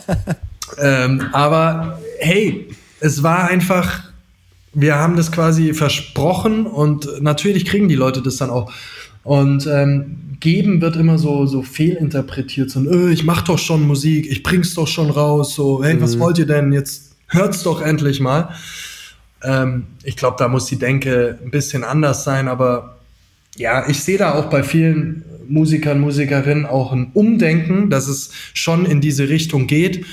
ähm, 0.78 1.22
aber 1.32 2.00
hey, 2.18 2.68
es 3.00 3.22
war 3.22 3.48
einfach 3.48 4.09
wir 4.72 4.96
haben 4.96 5.16
das 5.16 5.32
quasi 5.32 5.74
versprochen 5.74 6.66
und 6.66 7.20
natürlich 7.20 7.64
kriegen 7.64 7.88
die 7.88 7.96
Leute 7.96 8.22
das 8.22 8.36
dann 8.36 8.50
auch. 8.50 8.72
Und 9.22 9.66
ähm, 9.66 10.36
geben 10.40 10.80
wird 10.80 10.96
immer 10.96 11.18
so, 11.18 11.44
so 11.46 11.62
fehlinterpretiert, 11.62 12.70
so, 12.70 12.80
öh, 12.80 13.12
ich 13.12 13.24
mach 13.24 13.42
doch 13.42 13.58
schon 13.58 13.86
Musik, 13.86 14.30
ich 14.30 14.42
bring's 14.42 14.74
doch 14.74 14.88
schon 14.88 15.10
raus, 15.10 15.54
so, 15.54 15.84
hey, 15.84 15.94
mhm. 15.94 16.00
was 16.00 16.18
wollt 16.18 16.38
ihr 16.38 16.46
denn? 16.46 16.72
Jetzt 16.72 17.16
hört's 17.28 17.62
doch 17.62 17.82
endlich 17.82 18.20
mal. 18.20 18.54
Ähm, 19.42 19.86
ich 20.02 20.16
glaube, 20.16 20.36
da 20.38 20.48
muss 20.48 20.66
die 20.66 20.78
Denke 20.78 21.38
ein 21.44 21.50
bisschen 21.50 21.84
anders 21.84 22.24
sein, 22.24 22.48
aber 22.48 22.98
ja, 23.56 23.88
ich 23.88 24.02
sehe 24.02 24.16
da 24.16 24.34
auch 24.34 24.46
bei 24.46 24.62
vielen 24.62 25.24
Musikern, 25.48 26.00
Musikerinnen 26.00 26.64
auch 26.64 26.92
ein 26.92 27.10
Umdenken, 27.12 27.90
dass 27.90 28.08
es 28.08 28.30
schon 28.54 28.86
in 28.86 29.00
diese 29.00 29.28
Richtung 29.28 29.66
geht. 29.66 30.06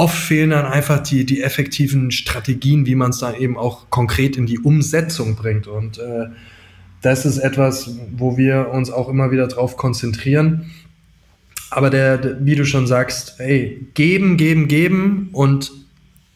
Oft 0.00 0.16
fehlen 0.16 0.48
dann 0.48 0.64
einfach 0.64 1.00
die, 1.02 1.26
die 1.26 1.42
effektiven 1.42 2.10
Strategien, 2.10 2.86
wie 2.86 2.94
man 2.94 3.10
es 3.10 3.18
dann 3.18 3.34
eben 3.34 3.58
auch 3.58 3.90
konkret 3.90 4.34
in 4.38 4.46
die 4.46 4.58
Umsetzung 4.58 5.36
bringt. 5.36 5.66
Und 5.66 5.98
äh, 5.98 6.28
das 7.02 7.26
ist 7.26 7.36
etwas, 7.36 7.90
wo 8.16 8.38
wir 8.38 8.70
uns 8.70 8.90
auch 8.90 9.10
immer 9.10 9.30
wieder 9.30 9.46
drauf 9.46 9.76
konzentrieren. 9.76 10.70
Aber 11.68 11.90
der, 11.90 12.38
wie 12.40 12.54
du 12.54 12.64
schon 12.64 12.86
sagst, 12.86 13.40
ey, 13.40 13.88
geben, 13.92 14.38
geben, 14.38 14.68
geben 14.68 15.28
und 15.32 15.70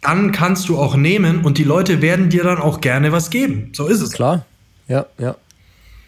dann 0.02 0.30
kannst 0.30 0.68
du 0.68 0.76
auch 0.76 0.94
nehmen 0.94 1.42
und 1.42 1.56
die 1.56 1.64
Leute 1.64 2.02
werden 2.02 2.28
dir 2.28 2.44
dann 2.44 2.58
auch 2.58 2.82
gerne 2.82 3.12
was 3.12 3.30
geben. 3.30 3.70
So 3.72 3.86
ist 3.86 4.02
es. 4.02 4.10
Klar, 4.12 4.44
ja, 4.88 5.06
ja. 5.16 5.36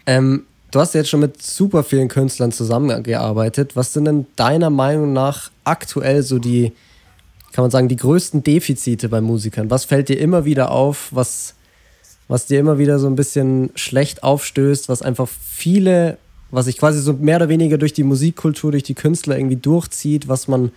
Ähm, 0.05 0.43
du 0.69 0.79
hast 0.79 0.93
jetzt 0.93 1.09
schon 1.09 1.21
mit 1.21 1.41
super 1.41 1.83
vielen 1.83 2.07
Künstlern 2.07 2.51
zusammengearbeitet. 2.51 3.75
Was 3.75 3.93
sind 3.93 4.05
denn 4.05 4.27
deiner 4.35 4.69
Meinung 4.69 5.11
nach 5.11 5.49
aktuell 5.63 6.21
so 6.21 6.37
die, 6.37 6.71
kann 7.51 7.63
man 7.63 7.71
sagen, 7.71 7.87
die 7.87 7.95
größten 7.95 8.43
Defizite 8.43 9.09
bei 9.09 9.21
Musikern? 9.21 9.69
Was 9.69 9.85
fällt 9.85 10.09
dir 10.09 10.19
immer 10.19 10.45
wieder 10.45 10.71
auf, 10.71 11.09
was, 11.11 11.55
was 12.27 12.45
dir 12.45 12.59
immer 12.59 12.77
wieder 12.77 12.99
so 12.99 13.07
ein 13.07 13.15
bisschen 13.15 13.71
schlecht 13.75 14.23
aufstößt, 14.23 14.89
was 14.89 15.01
einfach 15.01 15.27
viele, 15.27 16.17
was 16.51 16.65
sich 16.65 16.77
quasi 16.77 17.01
so 17.01 17.13
mehr 17.13 17.37
oder 17.37 17.49
weniger 17.49 17.77
durch 17.77 17.93
die 17.93 18.03
Musikkultur, 18.03 18.71
durch 18.71 18.83
die 18.83 18.95
Künstler 18.95 19.37
irgendwie 19.37 19.55
durchzieht, 19.55 20.27
was 20.27 20.47
man 20.47 20.71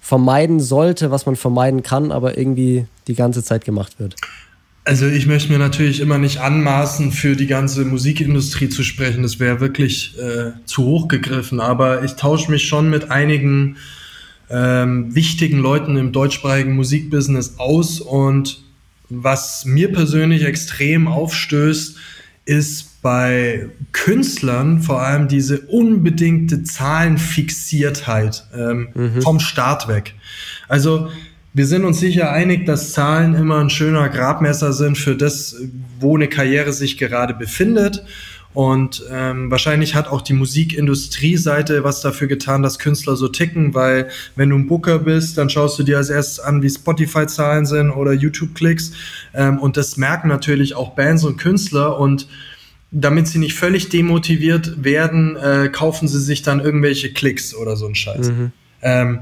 vermeiden 0.00 0.60
sollte, 0.60 1.10
was 1.10 1.26
man 1.26 1.36
vermeiden 1.36 1.82
kann, 1.82 2.10
aber 2.10 2.38
irgendwie 2.38 2.86
die 3.06 3.14
ganze 3.14 3.42
Zeit 3.42 3.64
gemacht 3.64 3.98
wird? 3.98 4.16
Also 4.84 5.06
ich 5.06 5.26
möchte 5.26 5.52
mir 5.52 5.58
natürlich 5.58 6.00
immer 6.00 6.18
nicht 6.18 6.38
anmaßen, 6.38 7.12
für 7.12 7.36
die 7.36 7.46
ganze 7.46 7.84
Musikindustrie 7.84 8.70
zu 8.70 8.82
sprechen. 8.82 9.22
Das 9.22 9.38
wäre 9.38 9.60
wirklich 9.60 10.18
äh, 10.18 10.52
zu 10.64 10.84
hoch 10.84 11.08
gegriffen. 11.08 11.60
Aber 11.60 12.02
ich 12.02 12.12
tausche 12.12 12.50
mich 12.50 12.66
schon 12.66 12.88
mit 12.88 13.10
einigen 13.10 13.76
ähm, 14.50 15.14
wichtigen 15.14 15.58
Leuten 15.58 15.96
im 15.96 16.12
deutschsprachigen 16.12 16.74
Musikbusiness 16.74 17.58
aus. 17.58 18.00
Und 18.00 18.62
was 19.08 19.64
mir 19.64 19.92
persönlich 19.92 20.44
extrem 20.44 21.08
aufstößt, 21.08 21.96
ist 22.44 23.00
bei 23.02 23.68
Künstlern 23.92 24.82
vor 24.82 25.02
allem 25.02 25.28
diese 25.28 25.60
unbedingte 25.60 26.62
Zahlenfixiertheit 26.62 28.44
ähm, 28.54 28.88
mhm. 28.94 29.22
vom 29.22 29.40
Start 29.40 29.88
weg. 29.88 30.14
Also 30.68 31.08
wir 31.52 31.66
sind 31.66 31.84
uns 31.84 31.98
sicher 31.98 32.30
einig, 32.30 32.66
dass 32.66 32.92
Zahlen 32.92 33.34
immer 33.34 33.58
ein 33.58 33.70
schöner 33.70 34.08
Grabmesser 34.08 34.72
sind 34.72 34.98
für 34.98 35.16
das, 35.16 35.56
wo 35.98 36.16
eine 36.16 36.28
Karriere 36.28 36.72
sich 36.72 36.98
gerade 36.98 37.34
befindet. 37.34 38.04
Und 38.52 39.04
ähm, 39.10 39.50
wahrscheinlich 39.50 39.94
hat 39.94 40.08
auch 40.08 40.22
die 40.22 40.32
Musikindustrie-Seite 40.32 41.84
was 41.84 42.00
dafür 42.00 42.26
getan, 42.26 42.62
dass 42.62 42.80
Künstler 42.80 43.14
so 43.14 43.28
ticken, 43.28 43.74
weil 43.74 44.08
wenn 44.34 44.50
du 44.50 44.56
ein 44.56 44.66
Booker 44.66 44.98
bist, 44.98 45.38
dann 45.38 45.50
schaust 45.50 45.78
du 45.78 45.84
dir 45.84 45.98
als 45.98 46.10
erstes 46.10 46.40
an, 46.40 46.60
wie 46.60 46.68
Spotify-Zahlen 46.68 47.64
sind 47.64 47.90
oder 47.90 48.12
YouTube-Klicks. 48.12 48.92
Ähm, 49.34 49.58
und 49.58 49.76
das 49.76 49.96
merken 49.96 50.28
natürlich 50.28 50.74
auch 50.74 50.96
Bands 50.96 51.24
und 51.24 51.36
Künstler. 51.36 51.98
Und 51.98 52.26
damit 52.90 53.28
sie 53.28 53.38
nicht 53.38 53.54
völlig 53.54 53.88
demotiviert 53.88 54.82
werden, 54.82 55.36
äh, 55.36 55.68
kaufen 55.68 56.08
sie 56.08 56.20
sich 56.20 56.42
dann 56.42 56.58
irgendwelche 56.58 57.12
Klicks 57.12 57.54
oder 57.54 57.76
so 57.76 57.86
ein 57.86 57.94
Scheiß. 57.94 58.30
Mhm. 58.30 58.52
Ähm, 58.82 59.18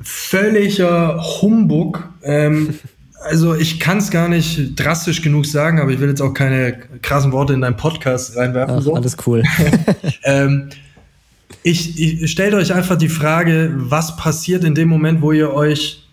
völliger 0.00 1.22
Humbug. 1.40 2.08
Ähm, 2.22 2.74
also 3.24 3.54
ich 3.54 3.80
kann 3.80 3.98
es 3.98 4.10
gar 4.10 4.28
nicht 4.28 4.78
drastisch 4.78 5.22
genug 5.22 5.46
sagen, 5.46 5.80
aber 5.80 5.90
ich 5.90 6.00
will 6.00 6.08
jetzt 6.08 6.20
auch 6.20 6.32
keine 6.32 6.78
krassen 7.02 7.32
Worte 7.32 7.52
in 7.52 7.60
deinen 7.60 7.76
Podcast 7.76 8.36
reinwerfen. 8.36 8.76
Ach, 8.78 8.82
so. 8.82 8.94
Alles 8.94 9.16
cool. 9.26 9.42
ähm, 10.24 10.70
ich, 11.62 12.00
ich 12.00 12.30
stellt 12.30 12.54
euch 12.54 12.72
einfach 12.72 12.96
die 12.96 13.08
Frage, 13.08 13.72
was 13.74 14.16
passiert 14.16 14.64
in 14.64 14.74
dem 14.74 14.88
Moment, 14.88 15.22
wo 15.22 15.32
ihr 15.32 15.52
euch 15.52 16.04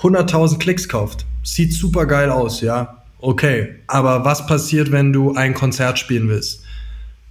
100.000 0.00 0.58
Klicks 0.58 0.88
kauft? 0.88 1.24
Sieht 1.42 1.72
super 1.72 2.06
geil 2.06 2.30
aus, 2.30 2.60
ja. 2.60 3.02
Okay, 3.20 3.74
aber 3.86 4.24
was 4.24 4.46
passiert, 4.46 4.92
wenn 4.92 5.12
du 5.12 5.34
ein 5.34 5.54
Konzert 5.54 5.98
spielen 5.98 6.28
willst? 6.28 6.62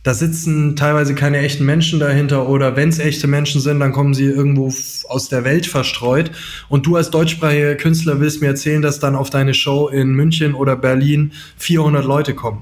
Da 0.08 0.14
sitzen 0.14 0.78
teilweise 0.78 1.16
keine 1.16 1.40
echten 1.40 1.66
Menschen 1.66 2.00
dahinter 2.00 2.48
oder 2.48 2.78
wenn 2.78 2.88
es 2.88 2.98
echte 2.98 3.28
Menschen 3.28 3.60
sind, 3.60 3.82
dann 3.82 3.92
kommen 3.92 4.14
sie 4.14 4.24
irgendwo 4.24 4.74
aus 5.10 5.28
der 5.28 5.44
Welt 5.44 5.66
verstreut. 5.66 6.32
Und 6.70 6.86
du 6.86 6.96
als 6.96 7.10
deutschsprachiger 7.10 7.76
Künstler 7.76 8.22
willst 8.22 8.40
mir 8.40 8.48
erzählen, 8.48 8.82
dass 8.82 9.02
dann 9.02 9.18
auf 9.18 9.30
deine 9.30 9.54
Show 9.54 9.90
in 9.90 10.14
München 10.14 10.54
oder 10.54 10.78
Berlin 10.78 11.34
400 11.58 12.06
Leute 12.06 12.36
kommen. 12.36 12.62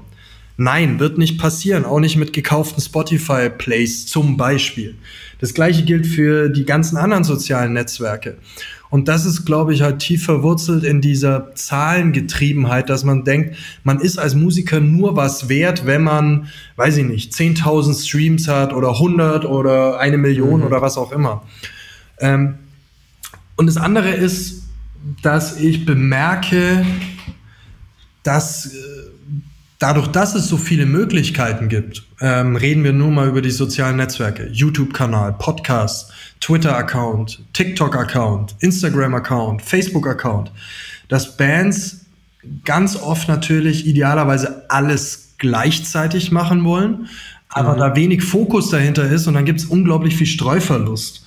Nein, 0.56 0.98
wird 0.98 1.18
nicht 1.18 1.38
passieren, 1.38 1.84
auch 1.84 2.00
nicht 2.00 2.16
mit 2.16 2.32
gekauften 2.32 2.82
Spotify-Plays 2.82 4.06
zum 4.06 4.36
Beispiel. 4.36 4.96
Das 5.38 5.54
gleiche 5.54 5.84
gilt 5.84 6.08
für 6.08 6.48
die 6.48 6.64
ganzen 6.64 6.96
anderen 6.96 7.22
sozialen 7.22 7.74
Netzwerke. 7.74 8.38
Und 8.90 9.08
das 9.08 9.26
ist, 9.26 9.44
glaube 9.44 9.74
ich, 9.74 9.82
halt 9.82 9.98
tief 9.98 10.24
verwurzelt 10.24 10.84
in 10.84 11.00
dieser 11.00 11.54
Zahlengetriebenheit, 11.54 12.88
dass 12.88 13.04
man 13.04 13.24
denkt, 13.24 13.56
man 13.84 14.00
ist 14.00 14.18
als 14.18 14.34
Musiker 14.34 14.80
nur 14.80 15.16
was 15.16 15.48
wert, 15.48 15.86
wenn 15.86 16.02
man, 16.02 16.48
weiß 16.76 16.98
ich 16.98 17.04
nicht, 17.04 17.32
10.000 17.32 18.06
Streams 18.06 18.48
hat 18.48 18.72
oder 18.72 18.90
100 18.90 19.44
oder 19.44 19.98
eine 19.98 20.18
Million 20.18 20.60
mhm. 20.60 20.66
oder 20.66 20.82
was 20.82 20.96
auch 20.96 21.12
immer. 21.12 21.42
Ähm, 22.20 22.54
und 23.56 23.66
das 23.66 23.76
andere 23.76 24.10
ist, 24.10 24.64
dass 25.22 25.58
ich 25.58 25.84
bemerke, 25.84 26.84
dass 28.22 28.66
äh, 28.66 28.70
dadurch, 29.78 30.08
dass 30.08 30.34
es 30.34 30.48
so 30.48 30.56
viele 30.56 30.86
Möglichkeiten 30.86 31.68
gibt, 31.68 32.04
ähm, 32.20 32.56
reden 32.56 32.84
wir 32.84 32.92
nur 32.92 33.10
mal 33.10 33.28
über 33.28 33.42
die 33.42 33.50
sozialen 33.50 33.96
Netzwerke, 33.96 34.48
YouTube-Kanal, 34.52 35.34
Podcast, 35.34 36.12
Twitter-Account, 36.40 37.44
TikTok-Account, 37.52 38.56
Instagram-Account, 38.60 39.62
Facebook-Account, 39.62 40.52
dass 41.08 41.36
Bands 41.36 42.06
ganz 42.64 42.96
oft 42.96 43.28
natürlich 43.28 43.86
idealerweise 43.86 44.70
alles 44.70 45.34
gleichzeitig 45.38 46.32
machen 46.32 46.64
wollen, 46.64 47.08
aber 47.48 47.74
mhm. 47.74 47.78
da 47.78 47.96
wenig 47.96 48.22
Fokus 48.22 48.70
dahinter 48.70 49.08
ist 49.08 49.26
und 49.26 49.34
dann 49.34 49.44
gibt 49.44 49.60
es 49.60 49.66
unglaublich 49.66 50.16
viel 50.16 50.26
Streuverlust. 50.26 51.24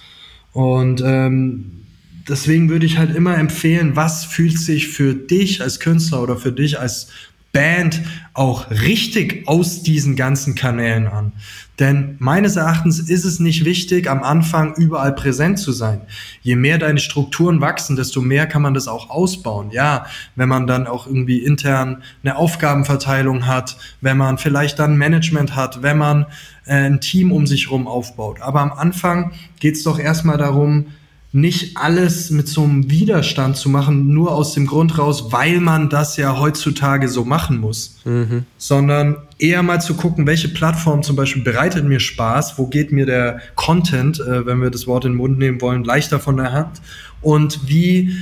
Und 0.51 1.01
ähm, 1.05 1.83
deswegen 2.27 2.69
würde 2.69 2.85
ich 2.85 2.97
halt 2.97 3.15
immer 3.15 3.37
empfehlen, 3.37 3.95
was 3.95 4.25
fühlt 4.25 4.57
sich 4.57 4.87
für 4.87 5.13
dich 5.13 5.61
als 5.61 5.79
Künstler 5.79 6.21
oder 6.23 6.37
für 6.37 6.51
dich 6.51 6.79
als 6.79 7.09
Band 7.51 8.01
auch 8.33 8.69
richtig 8.69 9.47
aus 9.47 9.81
diesen 9.81 10.15
ganzen 10.15 10.55
Kanälen 10.55 11.07
an. 11.07 11.33
Denn 11.79 12.17
meines 12.19 12.57
Erachtens 12.57 12.99
ist 12.99 13.23
es 13.23 13.39
nicht 13.39 13.63
wichtig, 13.63 14.09
am 14.09 14.21
Anfang 14.21 14.75
überall 14.75 15.15
präsent 15.15 15.59
zu 15.59 15.71
sein. 15.71 16.01
Je 16.41 16.55
mehr 16.55 16.77
deine 16.77 16.99
Strukturen 16.99 17.61
wachsen, 17.61 17.95
desto 17.95 18.21
mehr 18.21 18.47
kann 18.47 18.61
man 18.61 18.73
das 18.73 18.87
auch 18.87 19.09
ausbauen. 19.09 19.71
Ja, 19.71 20.05
wenn 20.35 20.49
man 20.49 20.67
dann 20.67 20.87
auch 20.87 21.07
irgendwie 21.07 21.39
intern 21.39 22.03
eine 22.21 22.35
Aufgabenverteilung 22.35 23.47
hat, 23.47 23.77
wenn 24.01 24.17
man 24.17 24.37
vielleicht 24.37 24.77
dann 24.77 24.97
Management 24.97 25.55
hat, 25.55 25.81
wenn 25.81 25.97
man 25.97 26.25
äh, 26.65 26.73
ein 26.73 27.01
Team 27.01 27.31
um 27.31 27.47
sich 27.47 27.65
herum 27.67 27.87
aufbaut. 27.87 28.41
Aber 28.41 28.59
am 28.59 28.73
Anfang 28.73 29.31
geht 29.59 29.75
es 29.75 29.83
doch 29.83 29.99
erstmal 29.99 30.37
darum, 30.37 30.87
nicht 31.31 31.77
alles 31.77 32.31
mit 32.31 32.47
so 32.47 32.63
einem 32.63 32.89
Widerstand 32.89 33.55
zu 33.55 33.69
machen, 33.69 34.07
nur 34.07 34.33
aus 34.33 34.53
dem 34.53 34.65
Grund 34.65 34.97
raus, 34.97 35.31
weil 35.31 35.59
man 35.59 35.89
das 35.89 36.17
ja 36.17 36.39
heutzutage 36.39 37.07
so 37.07 37.23
machen 37.23 37.59
muss, 37.59 37.97
mhm. 38.03 38.45
sondern 38.57 39.17
eher 39.37 39.61
mal 39.61 39.79
zu 39.79 39.93
gucken, 39.93 40.25
welche 40.25 40.49
Plattform 40.49 41.03
zum 41.03 41.15
Beispiel 41.15 41.43
bereitet 41.43 41.85
mir 41.85 41.99
Spaß, 41.99 42.57
wo 42.57 42.65
geht 42.65 42.91
mir 42.91 43.05
der 43.05 43.41
Content, 43.55 44.19
äh, 44.19 44.45
wenn 44.47 44.59
wir 44.59 44.71
das 44.71 44.87
Wort 44.87 45.05
in 45.05 45.11
den 45.11 45.17
Mund 45.17 45.37
nehmen 45.37 45.61
wollen, 45.61 45.83
leichter 45.83 46.19
von 46.19 46.37
der 46.37 46.51
Hand 46.51 46.81
und 47.21 47.69
wie, 47.69 48.15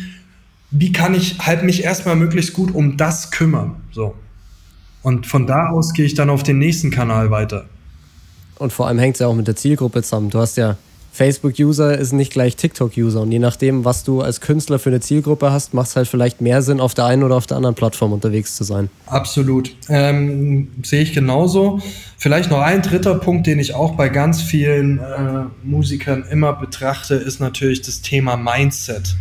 wie 0.72 0.92
kann 0.92 1.16
ich 1.16 1.40
halt 1.40 1.64
mich 1.64 1.84
erstmal 1.84 2.18
möglichst 2.18 2.54
gut 2.54 2.76
um 2.76 2.98
das 2.98 3.32
kümmern, 3.32 3.76
so. 3.92 4.16
Und 5.02 5.26
von 5.26 5.48
da 5.48 5.70
aus 5.70 5.94
gehe 5.94 6.06
ich 6.06 6.16
dann 6.16 6.30
auf 6.30 6.44
den 6.44 6.60
nächsten 6.60 6.92
Kanal 6.92 7.32
weiter. 7.32 7.66
Und 8.58 8.74
vor 8.74 8.88
allem 8.88 9.00
hängt 9.00 9.16
es 9.16 9.20
ja 9.22 9.28
auch 9.28 9.36
mit 9.36 9.48
der 9.48 9.56
Zielgruppe 9.56 10.04
zusammen. 10.04 10.30
Du 10.30 10.40
hast 10.40 10.58
ja 10.58 10.76
Facebook-User 11.18 11.98
ist 11.98 12.14
nicht 12.14 12.32
gleich 12.32 12.56
TikTok-User. 12.56 13.22
Und 13.22 13.32
je 13.32 13.40
nachdem, 13.40 13.86
was 13.86 14.04
du 14.04 14.22
als 14.22 14.40
Künstler 14.40 14.78
für 14.78 14.90
eine 14.90 15.00
Zielgruppe 15.00 15.52
hast, 15.52 15.74
macht 15.74 15.90
es 15.90 15.96
halt 15.96 16.08
vielleicht 16.08 16.42
mehr 16.42 16.62
Sinn, 16.62 16.80
auf 16.80 16.94
der 16.94 17.06
einen 17.06 17.24
oder 17.24 17.36
auf 17.36 17.48
der 17.48 17.58
anderen 17.58 17.76
Plattform 17.76 18.14
unterwegs 18.14 18.56
zu 18.56 18.64
sein. 18.64 18.92
Absolut. 19.08 19.76
Ähm, 19.90 20.68
sehe 20.84 21.02
ich 21.02 21.14
genauso. 21.14 21.82
Vielleicht 22.20 22.52
noch 22.52 22.62
ein 22.62 22.84
dritter 22.84 23.16
Punkt, 23.16 23.48
den 23.48 23.58
ich 23.58 23.74
auch 23.74 23.96
bei 23.96 24.10
ganz 24.10 24.44
vielen 24.44 25.00
äh, 25.00 25.46
Musikern 25.64 26.24
immer 26.30 26.54
betrachte, 26.54 27.16
ist 27.16 27.40
natürlich 27.40 27.82
das 27.82 28.02
Thema 28.02 28.38
Mindset. 28.38 29.16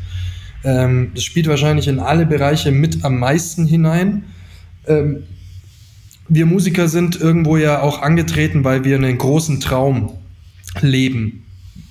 Ähm, 0.64 1.12
das 1.14 1.24
spielt 1.24 1.48
wahrscheinlich 1.48 1.88
in 1.88 1.98
alle 1.98 2.26
Bereiche 2.26 2.72
mit 2.72 3.06
am 3.06 3.18
meisten 3.18 3.66
hinein. 3.66 4.24
Ähm, 4.86 5.22
wir 6.28 6.44
Musiker 6.44 6.88
sind 6.88 7.18
irgendwo 7.18 7.56
ja 7.56 7.80
auch 7.80 8.02
angetreten, 8.02 8.64
weil 8.64 8.84
wir 8.84 8.96
einen 8.96 9.16
großen 9.16 9.60
Traum 9.60 10.10
leben 10.82 11.45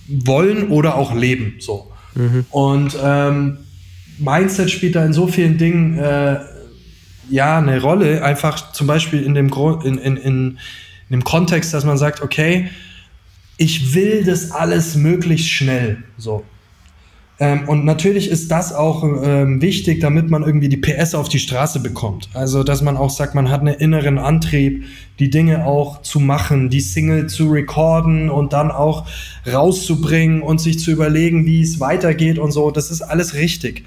wollen 0.07 0.69
oder 0.69 0.95
auch 0.95 1.13
leben. 1.13 1.55
So. 1.59 1.91
Mhm. 2.15 2.45
Und 2.51 2.97
ähm, 3.01 3.57
Mindset 4.17 4.71
spielt 4.71 4.95
da 4.95 5.05
in 5.05 5.13
so 5.13 5.27
vielen 5.27 5.57
Dingen 5.57 5.97
äh, 5.97 6.39
ja 7.29 7.57
eine 7.57 7.81
Rolle, 7.81 8.23
einfach 8.23 8.71
zum 8.71 8.87
Beispiel 8.87 9.23
in 9.23 9.33
dem, 9.33 9.51
in, 9.83 9.97
in, 9.97 10.17
in, 10.17 10.17
in 10.17 10.57
dem 11.09 11.23
Kontext, 11.23 11.73
dass 11.73 11.83
man 11.83 11.97
sagt, 11.97 12.21
okay, 12.21 12.69
ich 13.57 13.93
will 13.93 14.23
das 14.23 14.51
alles 14.51 14.95
möglichst 14.95 15.49
schnell. 15.49 16.03
So. 16.17 16.43
Ähm, 17.37 17.67
und 17.67 17.83
natürlich 17.83 18.29
ist 18.29 18.49
das 18.49 18.73
auch 18.73 19.03
ähm, 19.03 19.61
wichtig, 19.61 19.99
damit 19.99 20.29
man 20.29 20.43
irgendwie 20.43 20.69
die 20.69 20.77
PS 20.77 21.15
auf 21.15 21.27
die 21.27 21.39
Straße 21.39 21.81
bekommt. 21.81 22.29
Also, 22.33 22.63
dass 22.63 22.81
man 22.81 22.95
auch 22.95 23.09
sagt, 23.09 23.35
man 23.35 23.49
hat 23.49 23.61
einen 23.61 23.75
inneren 23.75 24.17
Antrieb, 24.17 24.85
die 25.19 25.29
Dinge 25.29 25.65
auch 25.65 26.01
zu 26.01 26.19
machen, 26.19 26.69
die 26.69 26.79
Single 26.79 27.27
zu 27.27 27.49
recorden 27.49 28.29
und 28.29 28.53
dann 28.53 28.71
auch 28.71 29.05
rauszubringen 29.45 30.41
und 30.41 30.61
sich 30.61 30.79
zu 30.79 30.91
überlegen, 30.91 31.45
wie 31.45 31.61
es 31.61 31.79
weitergeht 31.79 32.39
und 32.39 32.51
so. 32.51 32.71
Das 32.71 32.89
ist 32.89 33.01
alles 33.01 33.33
richtig. 33.33 33.83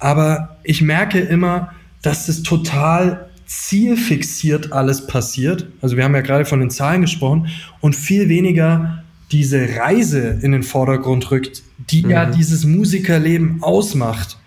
Aber 0.00 0.56
ich 0.64 0.82
merke 0.82 1.20
immer, 1.20 1.70
dass 2.02 2.26
das 2.26 2.42
total 2.42 3.28
zielfixiert 3.46 4.72
alles 4.72 5.06
passiert. 5.06 5.66
Also 5.80 5.96
wir 5.96 6.04
haben 6.04 6.14
ja 6.14 6.20
gerade 6.20 6.44
von 6.44 6.60
den 6.60 6.70
Zahlen 6.70 7.00
gesprochen 7.00 7.48
und 7.80 7.96
viel 7.96 8.28
weniger 8.28 9.04
diese 9.32 9.76
Reise 9.76 10.38
in 10.42 10.52
den 10.52 10.62
Vordergrund 10.62 11.30
rückt, 11.30 11.62
die 11.90 12.04
mhm. 12.04 12.10
ja 12.10 12.26
dieses 12.26 12.64
Musikerleben 12.64 13.62
ausmacht. 13.62 14.38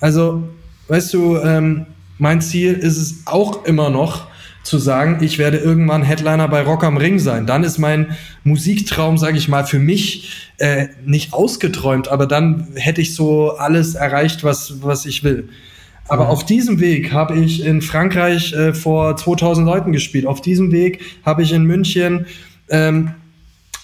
Also, 0.00 0.42
weißt 0.88 1.14
du, 1.14 1.36
ähm, 1.38 1.86
mein 2.18 2.40
Ziel 2.40 2.74
ist 2.74 2.96
es 2.96 3.22
auch 3.26 3.64
immer 3.64 3.90
noch 3.90 4.26
zu 4.62 4.78
sagen, 4.78 5.18
ich 5.22 5.38
werde 5.38 5.58
irgendwann 5.58 6.02
Headliner 6.02 6.46
bei 6.48 6.62
Rock 6.62 6.84
am 6.84 6.96
Ring 6.96 7.18
sein. 7.18 7.46
Dann 7.46 7.64
ist 7.64 7.78
mein 7.78 8.16
Musiktraum, 8.44 9.18
sage 9.18 9.36
ich 9.36 9.48
mal, 9.48 9.64
für 9.64 9.80
mich 9.80 10.50
äh, 10.58 10.88
nicht 11.04 11.32
ausgeträumt, 11.32 12.08
aber 12.08 12.26
dann 12.26 12.68
hätte 12.76 13.00
ich 13.00 13.14
so 13.14 13.56
alles 13.56 13.94
erreicht, 13.94 14.44
was, 14.44 14.82
was 14.82 15.04
ich 15.04 15.24
will. 15.24 15.48
Aber 16.08 16.24
mhm. 16.24 16.30
auf 16.30 16.46
diesem 16.46 16.80
Weg 16.80 17.12
habe 17.12 17.36
ich 17.36 17.64
in 17.64 17.82
Frankreich 17.82 18.52
äh, 18.52 18.74
vor 18.74 19.16
2000 19.16 19.66
Leuten 19.66 19.92
gespielt. 19.92 20.26
Auf 20.26 20.40
diesem 20.40 20.70
Weg 20.70 21.00
habe 21.24 21.42
ich 21.42 21.52
in 21.52 21.64
München 21.64 22.26
ähm, 22.68 23.12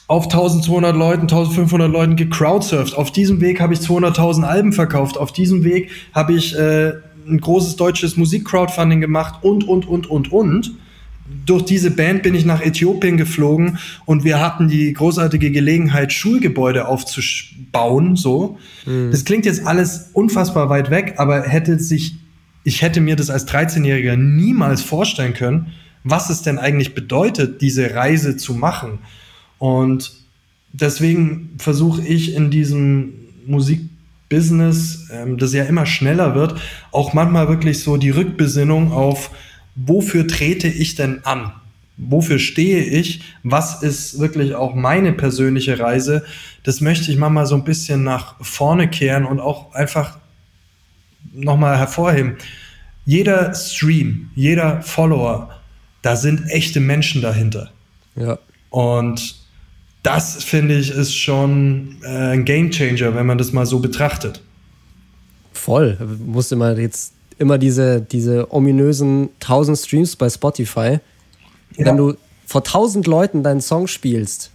auf 0.08 0.24
1200 0.24 0.96
Leuten, 0.96 1.22
1500 1.22 1.92
Leuten 1.92 2.16
gecrowdsurft. 2.16 2.96
Auf 2.96 3.12
diesem 3.12 3.40
Weg 3.40 3.60
habe 3.60 3.74
ich 3.74 3.80
200.000 3.80 4.42
Alben 4.42 4.72
verkauft. 4.72 5.18
Auf 5.18 5.32
diesem 5.32 5.64
Weg 5.64 5.90
habe 6.14 6.32
ich 6.32 6.56
äh, 6.56 6.94
ein 7.28 7.40
großes 7.40 7.76
deutsches 7.76 8.16
Musikcrowdfunding 8.16 9.02
gemacht 9.02 9.44
und, 9.44 9.68
und, 9.68 9.86
und, 9.86 10.08
und, 10.08 10.32
und. 10.32 10.72
Durch 11.44 11.62
diese 11.62 11.90
Band 11.90 12.22
bin 12.22 12.34
ich 12.34 12.46
nach 12.46 12.62
Äthiopien 12.62 13.18
geflogen 13.18 13.78
und 14.06 14.24
wir 14.24 14.40
hatten 14.40 14.68
die 14.68 14.94
großartige 14.94 15.50
Gelegenheit, 15.50 16.10
Schulgebäude 16.10 16.88
aufzubauen, 16.88 18.16
so. 18.16 18.58
Mhm. 18.86 19.10
Das 19.10 19.26
klingt 19.26 19.44
jetzt 19.44 19.66
alles 19.66 20.08
unfassbar 20.14 20.70
weit 20.70 20.88
weg, 20.88 21.16
aber 21.18 21.42
hätte 21.42 21.78
sich, 21.78 22.16
ich 22.64 22.80
hätte 22.80 23.02
mir 23.02 23.14
das 23.14 23.28
als 23.28 23.46
13-Jähriger 23.46 24.16
niemals 24.16 24.80
vorstellen 24.80 25.34
können, 25.34 25.74
was 26.02 26.30
es 26.30 26.40
denn 26.40 26.58
eigentlich 26.58 26.94
bedeutet, 26.94 27.60
diese 27.60 27.94
Reise 27.94 28.38
zu 28.38 28.54
machen. 28.54 29.00
Und 29.58 30.12
deswegen 30.72 31.50
versuche 31.58 32.02
ich 32.02 32.34
in 32.34 32.50
diesem 32.50 33.14
Musikbusiness, 33.46 35.08
ähm, 35.12 35.38
das 35.38 35.52
ja 35.52 35.64
immer 35.64 35.86
schneller 35.86 36.34
wird, 36.34 36.60
auch 36.92 37.12
manchmal 37.14 37.48
wirklich 37.48 37.80
so 37.80 37.96
die 37.96 38.10
Rückbesinnung 38.10 38.92
auf, 38.92 39.30
wofür 39.74 40.26
trete 40.26 40.68
ich 40.68 40.94
denn 40.94 41.24
an? 41.24 41.52
Wofür 41.96 42.38
stehe 42.38 42.84
ich? 42.84 43.22
Was 43.42 43.82
ist 43.82 44.20
wirklich 44.20 44.54
auch 44.54 44.74
meine 44.74 45.12
persönliche 45.12 45.80
Reise? 45.80 46.24
Das 46.62 46.80
möchte 46.80 47.10
ich 47.10 47.18
manchmal 47.18 47.46
so 47.46 47.56
ein 47.56 47.64
bisschen 47.64 48.04
nach 48.04 48.36
vorne 48.40 48.88
kehren 48.88 49.24
und 49.24 49.40
auch 49.40 49.74
einfach 49.74 50.18
nochmal 51.32 51.76
hervorheben. 51.76 52.36
Jeder 53.04 53.52
Stream, 53.54 54.30
jeder 54.36 54.82
Follower, 54.82 55.50
da 56.02 56.14
sind 56.14 56.48
echte 56.50 56.78
Menschen 56.78 57.20
dahinter. 57.20 57.70
Ja. 58.14 58.38
Und 58.70 59.36
das 60.08 60.42
finde 60.42 60.78
ich 60.78 60.90
ist 60.90 61.14
schon 61.14 61.96
äh, 62.02 62.32
ein 62.32 62.46
Gamechanger, 62.46 63.14
wenn 63.14 63.26
man 63.26 63.36
das 63.36 63.52
mal 63.52 63.66
so 63.66 63.78
betrachtet. 63.78 64.40
Voll. 65.52 65.98
Musste 66.24 66.56
mal 66.56 66.78
jetzt 66.78 67.12
immer 67.38 67.58
diese, 67.58 68.00
diese 68.00 68.50
ominösen 68.50 69.28
1000 69.40 69.78
Streams 69.78 70.16
bei 70.16 70.30
Spotify. 70.30 71.00
Ja. 71.76 71.84
Wenn 71.84 71.98
du 71.98 72.14
vor 72.46 72.62
1000 72.62 73.06
Leuten 73.06 73.42
deinen 73.42 73.60
Song 73.60 73.86
spielst, 73.86 74.50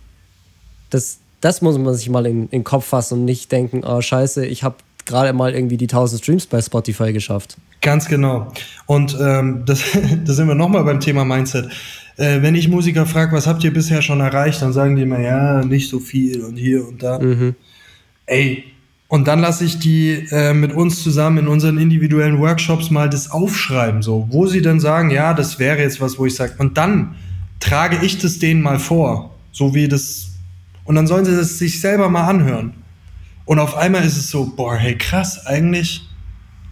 das, 0.89 1.20
das 1.39 1.62
muss 1.62 1.78
man 1.78 1.94
sich 1.94 2.10
mal 2.10 2.26
in, 2.26 2.46
in 2.46 2.50
den 2.50 2.63
Kopf 2.63 2.88
fassen 2.88 3.20
und 3.20 3.26
nicht 3.26 3.52
denken, 3.52 3.84
oh 3.86 4.02
scheiße, 4.02 4.48
ich 4.48 4.63
habe 4.63 4.78
gerade 5.06 5.34
mal 5.34 5.54
irgendwie 5.54 5.78
die 5.78 5.86
1000 5.86 6.24
Streams 6.24 6.46
bei 6.48 6.63
Spotify 6.63 7.13
geschafft. 7.13 7.58
Ganz 7.84 8.08
genau. 8.08 8.52
Und 8.88 9.15
ähm, 9.22 9.62
das, 9.65 9.84
da 10.26 10.34
sind 10.34 10.48
wir 10.48 10.56
nochmal 10.56 10.84
beim 10.84 11.00
Thema 11.00 11.24
Mindset 11.24 11.69
äh, 12.17 12.41
wenn 12.41 12.56
ich 12.56 12.67
Musiker 12.67 13.06
frage, 13.06 13.36
was 13.36 13.48
habt 13.48 13.63
ihr 13.63 13.74
bisher 13.74 14.02
schon 14.02 14.19
erreicht, 14.19 14.62
dann 14.62 14.74
sagen 14.74 14.96
die 14.96 15.04
immer, 15.04 15.19
ja, 15.19 15.63
nicht 15.63 15.89
so 15.89 16.00
viel 16.00 16.43
und 16.43 16.58
hier 16.58 16.88
und 16.88 17.02
da. 17.02 17.19
Mhm. 17.19 17.56
Ey, 18.26 18.65
und 19.08 19.28
dann 19.28 19.39
lasse 19.39 19.65
ich 19.65 19.80
die 19.80 20.28
äh, 20.32 20.54
mit 20.54 20.74
uns 20.74 21.04
zusammen 21.04 21.39
in 21.39 21.48
unseren 21.48 21.78
individuellen 21.78 22.39
Workshops 22.39 22.89
mal 22.89 23.10
das 23.10 23.32
aufschreiben, 23.32 24.02
so, 24.02 24.28
wo 24.32 24.48
sie 24.48 24.62
dann 24.62 24.80
sagen, 24.80 25.12
ja, 25.12 25.34
das 25.34 25.60
wäre 25.60 25.80
jetzt 25.80 26.02
was, 26.02 26.17
wo 26.17 26.26
ich 26.26 26.36
sage, 26.36 26.54
und 26.58 26.78
dann 26.78 27.15
trage 27.60 28.04
ich 28.04 28.17
das 28.17 28.39
denen 28.39 28.62
mal 28.62 28.80
vor, 28.80 29.36
so 29.52 29.74
wie 29.74 29.88
das, 29.88 30.32
und 30.86 30.96
dann 30.96 31.08
sollen 31.08 31.26
sie 31.26 31.36
das 31.36 31.58
sich 31.60 31.80
selber 31.80 32.10
mal 32.10 32.28
anhören. 32.28 32.74
Und 33.46 33.60
auf 33.60 33.76
einmal 33.76 34.06
ist 34.06 34.17
es 34.17 34.30
so, 34.30 34.46
boah, 34.56 34.76
hey, 34.76 34.98
krass, 34.98 35.46
eigentlich, 35.46 36.08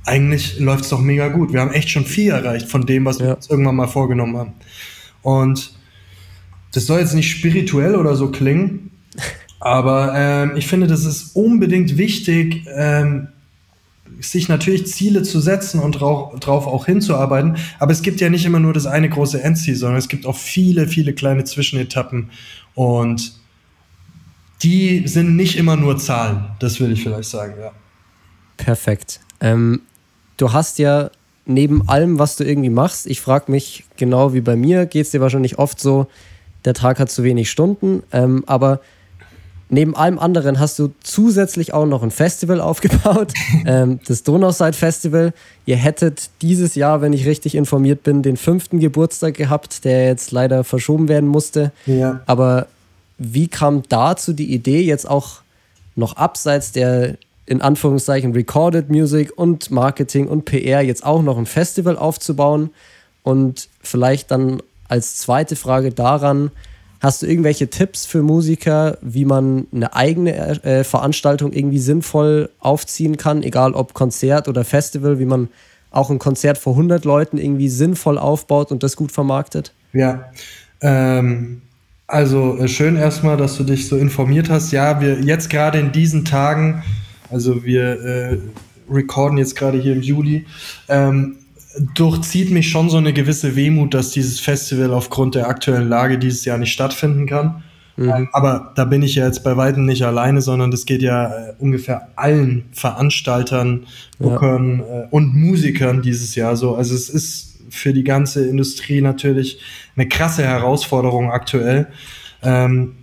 eigentlich 0.06 0.60
läuft 0.60 0.84
es 0.84 0.90
doch 0.90 1.00
mega 1.00 1.28
gut. 1.28 1.54
Wir 1.54 1.62
haben 1.62 1.72
echt 1.72 1.90
schon 1.90 2.06
viel 2.06 2.32
erreicht 2.32 2.68
von 2.68 2.86
dem, 2.86 3.06
was 3.06 3.20
ja. 3.20 3.28
wir 3.28 3.36
uns 3.36 3.50
irgendwann 3.50 3.76
mal 3.76 3.88
vorgenommen 3.88 4.38
haben. 4.38 4.54
Und 5.22 5.74
das 6.72 6.86
soll 6.86 7.00
jetzt 7.00 7.14
nicht 7.14 7.30
spirituell 7.30 7.96
oder 7.96 8.16
so 8.16 8.32
klingen, 8.32 8.92
aber 9.60 10.14
ähm, 10.16 10.54
ich 10.56 10.68
finde, 10.68 10.88
das 10.88 11.06
ist 11.06 11.36
unbedingt 11.36 11.98
wichtig, 11.98 12.66
ähm, 12.76 13.28
sich 14.20 14.50
natürlich 14.50 14.88
Ziele 14.88 15.24
zu 15.24 15.40
setzen 15.40 15.80
und 15.80 15.94
drauf 15.94 16.68
auch 16.68 16.86
hinzuarbeiten. 16.86 17.58
Aber 17.80 17.92
es 17.92 18.02
gibt 18.02 18.22
ja 18.22 18.30
nicht 18.30 18.46
immer 18.46 18.60
nur 18.60 18.74
das 18.74 18.86
eine 18.86 19.10
große 19.10 19.42
Endziel, 19.42 19.76
sondern 19.76 19.98
es 19.98 20.10
gibt 20.10 20.26
auch 20.26 20.38
viele, 20.38 20.88
viele 20.88 21.14
kleine 21.14 21.44
Zwischenetappen. 21.44 22.30
Und 22.76 23.34
die 24.62 25.08
sind 25.08 25.36
nicht 25.36 25.58
immer 25.58 25.76
nur 25.76 25.98
Zahlen. 25.98 26.46
Das 26.60 26.80
will 26.80 26.92
ich 26.92 27.02
vielleicht 27.04 27.30
sagen, 27.30 27.54
ja. 27.60 27.72
Perfekt. 28.58 29.22
Ähm, 29.40 29.82
du 30.42 30.54
hast 30.54 30.80
ja 30.80 31.12
neben 31.46 31.88
allem, 31.88 32.20
was 32.20 32.36
du 32.36 32.44
irgendwie 32.44 32.70
machst, 32.70 33.08
ich 33.08 33.22
frage 33.22 33.52
mich 33.52 33.86
genau 33.98 34.34
wie 34.34 34.42
bei 34.42 34.56
mir, 34.56 34.86
geht 34.86 35.06
es 35.06 35.12
dir 35.12 35.22
wahrscheinlich 35.22 35.60
oft 35.60 35.80
so, 35.80 36.08
der 36.66 36.74
Tag 36.74 37.00
hat 37.00 37.12
zu 37.12 37.24
wenig 37.24 37.50
Stunden, 37.50 38.04
ähm, 38.12 38.44
aber 38.48 38.80
neben 39.70 39.96
allem 39.96 40.20
anderen 40.20 40.60
hast 40.60 40.78
du 40.80 40.94
zusätzlich 41.02 41.74
auch 41.74 41.86
noch 41.86 42.04
ein 42.04 42.12
Festival 42.12 42.62
aufgebaut, 42.62 43.34
ähm, 43.66 44.00
das 44.08 44.24
Donauside 44.24 44.74
Festival. 44.74 45.34
Ihr 45.66 45.78
hättet 45.78 46.30
dieses 46.42 46.76
Jahr, 46.76 47.02
wenn 47.02 47.14
ich 47.14 47.26
richtig 47.26 47.56
informiert 47.56 48.04
bin, 48.04 48.22
den 48.22 48.38
fünften 48.38 48.80
Geburtstag 48.80 49.36
gehabt, 49.36 49.86
der 49.86 50.06
jetzt 50.06 50.32
leider 50.32 50.64
verschoben 50.64 51.08
werden 51.08 51.30
musste. 51.30 51.72
Ja. 51.86 52.22
Aber 52.26 52.68
wie 53.18 53.48
kam 53.48 53.84
dazu 53.90 54.34
die 54.34 54.54
Idee, 54.54 54.82
jetzt 54.82 55.10
auch 55.10 55.42
noch 55.96 56.18
abseits 56.18 56.72
der 56.72 57.18
in 57.46 57.62
Anführungszeichen 57.62 58.34
Recorded 58.34 58.90
Music 58.90 59.32
und 59.36 59.72
Marketing 59.72 60.28
und 60.28 60.46
PR 60.46 60.82
jetzt 60.82 61.06
auch 61.06 61.22
noch 61.22 61.38
ein 61.38 61.46
Festival 61.46 61.98
aufzubauen? 61.98 62.72
Und 63.24 63.70
vielleicht 63.82 64.32
dann 64.32 64.62
als 64.88 65.18
zweite 65.18 65.56
Frage 65.56 65.92
daran, 65.92 66.52
hast 67.02 67.22
du 67.22 67.26
irgendwelche 67.26 67.70
Tipps 67.70 68.06
für 68.06 68.22
Musiker, 68.22 68.98
wie 69.02 69.26
man 69.26 69.68
eine 69.74 69.96
eigene 69.96 70.64
äh, 70.64 70.84
Veranstaltung 70.84 71.52
irgendwie 71.52 71.80
sinnvoll 71.80 72.50
aufziehen 72.60 73.18
kann, 73.18 73.44
egal 73.44 73.74
ob 73.74 73.94
Konzert 73.94 74.48
oder 74.48 74.64
Festival, 74.64 75.20
wie 75.20 75.26
man 75.26 75.50
auch 75.90 76.10
ein 76.10 76.20
Konzert 76.20 76.58
vor 76.58 76.74
100 76.74 77.04
Leuten 77.04 77.38
irgendwie 77.38 77.70
sinnvoll 77.70 78.18
aufbaut 78.18 78.72
und 78.72 78.84
das 78.84 78.96
gut 78.96 79.12
vermarktet? 79.12 79.74
Ja, 79.94 80.32
ähm, 80.80 81.62
also 82.08 82.58
äh, 82.58 82.68
schön 82.68 82.96
erstmal, 82.96 83.38
dass 83.38 83.58
du 83.58 83.64
dich 83.64 83.88
so 83.88 83.98
informiert 83.98 84.50
hast. 84.50 84.72
Ja, 84.72 85.02
wir 85.02 85.22
jetzt 85.22 85.50
gerade 85.50 85.80
in 85.80 85.92
diesen 85.92 86.24
Tagen 86.24 86.84
also 87.32 87.64
wir 87.64 87.84
äh, 87.84 88.38
recorden 88.90 89.38
jetzt 89.38 89.56
gerade 89.56 89.80
hier 89.80 89.94
im 89.94 90.02
Juli. 90.02 90.46
Ähm, 90.90 91.38
durchzieht 91.96 92.52
mich 92.52 92.70
schon 92.70 92.90
so 92.90 92.98
eine 92.98 93.14
gewisse 93.14 93.56
Wehmut, 93.56 93.94
dass 93.94 94.12
dieses 94.12 94.40
Festival 94.40 94.94
aufgrund 94.94 95.36
der 95.36 95.48
aktuellen 95.48 95.88
Lage 95.88 96.18
dieses 96.18 96.44
Jahr 96.46 96.58
nicht 96.58 96.74
stattfinden 96.74 97.26
kann. 97.28 97.64
Mhm. 97.96 98.10
Ähm, 98.10 98.30
aber 98.34 98.74
da 98.76 98.86
bin 98.86 99.04
ich 99.04 99.16
ja 99.16 99.26
jetzt 99.26 99.44
bei 99.44 99.56
weitem 99.58 99.86
nicht 99.86 100.04
alleine, 100.04 100.42
sondern 100.42 100.72
das 100.72 100.86
geht 100.86 101.02
ja 101.02 101.28
äh, 101.28 101.54
ungefähr 101.60 102.10
allen 102.16 102.66
Veranstaltern, 102.74 103.86
Bookern 104.20 104.80
ja. 104.80 105.02
äh, 105.04 105.08
und 105.12 105.34
Musikern 105.34 106.02
dieses 106.02 106.36
Jahr 106.36 106.56
so. 106.56 106.76
Also 106.76 106.96
es 106.96 107.10
ist 107.10 107.60
für 107.70 107.94
die 107.94 108.04
ganze 108.04 108.46
Industrie 108.46 109.02
natürlich 109.02 109.60
eine 109.96 110.08
krasse 110.08 110.44
Herausforderung 110.44 111.32
aktuell. 111.32 111.88
Ähm, 112.44 112.96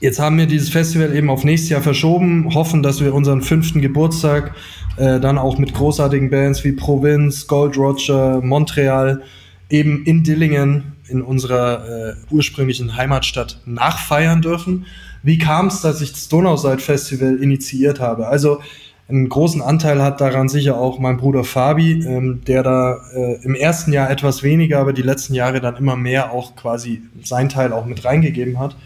Jetzt 0.00 0.20
haben 0.20 0.38
wir 0.38 0.46
dieses 0.46 0.68
Festival 0.68 1.14
eben 1.14 1.28
auf 1.28 1.42
nächstes 1.42 1.70
Jahr 1.70 1.82
verschoben, 1.82 2.54
hoffen, 2.54 2.84
dass 2.84 3.00
wir 3.00 3.12
unseren 3.14 3.42
fünften 3.42 3.80
Geburtstag 3.80 4.54
äh, 4.96 5.18
dann 5.18 5.38
auch 5.38 5.58
mit 5.58 5.74
großartigen 5.74 6.30
Bands 6.30 6.62
wie 6.62 6.72
Provinz, 6.72 7.48
Gold 7.48 7.76
Roger, 7.76 8.40
Montreal, 8.40 9.22
eben 9.70 10.04
in 10.04 10.22
Dillingen, 10.22 10.92
in 11.08 11.20
unserer 11.20 11.84
äh, 12.10 12.14
ursprünglichen 12.30 12.96
Heimatstadt, 12.96 13.60
nachfeiern 13.66 14.40
dürfen. 14.40 14.86
Wie 15.24 15.38
kam 15.38 15.66
es, 15.66 15.80
dass 15.80 16.00
ich 16.00 16.12
das 16.12 16.28
Donauseid 16.28 16.80
Festival 16.80 17.36
initiiert 17.36 17.98
habe? 17.98 18.28
Also 18.28 18.60
einen 19.08 19.28
großen 19.28 19.62
Anteil 19.62 20.02
hat 20.02 20.20
daran 20.20 20.48
sicher 20.48 20.76
auch 20.76 20.98
mein 20.98 21.16
Bruder 21.16 21.42
Fabi, 21.42 22.04
ähm, 22.04 22.42
der 22.46 22.62
da 22.62 23.00
äh, 23.14 23.42
im 23.42 23.54
ersten 23.54 23.92
Jahr 23.92 24.10
etwas 24.10 24.42
weniger, 24.42 24.80
aber 24.80 24.92
die 24.92 25.02
letzten 25.02 25.32
Jahre 25.34 25.60
dann 25.60 25.76
immer 25.76 25.96
mehr 25.96 26.30
auch 26.32 26.56
quasi 26.56 27.02
sein 27.24 27.48
Teil 27.48 27.72
auch 27.72 27.86
mit 27.86 28.04
reingegeben 28.04 28.58
hat. 28.58 28.76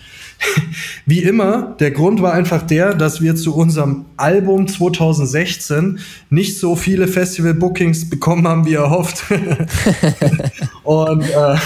Wie 1.07 1.23
immer, 1.23 1.77
der 1.81 1.91
Grund 1.91 2.23
war 2.23 2.35
einfach 2.35 2.63
der, 2.63 2.95
dass 2.95 3.21
wir 3.21 3.35
zu 3.35 3.55
unserem 3.57 4.05
Album 4.17 4.69
2016 4.69 5.99
nicht 6.31 6.59
so 6.59 6.77
viele 6.77 7.09
Festival-Bookings 7.09 8.09
bekommen 8.09 8.47
haben, 8.47 8.65
wie 8.65 8.75
erhofft. 8.75 9.25
und, 10.85 11.23
äh, 11.23 11.57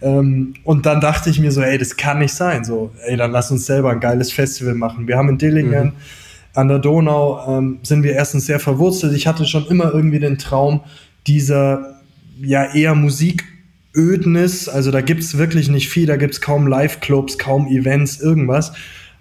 ähm, 0.02 0.54
und 0.64 0.86
dann 0.86 1.02
dachte 1.02 1.28
ich 1.28 1.38
mir 1.38 1.52
so, 1.52 1.60
ey, 1.60 1.76
das 1.76 1.96
kann 1.98 2.18
nicht 2.18 2.34
sein. 2.34 2.64
So, 2.64 2.92
ey, 3.06 3.16
dann 3.16 3.30
lass 3.30 3.50
uns 3.50 3.66
selber 3.66 3.90
ein 3.90 4.00
geiles 4.00 4.32
Festival 4.32 4.74
machen. 4.74 5.06
Wir 5.06 5.18
haben 5.18 5.28
in 5.28 5.38
Dillingen 5.38 5.84
mhm. 5.86 5.92
An 6.54 6.68
der 6.68 6.78
Donau 6.78 7.44
ähm, 7.48 7.78
sind 7.82 8.02
wir 8.02 8.12
erstens 8.12 8.46
sehr 8.46 8.60
verwurzelt. 8.60 9.14
Ich 9.14 9.26
hatte 9.26 9.46
schon 9.46 9.66
immer 9.66 9.92
irgendwie 9.92 10.18
den 10.18 10.38
Traum 10.38 10.82
dieser 11.26 12.00
ja 12.40 12.74
eher 12.74 12.94
Musik 12.94 13.44
Ödnis, 13.94 14.68
also 14.68 14.90
da 14.90 15.00
gibt's 15.00 15.36
wirklich 15.36 15.68
nicht 15.68 15.88
viel, 15.88 16.06
da 16.06 16.16
gibt's 16.16 16.40
kaum 16.40 16.66
Live-Clubs, 16.66 17.38
kaum 17.38 17.66
Events, 17.66 18.20
irgendwas. 18.20 18.72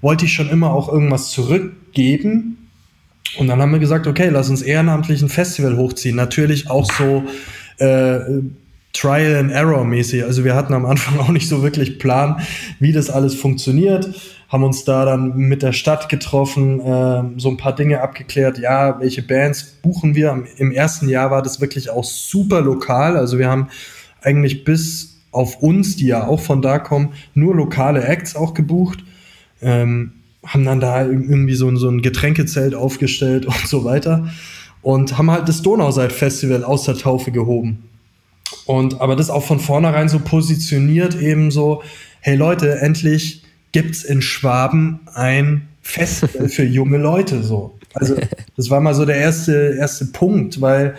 Wollte 0.01 0.25
ich 0.25 0.33
schon 0.33 0.49
immer 0.49 0.71
auch 0.71 0.91
irgendwas 0.91 1.29
zurückgeben. 1.31 2.69
Und 3.37 3.47
dann 3.47 3.61
haben 3.61 3.71
wir 3.71 3.79
gesagt, 3.79 4.07
okay, 4.07 4.29
lass 4.29 4.49
uns 4.49 4.61
ehrenamtlich 4.61 5.21
ein 5.21 5.29
Festival 5.29 5.77
hochziehen. 5.77 6.15
Natürlich 6.15 6.69
auch 6.69 6.89
so 6.91 7.23
äh, 7.77 8.19
Trial 8.93 9.35
and 9.35 9.51
Error 9.51 9.85
mäßig. 9.85 10.23
Also 10.23 10.43
wir 10.43 10.55
hatten 10.55 10.73
am 10.73 10.85
Anfang 10.85 11.19
auch 11.19 11.29
nicht 11.29 11.47
so 11.47 11.63
wirklich 11.63 11.99
Plan, 11.99 12.41
wie 12.79 12.91
das 12.91 13.09
alles 13.09 13.35
funktioniert. 13.35 14.09
Haben 14.51 14.65
uns 14.65 14.83
da 14.83 15.05
dann 15.05 15.37
mit 15.37 15.63
der 15.63 15.71
Stadt 15.71 16.09
getroffen, 16.09 16.81
äh, 16.81 17.23
so 17.37 17.47
ein 17.47 17.55
paar 17.55 17.73
Dinge 17.73 18.01
abgeklärt. 18.01 18.57
Ja, 18.57 18.99
welche 18.99 19.21
Bands 19.21 19.63
buchen 19.81 20.13
wir? 20.13 20.43
Im 20.57 20.71
ersten 20.71 21.07
Jahr 21.07 21.31
war 21.31 21.41
das 21.41 21.61
wirklich 21.61 21.89
auch 21.89 22.03
super 22.03 22.59
lokal. 22.59 23.15
Also 23.15 23.39
wir 23.39 23.49
haben 23.49 23.69
eigentlich 24.21 24.65
bis 24.65 25.21
auf 25.31 25.61
uns, 25.61 25.95
die 25.95 26.07
ja 26.07 26.27
auch 26.27 26.41
von 26.41 26.61
da 26.61 26.79
kommen, 26.79 27.13
nur 27.33 27.55
lokale 27.55 28.03
Acts 28.03 28.35
auch 28.35 28.53
gebucht. 28.53 28.99
Ähm, 29.61 30.13
haben 30.45 30.65
dann 30.65 30.81
da 30.81 31.05
irgendwie 31.05 31.53
so, 31.53 31.73
so 31.77 31.87
ein 31.87 32.01
Getränkezelt 32.01 32.75
aufgestellt 32.75 33.45
und 33.45 33.67
so 33.67 33.85
weiter. 33.85 34.27
Und 34.81 35.17
haben 35.17 35.31
halt 35.31 35.47
das 35.47 35.61
Donauseid-Festival 35.61 36.65
aus 36.65 36.83
der 36.83 36.97
Taufe 36.97 37.31
gehoben. 37.31 37.87
Und 38.65 38.99
aber 38.99 39.15
das 39.15 39.29
auch 39.29 39.43
von 39.43 39.61
vornherein 39.61 40.09
so 40.09 40.19
positioniert, 40.19 41.15
eben 41.15 41.51
so, 41.51 41.83
hey 42.19 42.35
Leute, 42.35 42.79
endlich 42.79 43.40
gibt's 43.71 44.03
in 44.03 44.21
Schwaben 44.21 45.01
ein 45.13 45.67
Festival 45.81 46.49
für 46.49 46.63
junge 46.63 46.97
Leute. 46.97 47.43
so. 47.43 47.77
Also, 47.93 48.15
das 48.55 48.69
war 48.69 48.79
mal 48.79 48.93
so 48.93 49.05
der 49.05 49.17
erste, 49.17 49.75
erste 49.77 50.05
Punkt, 50.05 50.61
weil 50.61 50.95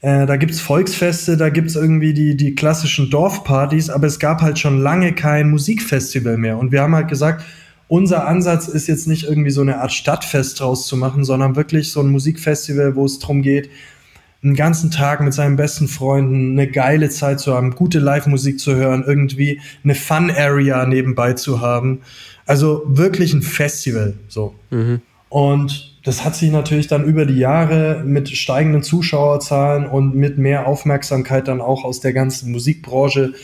äh, 0.00 0.26
da 0.26 0.36
gibt's 0.36 0.60
Volksfeste, 0.60 1.36
da 1.36 1.48
gibt's 1.50 1.76
irgendwie 1.76 2.14
die, 2.14 2.36
die 2.36 2.54
klassischen 2.54 3.10
Dorfpartys, 3.10 3.90
aber 3.90 4.06
es 4.06 4.18
gab 4.18 4.42
halt 4.42 4.58
schon 4.58 4.80
lange 4.80 5.14
kein 5.14 5.50
Musikfestival 5.50 6.36
mehr. 6.36 6.58
Und 6.58 6.72
wir 6.72 6.82
haben 6.82 6.94
halt 6.94 7.08
gesagt, 7.08 7.44
unser 7.88 8.26
Ansatz 8.26 8.66
ist 8.66 8.88
jetzt 8.88 9.06
nicht 9.06 9.24
irgendwie 9.24 9.50
so 9.50 9.60
eine 9.60 9.80
Art 9.80 9.92
Stadtfest 9.92 10.58
draus 10.58 10.86
zu 10.88 10.96
machen, 10.96 11.24
sondern 11.24 11.54
wirklich 11.54 11.92
so 11.92 12.00
ein 12.00 12.08
Musikfestival, 12.08 12.96
wo 12.96 13.04
es 13.04 13.20
darum 13.20 13.42
geht, 13.42 13.70
einen 14.42 14.54
ganzen 14.54 14.90
Tag 14.90 15.20
mit 15.20 15.34
seinen 15.34 15.56
besten 15.56 15.88
Freunden 15.88 16.52
eine 16.52 16.70
geile 16.70 17.08
Zeit 17.08 17.40
zu 17.40 17.54
haben, 17.54 17.74
gute 17.74 17.98
Live-Musik 17.98 18.60
zu 18.60 18.74
hören, 18.74 19.04
irgendwie 19.06 19.60
eine 19.82 19.94
Fun-Area 19.94 20.86
nebenbei 20.86 21.32
zu 21.32 21.60
haben. 21.60 22.02
Also 22.46 22.82
wirklich 22.86 23.32
ein 23.32 23.42
Festival, 23.42 24.14
so. 24.28 24.54
Mhm. 24.70 25.00
Und 25.28 25.96
das 26.04 26.24
hat 26.24 26.36
sich 26.36 26.52
natürlich 26.52 26.86
dann 26.86 27.04
über 27.04 27.26
die 27.26 27.36
Jahre 27.36 28.04
mit 28.06 28.28
steigenden 28.28 28.84
Zuschauerzahlen 28.84 29.86
und 29.86 30.14
mit 30.14 30.38
mehr 30.38 30.66
Aufmerksamkeit 30.68 31.48
dann 31.48 31.60
auch 31.60 31.84
aus 31.84 31.98
der 31.98 32.12
ganzen 32.12 32.52
Musikbranche 32.52 33.34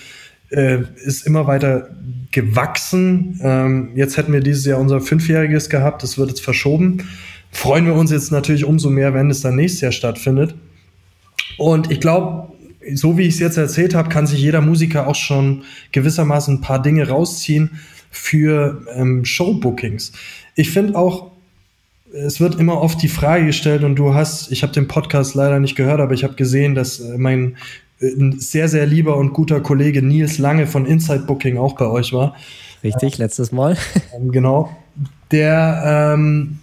äh, 0.51 0.78
ist 1.05 1.26
immer 1.26 1.49
weiter 1.49 1.88
gewachsen. 2.30 3.40
Ähm, 3.43 3.90
jetzt 3.97 4.16
hätten 4.16 4.32
wir 4.32 4.40
dieses 4.40 4.64
Jahr 4.64 4.78
unser 4.78 5.01
Fünfjähriges 5.01 5.70
gehabt, 5.70 6.05
das 6.05 6.18
wird 6.18 6.28
jetzt 6.28 6.43
verschoben. 6.43 7.09
Freuen 7.51 7.84
wir 7.84 7.95
uns 7.95 8.11
jetzt 8.11 8.30
natürlich 8.30 8.64
umso 8.64 8.88
mehr, 8.88 9.12
wenn 9.12 9.28
es 9.28 9.40
dann 9.40 9.57
nächstes 9.57 9.80
Jahr 9.80 9.93
stattfindet. 9.93 10.55
Und 11.59 11.91
ich 11.91 12.01
glaube, 12.01 12.53
so 12.95 13.17
wie 13.17 13.23
ich 13.23 13.35
es 13.35 13.41
jetzt 13.41 13.57
erzählt 13.57 13.95
habe, 13.95 14.09
kann 14.09 14.27
sich 14.27 14.41
jeder 14.41 14.61
Musiker 14.61 15.07
auch 15.07 15.15
schon 15.15 15.63
gewissermaßen 15.93 16.57
ein 16.57 16.61
paar 16.61 16.83
Dinge 16.83 17.09
rausziehen 17.09 17.79
für 18.11 18.85
ähm, 18.95 19.25
Showbookings. 19.25 20.13
Ich 20.55 20.71
finde 20.71 20.99
auch, 20.99 21.31
es 22.13 22.41
wird 22.41 22.59
immer 22.59 22.81
oft 22.81 23.03
die 23.03 23.09
Frage 23.09 23.47
gestellt 23.47 23.85
und 23.85 23.97
du 23.97 24.15
hast, 24.15 24.53
ich 24.53 24.63
habe 24.63 24.73
den 24.73 24.87
Podcast 24.87 25.35
leider 25.35 25.61
nicht 25.61 25.77
gehört, 25.77 26.01
aber 26.01 26.13
ich 26.13 26.25
habe 26.25 26.35
gesehen, 26.35 26.75
dass 26.75 27.01
äh, 27.01 27.17
mein 27.17 27.57
äh, 28.01 28.11
sehr, 28.37 28.69
sehr 28.69 28.87
lieber 28.87 29.17
und 29.17 29.33
guter 29.33 29.61
Kollege 29.61 30.03
Nils 30.03 30.39
Lange 30.39 30.67
von 30.67 30.87
Inside 30.87 31.25
Booking 31.27 31.57
auch 31.57 31.77
bei 31.77 31.87
euch 31.87 32.13
war. 32.13 32.37
Richtig, 32.85 33.19
letztes 33.19 33.53
Mal. 33.53 33.77
Ähm, 34.15 34.33
genau. 34.33 34.77
Der, 35.31 36.15
ähm, 36.15 36.59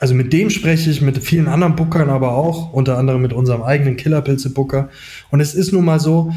also 0.00 0.14
mit 0.14 0.32
dem 0.32 0.48
spreche 0.48 0.90
ich, 0.90 1.02
mit 1.02 1.18
vielen 1.18 1.46
anderen 1.46 1.76
Bookern 1.76 2.08
aber 2.08 2.32
auch, 2.32 2.72
unter 2.72 2.96
anderem 2.96 3.20
mit 3.20 3.34
unserem 3.34 3.62
eigenen 3.62 3.98
Killerpilze-Booker. 3.98 4.88
Und 5.30 5.40
es 5.40 5.54
ist 5.54 5.72
nun 5.72 5.84
mal 5.84 6.00
so, 6.00 6.32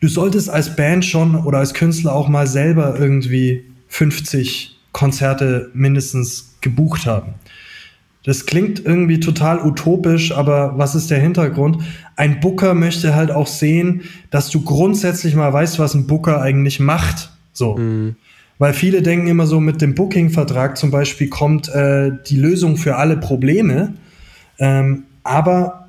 du 0.00 0.08
solltest 0.08 0.50
als 0.50 0.74
Band 0.74 1.04
schon 1.04 1.36
oder 1.36 1.58
als 1.58 1.74
Künstler 1.74 2.12
auch 2.12 2.28
mal 2.28 2.48
selber 2.48 2.98
irgendwie 2.98 3.64
50 3.86 4.76
Konzerte 4.90 5.70
mindestens 5.74 6.56
gebucht 6.60 7.06
haben. 7.06 7.34
Das 8.24 8.46
klingt 8.46 8.84
irgendwie 8.84 9.20
total 9.20 9.64
utopisch, 9.64 10.32
aber 10.32 10.76
was 10.76 10.96
ist 10.96 11.10
der 11.10 11.20
Hintergrund? 11.20 11.84
Ein 12.16 12.40
Booker 12.40 12.74
möchte 12.74 13.14
halt 13.14 13.30
auch 13.30 13.46
sehen, 13.46 14.02
dass 14.30 14.50
du 14.50 14.62
grundsätzlich 14.62 15.36
mal 15.36 15.52
weißt, 15.52 15.78
was 15.78 15.94
ein 15.94 16.08
Booker 16.08 16.42
eigentlich 16.42 16.80
macht. 16.80 17.30
So. 17.52 17.76
Mhm. 17.76 18.16
Weil 18.58 18.72
viele 18.72 19.02
denken 19.02 19.26
immer 19.26 19.46
so, 19.46 19.60
mit 19.60 19.82
dem 19.82 19.94
Booking-Vertrag 19.94 20.76
zum 20.76 20.90
Beispiel 20.90 21.28
kommt 21.28 21.68
äh, 21.68 22.12
die 22.26 22.36
Lösung 22.36 22.76
für 22.76 22.96
alle 22.96 23.16
Probleme. 23.16 23.94
Ähm, 24.58 25.04
aber 25.24 25.88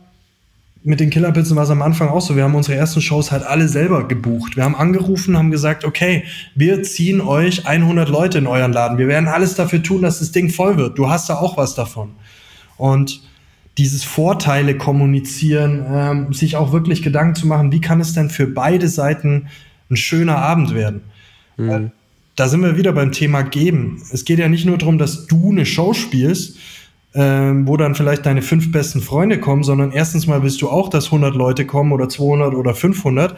mit 0.83 0.99
den 0.99 1.09
Killerpilzen 1.09 1.55
war 1.55 1.63
es 1.63 1.69
am 1.71 1.81
Anfang 1.81 2.09
auch 2.09 2.21
so. 2.21 2.35
Wir 2.35 2.43
haben 2.43 2.53
unsere 2.53 2.77
ersten 2.77 3.01
Shows 3.01 3.31
halt 3.31 3.43
alle 3.43 3.67
selber 3.67 4.07
gebucht. 4.07 4.55
Wir 4.55 4.63
haben 4.63 4.75
angerufen, 4.75 5.35
haben 5.37 5.49
gesagt, 5.49 5.83
okay, 5.83 6.23
wir 6.53 6.83
ziehen 6.83 7.21
euch 7.21 7.67
100 7.67 8.07
Leute 8.07 8.37
in 8.37 8.47
euren 8.47 8.71
Laden. 8.71 8.99
Wir 8.99 9.07
werden 9.07 9.27
alles 9.27 9.55
dafür 9.55 9.81
tun, 9.81 10.03
dass 10.03 10.19
das 10.19 10.31
Ding 10.31 10.49
voll 10.49 10.77
wird. 10.77 10.97
Du 10.97 11.09
hast 11.09 11.29
da 11.29 11.35
auch 11.35 11.57
was 11.57 11.73
davon. 11.73 12.11
Und 12.77 13.21
dieses 13.79 14.03
Vorteile 14.03 14.77
kommunizieren, 14.77 15.85
ähm, 15.89 16.33
sich 16.33 16.55
auch 16.55 16.71
wirklich 16.71 17.01
Gedanken 17.01 17.35
zu 17.35 17.47
machen, 17.47 17.71
wie 17.71 17.81
kann 17.81 17.99
es 17.99 18.13
denn 18.13 18.29
für 18.29 18.47
beide 18.47 18.87
Seiten 18.87 19.47
ein 19.89 19.97
schöner 19.97 20.37
Abend 20.37 20.75
werden? 20.75 21.01
Mhm. 21.57 21.69
Äh, 21.69 21.89
da 22.35 22.47
sind 22.47 22.61
wir 22.61 22.77
wieder 22.77 22.93
beim 22.93 23.11
Thema 23.11 23.43
geben. 23.43 24.01
Es 24.11 24.25
geht 24.25 24.39
ja 24.39 24.49
nicht 24.49 24.65
nur 24.65 24.77
darum, 24.77 24.97
dass 24.97 25.27
du 25.27 25.51
eine 25.51 25.65
Show 25.65 25.93
spielst, 25.93 26.57
ähm, 27.13 27.67
wo 27.67 27.77
dann 27.77 27.95
vielleicht 27.95 28.25
deine 28.25 28.41
fünf 28.41 28.71
besten 28.71 29.01
Freunde 29.01 29.39
kommen, 29.39 29.63
sondern 29.63 29.91
erstens 29.91 30.27
mal 30.27 30.43
willst 30.43 30.61
du 30.61 30.69
auch, 30.69 30.89
dass 30.89 31.05
100 31.05 31.33
Leute 31.33 31.65
kommen 31.65 31.93
oder 31.93 32.09
200 32.09 32.53
oder 32.53 32.75
500. 32.75 33.37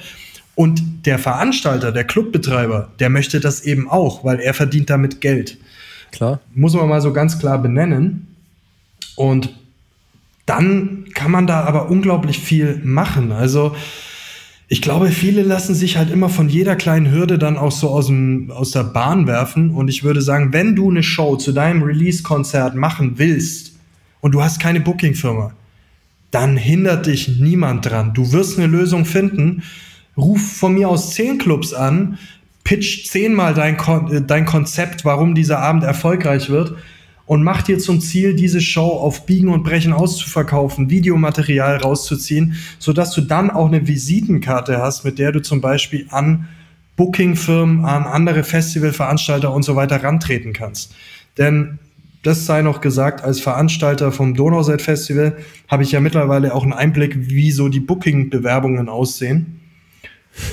Und 0.55 1.05
der 1.05 1.19
Veranstalter, 1.19 1.91
der 1.91 2.03
Clubbetreiber, 2.03 2.89
der 2.99 3.09
möchte 3.09 3.39
das 3.39 3.61
eben 3.61 3.87
auch, 3.87 4.23
weil 4.23 4.39
er 4.39 4.55
verdient 4.55 4.89
damit 4.89 5.21
Geld. 5.21 5.57
Klar. 6.11 6.39
Muss 6.55 6.73
man 6.73 6.89
mal 6.89 7.01
so 7.01 7.13
ganz 7.13 7.37
klar 7.37 7.61
benennen. 7.61 8.35
Und 9.15 9.53
dann 10.47 11.05
kann 11.13 11.29
man 11.29 11.45
da 11.45 11.61
aber 11.61 11.91
unglaublich 11.91 12.39
viel 12.39 12.81
machen. 12.83 13.31
Also 13.31 13.75
ich 14.69 14.81
glaube, 14.81 15.09
viele 15.11 15.43
lassen 15.43 15.75
sich 15.75 15.97
halt 15.97 16.11
immer 16.11 16.27
von 16.27 16.49
jeder 16.49 16.75
kleinen 16.75 17.11
Hürde 17.11 17.37
dann 17.37 17.57
auch 17.57 17.71
so 17.71 17.89
aus, 17.89 18.07
dem, 18.07 18.51
aus 18.51 18.71
der 18.71 18.83
Bahn 18.83 19.25
werfen. 19.25 19.71
Und 19.71 19.87
ich 19.87 20.03
würde 20.03 20.21
sagen, 20.21 20.51
wenn 20.51 20.75
du 20.75 20.89
eine 20.89 21.03
Show 21.03 21.37
zu 21.37 21.53
deinem 21.53 21.83
Release-Konzert 21.83 22.75
machen 22.75 23.13
willst 23.15 23.73
und 24.19 24.33
du 24.33 24.43
hast 24.43 24.59
keine 24.59 24.81
Booking-Firma, 24.81 25.53
dann 26.31 26.57
hindert 26.57 27.05
dich 27.05 27.39
niemand 27.39 27.85
dran. 27.85 28.13
Du 28.13 28.33
wirst 28.33 28.57
eine 28.57 28.67
Lösung 28.67 29.05
finden. 29.05 29.63
Ruf 30.17 30.41
von 30.57 30.73
mir 30.73 30.89
aus 30.89 31.13
zehn 31.13 31.37
Clubs 31.37 31.73
an, 31.73 32.17
pitch 32.65 33.05
zehnmal 33.07 33.53
dein, 33.53 33.77
Kon 33.77 34.11
äh, 34.11 34.21
dein 34.21 34.45
Konzept, 34.45 35.05
warum 35.05 35.35
dieser 35.35 35.59
Abend 35.59 35.83
erfolgreich 35.83 36.49
wird 36.49 36.75
und 37.27 37.43
mach 37.43 37.61
dir 37.61 37.77
zum 37.77 37.99
Ziel, 37.99 38.35
diese 38.35 38.61
Show 38.61 38.87
auf 38.87 39.25
Biegen 39.25 39.49
und 39.49 39.63
Brechen 39.63 39.91
auszuverkaufen, 39.91 40.89
Videomaterial 40.89 41.77
rauszuziehen, 41.77 42.55
sodass 42.79 43.13
du 43.13 43.21
dann 43.21 43.51
auch 43.51 43.67
eine 43.67 43.85
Visitenkarte 43.85 44.77
hast, 44.77 45.03
mit 45.03 45.19
der 45.19 45.33
du 45.33 45.41
zum 45.41 45.59
Beispiel 45.59 46.07
an 46.09 46.47
Bookingfirmen, 46.95 47.83
an 47.83 48.05
andere 48.05 48.43
Festivalveranstalter 48.43 49.53
und 49.53 49.63
so 49.63 49.75
weiter 49.75 50.01
rantreten 50.01 50.53
kannst. 50.53 50.95
Denn 51.37 51.79
das 52.23 52.45
sei 52.45 52.61
noch 52.61 52.79
gesagt, 52.79 53.23
als 53.23 53.41
Veranstalter 53.41 54.13
vom 54.13 54.33
Donauset 54.33 54.81
Festival 54.81 55.37
habe 55.67 55.83
ich 55.83 55.91
ja 55.91 55.99
mittlerweile 55.99 56.55
auch 56.55 56.63
einen 56.63 56.73
Einblick, 56.73 57.29
wie 57.29 57.51
so 57.51 57.67
die 57.67 57.81
Booking-Bewerbungen 57.81 58.87
aussehen. 58.87 59.59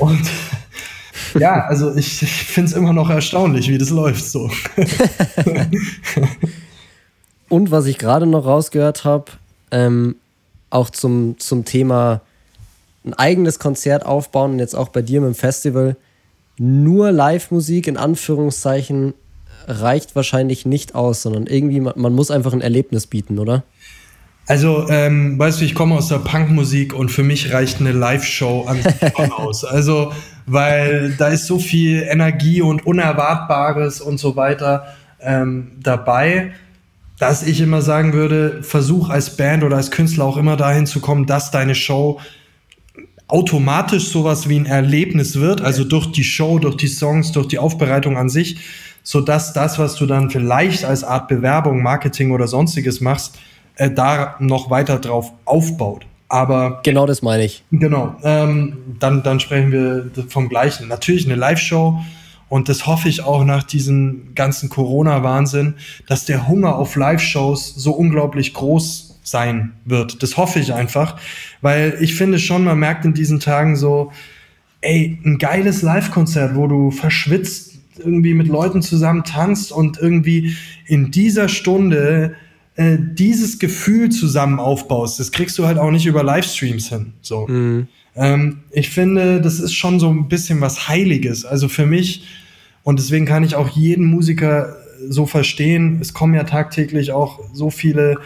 Und 0.01 0.22
ja, 1.39 1.64
also 1.66 1.95
ich, 1.95 2.20
ich 2.20 2.31
finde 2.31 2.70
es 2.70 2.77
immer 2.77 2.93
noch 2.93 3.11
erstaunlich, 3.11 3.68
wie 3.68 3.79
das 3.79 3.91
läuft 3.91 4.25
so. 4.25 4.51
Und 7.55 7.71
was 7.71 7.87
ich 7.87 7.99
gerade 7.99 8.27
noch 8.27 8.47
rausgehört 8.47 9.05
habe, 9.05 9.27
ähm, 9.71 10.17
auch 10.71 10.91
zum, 10.91 11.39
zum 11.39 11.65
Thema 11.65 12.21
ein 13.05 13.15
eigenes 13.15 13.61
Konzert 13.61 14.05
aufbauen 14.05 14.55
und 14.55 14.59
jetzt 14.59 14.75
auch 14.75 14.89
bei 14.89 15.03
dir 15.03 15.21
mit 15.21 15.29
dem 15.29 15.35
Festival, 15.37 15.95
nur 16.59 17.13
Live-Musik 17.13 17.87
in 17.87 17.97
Anführungszeichen 17.97 19.15
reicht 19.69 20.17
wahrscheinlich 20.17 20.67
nicht 20.67 20.97
aus, 20.97 21.23
sondern 21.23 21.47
irgendwie, 21.47 21.79
man, 21.79 21.93
man 21.95 22.13
muss 22.13 22.33
einfach 22.33 22.53
ein 22.53 22.61
Erlebnis 22.61 23.07
bieten, 23.07 23.39
oder? 23.39 23.63
Also, 24.49 24.89
ähm, 24.89 25.39
weißt 25.39 25.61
du, 25.61 25.65
ich 25.65 25.77
komme 25.77 25.95
aus 25.95 26.09
der 26.09 26.19
Punkmusik 26.19 26.93
und 26.93 27.11
für 27.11 27.23
mich 27.23 27.53
reicht 27.53 27.79
eine 27.79 27.93
Live-Show 27.93 28.65
an 28.67 28.81
aus. 29.31 29.65
Also, 29.65 30.11
weil 30.47 31.15
da 31.19 31.29
ist 31.29 31.47
so 31.47 31.61
viel 31.61 32.03
Energie 32.03 32.63
und 32.63 32.85
Unerwartbares 32.85 34.01
und 34.01 34.19
so 34.19 34.35
weiter 34.35 34.89
ähm, 35.21 35.71
dabei, 35.81 36.53
dass 37.25 37.43
ich 37.43 37.62
immer 37.62 37.81
sagen 37.81 38.12
würde, 38.12 38.62
versuch 38.62 39.09
als 39.09 39.39
Band 39.39 39.64
oder 39.64 39.79
als 39.79 39.91
Künstler 39.91 40.27
auch 40.27 40.37
immer 40.37 40.59
dahin 40.59 40.85
zu 40.85 41.01
kommen, 41.01 41.25
dass 41.25 41.51
deine 41.51 41.75
Show 41.75 42.20
automatisch 43.29 44.11
sowas 44.11 44.47
wie 44.51 44.59
ein 44.59 44.66
Erlebnis 44.66 45.41
wird, 45.41 45.62
also 45.62 45.85
durch 45.85 46.12
die 46.12 46.22
Show, 46.22 46.59
durch 46.59 46.77
die 46.77 46.87
Songs, 46.87 47.33
durch 47.33 47.49
die 47.49 47.59
Aufbereitung 47.59 48.18
an 48.18 48.29
sich, 48.29 48.59
so 49.03 49.22
dass 49.22 49.55
das, 49.55 49.79
was 49.79 49.95
du 49.95 50.05
dann 50.05 50.29
vielleicht 50.29 50.85
als 50.85 51.03
Art 51.03 51.29
Bewerbung, 51.29 51.83
Marketing 51.83 52.31
oder 52.31 52.47
sonstiges 52.47 53.01
machst, 53.01 53.39
äh, 53.77 53.91
da 53.91 54.37
noch 54.39 54.68
weiter 54.68 54.99
drauf 54.99 55.33
aufbaut. 55.47 56.05
Aber 56.29 56.81
genau 56.83 57.07
das 57.07 57.22
meine 57.22 57.47
ich. 57.47 57.64
Genau. 57.70 58.16
Ähm, 58.22 58.97
dann, 59.01 59.22
dann 59.22 59.41
sprechen 59.41 59.72
wir 59.72 60.11
vom 60.29 60.51
Gleichen. 60.51 60.89
Natürlich 60.89 61.25
eine 61.25 61.37
Live-Show. 61.37 62.01
Und 62.49 62.69
das 62.69 62.87
hoffe 62.87 63.09
ich 63.09 63.23
auch 63.23 63.45
nach 63.45 63.63
diesem 63.63 64.35
ganzen 64.35 64.69
Corona-Wahnsinn, 64.69 65.75
dass 66.07 66.25
der 66.25 66.47
Hunger 66.47 66.77
auf 66.77 66.97
Live-Shows 66.97 67.75
so 67.75 67.93
unglaublich 67.93 68.55
groß 68.55 69.21
sein 69.25 69.73
wird. 69.85 70.23
Das 70.23 70.37
hoffe 70.37 70.61
ich 70.61 70.73
einfach, 70.73 71.19
weil 71.63 71.97
ich 72.01 72.15
finde 72.15 72.39
schon, 72.39 72.65
man 72.65 72.79
merkt 72.79 73.05
in 73.05 73.15
diesen 73.15 73.41
Tagen 73.41 73.75
so, 73.75 74.13
ey, 74.83 75.19
ein 75.25 75.39
geiles 75.39 75.83
Live-Konzert, 75.83 76.55
wo 76.55 76.67
du 76.67 76.91
verschwitzt 76.91 77.73
irgendwie 77.99 78.35
mit 78.35 78.49
Leuten 78.49 78.83
zusammen 78.83 79.25
tanzt 79.25 79.73
und 79.73 79.99
irgendwie 79.99 80.57
in 80.87 81.11
dieser 81.11 81.49
Stunde 81.49 82.35
äh, 82.77 82.99
dieses 82.99 83.59
Gefühl 83.59 84.11
zusammen 84.11 84.59
aufbaust. 84.59 85.21
Das 85.21 85.33
kriegst 85.33 85.59
du 85.59 85.67
halt 85.67 85.79
auch 85.79 85.91
nicht 85.91 86.07
über 86.07 86.23
Livestreams 86.23 86.89
hin. 86.89 87.13
So. 87.21 87.47
Mhm. 87.47 87.89
Ähm, 88.17 88.61
ich 88.71 88.91
finde, 88.91 89.41
das 89.41 89.61
ist 89.61 89.75
schon 89.75 90.01
so 90.01 90.11
ein 90.11 90.29
bisschen 90.29 90.61
was 90.61 90.89
Heiliges. 90.89 91.45
Also 91.45 91.69
für 91.69 91.87
mich, 91.87 92.25
und 92.83 92.99
deswegen 92.99 93.27
kann 93.27 93.45
ich 93.45 93.55
auch 93.55 93.69
jeden 93.69 94.07
Musiker 94.07 94.77
so 95.09 95.27
verstehen, 95.27 95.99
es 96.01 96.15
kommen 96.15 96.35
ja 96.35 96.45
tagtäglich 96.45 97.12
auch 97.12 97.41
so 97.53 97.71
viele 97.71 98.19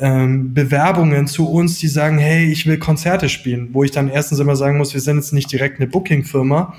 ähm, 0.00 0.54
Bewerbungen 0.54 1.26
zu 1.26 1.48
uns, 1.48 1.78
die 1.78 1.88
sagen, 1.88 2.18
hey, 2.18 2.50
ich 2.50 2.66
will 2.66 2.78
Konzerte 2.78 3.28
spielen, 3.28 3.68
wo 3.72 3.84
ich 3.84 3.90
dann 3.90 4.08
erstens 4.08 4.40
immer 4.40 4.56
sagen 4.56 4.78
muss, 4.78 4.94
wir 4.94 5.00
sind 5.00 5.16
jetzt 5.16 5.32
nicht 5.32 5.52
direkt 5.52 5.78
eine 5.78 5.88
Booking-Firma, 5.88 6.74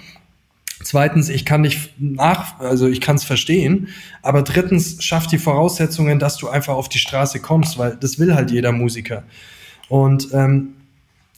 Zweitens, 0.83 1.29
ich 1.29 1.45
kann 1.45 1.61
nicht 1.61 1.93
nach, 1.97 2.59
also 2.59 2.87
ich 2.87 3.01
kann 3.01 3.15
es 3.15 3.23
verstehen. 3.23 3.87
Aber 4.21 4.43
drittens, 4.43 5.03
schafft 5.03 5.31
die 5.31 5.37
Voraussetzungen, 5.37 6.19
dass 6.19 6.37
du 6.37 6.47
einfach 6.49 6.75
auf 6.75 6.89
die 6.89 6.99
Straße 6.99 7.39
kommst, 7.39 7.79
weil 7.79 7.97
das 7.99 8.19
will 8.19 8.35
halt 8.35 8.51
jeder 8.51 8.71
Musiker. 8.71 9.23
Und 9.87 10.29
ähm, 10.33 10.75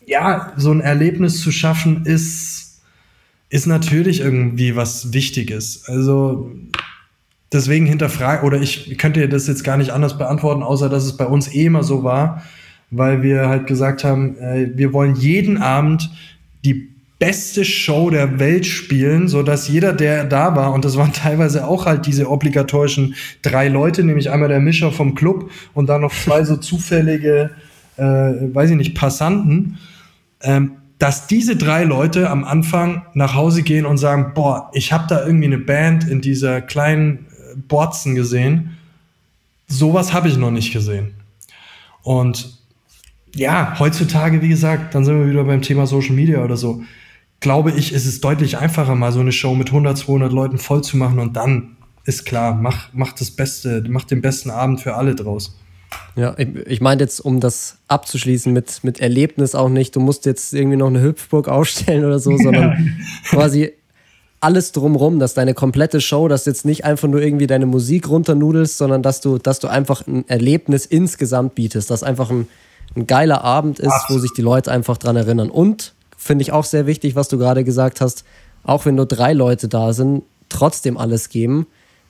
ja, 0.08 0.54
so 0.56 0.72
ein 0.72 0.82
Erlebnis 0.82 1.42
zu 1.42 1.52
schaffen, 1.52 2.06
ist, 2.06 2.80
ist 3.50 3.68
natürlich 3.68 4.22
irgendwie 4.22 4.76
was 4.76 5.14
Wichtiges. 5.14 5.84
Also 5.88 6.52
deswegen 7.52 7.86
hinterfrage, 7.86 8.46
oder 8.46 8.60
ich 8.62 8.98
könnte 8.98 9.28
das 9.28 9.48
jetzt 9.48 9.64
gar 9.64 9.78
nicht 9.78 9.92
anders 9.92 10.18
beantworten, 10.18 10.64
außer 10.64 10.90
dass 10.90 11.04
es 11.04 11.18
bei 11.18 11.26
uns 11.26 11.54
eh 11.54 11.66
immer 11.66 11.84
so 11.84 12.04
war, 12.04 12.42
weil 12.90 13.22
wir 13.22 13.50
halt 13.50 13.68
gesagt 13.68 14.06
haben, 14.06 14.38
äh, 14.38 14.72
wir 14.76 14.94
wollen 14.94 15.16
jeden 15.16 15.58
Abend 15.58 16.10
die 16.64 16.90
beste 17.20 17.66
Show 17.66 18.10
der 18.10 18.40
Welt 18.40 18.66
spielen, 18.66 19.28
so 19.28 19.44
dass 19.44 19.68
jeder, 19.68 19.92
der 19.92 20.24
da 20.24 20.56
war, 20.56 20.72
und 20.72 20.86
das 20.86 20.96
waren 20.96 21.12
teilweise 21.12 21.68
auch 21.68 21.86
halt 21.86 22.06
diese 22.06 22.30
obligatorischen 22.30 23.16
drei 23.42 23.68
Leute, 23.68 24.06
nämlich 24.06 24.30
einmal 24.30 24.48
der 24.48 24.62
Mischer 24.62 24.94
vom 24.94 25.16
Club 25.16 25.52
und 25.74 25.90
dann 25.90 26.02
noch 26.02 26.14
zwei 26.14 26.46
so 26.46 26.56
zufällige, 26.56 27.50
äh, 27.98 28.04
weiß 28.04 28.70
ich 28.70 28.78
nicht, 28.78 28.96
Passanten, 28.96 29.80
ähm, 30.42 30.78
dass 31.00 31.28
diese 31.28 31.56
drei 31.56 31.84
Leute 31.84 32.30
am 32.30 32.44
Anfang 32.44 33.06
nach 33.14 33.36
Hause 33.36 33.62
gehen 33.64 33.86
und 33.86 33.98
sagen, 33.98 34.32
boah, 34.34 34.70
ich 34.74 34.92
habe 34.92 35.06
da 35.08 35.26
irgendwie 35.26 35.46
eine 35.46 35.60
Band 35.60 36.08
in 36.08 36.22
dieser 36.22 36.62
kleinen 36.62 37.28
äh, 37.28 37.56
Borzen 37.56 38.16
gesehen. 38.16 38.78
Sowas 39.68 40.14
habe 40.14 40.28
ich 40.28 40.38
noch 40.38 40.52
nicht 40.52 40.74
gesehen. 40.74 41.14
Und 42.02 42.58
ja, 43.36 43.76
heutzutage, 43.78 44.42
wie 44.42 44.50
gesagt, 44.50 44.96
dann 44.96 45.06
sind 45.06 45.20
wir 45.20 45.30
wieder 45.30 45.44
beim 45.44 45.62
Thema 45.62 45.86
Social 45.86 46.16
Media 46.16 46.44
oder 46.44 46.58
so 46.58 46.82
glaube 47.40 47.72
ich, 47.72 47.94
ist 47.94 48.06
es 48.06 48.22
deutlich 48.22 48.58
einfacher, 48.58 48.96
mal 48.96 49.12
so 49.12 49.20
eine 49.20 49.32
Show 49.32 49.56
mit 49.56 49.68
100, 49.68 49.98
200 49.98 50.32
Leuten 50.32 50.58
voll 50.58 50.84
zu 50.84 50.98
machen 50.98 51.20
und 51.20 51.36
dann 51.36 51.78
ist 52.04 52.26
klar, 52.26 52.56
mach, 52.56 52.90
mach 52.94 53.14
das 53.14 53.32
Beste, 53.32 53.84
mach 53.88 54.06
den 54.06 54.22
besten 54.22 54.50
Abend 54.50 54.82
für 54.82 54.96
alle 54.96 55.14
draus. 55.14 55.58
Ja, 56.16 56.36
ich, 56.38 56.48
ich 56.66 56.82
meine 56.82 57.02
jetzt, 57.02 57.20
um 57.20 57.40
das 57.40 57.78
abzuschließen 57.88 58.52
mit, 58.52 58.84
mit 58.84 59.00
Erlebnis 59.00 59.56
auch 59.56 59.70
nicht, 59.70 59.96
du 59.96 60.00
musst 60.00 60.26
jetzt 60.26 60.54
irgendwie 60.54 60.78
noch 60.78 60.88
eine 60.88 61.02
Hüpfburg 61.02 61.48
aufstellen 61.48 62.06
oder 62.06 62.20
so, 62.20 62.38
sondern 62.38 62.98
quasi 63.30 63.74
alles 64.40 64.72
drumrum, 64.72 65.20
dass 65.20 65.34
deine 65.34 65.54
komplette 65.54 66.00
Show, 66.00 66.28
dass 66.28 66.44
du 66.44 66.52
jetzt 66.52 66.66
nicht 66.66 66.86
einfach 66.86 67.08
nur 67.08 67.22
irgendwie 67.22 67.48
deine 67.48 67.66
Musik 67.66 68.08
runternudelst, 68.08 68.78
sondern 68.78 69.02
dass 69.02 69.22
du, 69.22 69.38
dass 69.38 69.60
du 69.60 69.68
einfach 69.68 70.06
ein 70.06 70.28
Erlebnis 70.28 70.86
insgesamt 70.86 71.56
bietest, 71.56 71.90
dass 71.90 72.04
einfach 72.04 72.30
ein, 72.30 72.48
ein 72.96 73.08
geiler 73.08 73.44
Abend 73.44 73.80
ist, 73.80 73.92
Absolut. 73.92 74.22
wo 74.22 74.22
sich 74.22 74.34
die 74.34 74.42
Leute 74.42 74.72
einfach 74.72 74.98
dran 74.98 75.16
erinnern. 75.16 75.50
Und 75.50 75.94
finde 76.16 76.44
ich 76.44 76.52
auch 76.52 76.66
sehr 76.66 76.86
wichtig, 76.86 77.16
was 77.16 77.30
du 77.30 77.38
gerade 77.38 77.64
gesagt 77.64 78.00
hast, 78.00 78.26
auch 78.64 78.86
wenn 78.86 78.96
nur 78.96 79.06
drei 79.06 79.34
Leute 79.34 79.68
da 79.68 79.94
sind, 79.94 80.24
trotzdem 80.50 80.98
alles 80.98 81.30
geben. 81.30 81.68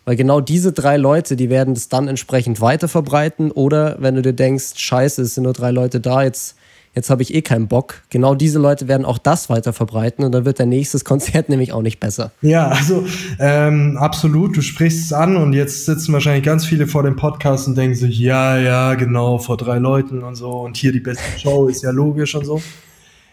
Weil 0.08 0.16
genau 0.16 0.39
diese 0.39 0.72
drei 0.72 0.95
Leute, 0.95 1.36
die 1.36 1.49
werden 1.49 1.74
es 1.74 1.89
dann 1.89 2.08
entsprechend 2.08 2.62
weiter 2.62 2.88
verbreiten. 2.88 3.51
Oder 3.51 3.97
wenn 3.99 4.16
du 4.16 4.22
dir 4.22 4.32
denkst, 4.32 4.78
scheiße, 4.78 5.22
es 5.22 5.36
sind 5.36 5.43
nur 5.43 5.51
drei 5.51 5.72
Leute 5.72 5.99
da, 5.99 6.24
jetzt, 6.24 6.55
jetzt 6.95 7.10
habe 7.10 7.24
ich 7.24 7.36
eh 7.36 7.41
keinen 7.41 7.68
Bock. 7.68 8.03
Genau 8.10 8.34
diese 8.34 8.58
Leute 8.58 8.88
werden 8.88 9.05
auch 9.05 9.18
das 9.18 9.49
weiter 9.49 9.74
verbreiten 9.74 10.24
und 10.24 10.32
dann 10.32 10.45
wird 10.45 10.62
dein 10.62 10.70
nächstes 10.70 11.03
Konzert 11.03 11.49
nämlich 11.49 11.74
auch 11.74 11.82
nicht 11.82 11.99
besser. 11.99 12.32
Ja, 12.41 12.70
also 12.70 13.05
ähm, 13.38 13.97
absolut, 13.97 14.55
du 14.55 14.62
sprichst 14.62 15.08
es 15.08 15.12
an 15.12 15.36
und 15.36 15.51
jetzt 15.51 15.86
sitzen 15.86 16.14
wahrscheinlich 16.14 16.45
ganz 16.45 16.66
viele 16.66 16.88
vor 16.88 17.03
dem 17.03 17.18
Podcast 17.18 17.68
und 17.68 17.78
denken 17.78 17.97
sich, 17.97 18.18
ja, 18.18 18.58
ja, 18.58 18.93
genau, 18.93 19.39
vor 19.39 19.58
drei 19.58 19.78
Leuten 19.78 20.24
und 20.24 20.36
so 20.36 20.51
und 20.51 20.78
hier 20.78 20.93
die 20.93 21.01
beste 21.01 21.38
Show 21.38 21.68
ist 21.68 21.84
ja 21.84 21.91
logisch 21.91 22.34
und 22.34 22.45
so. 22.45 22.62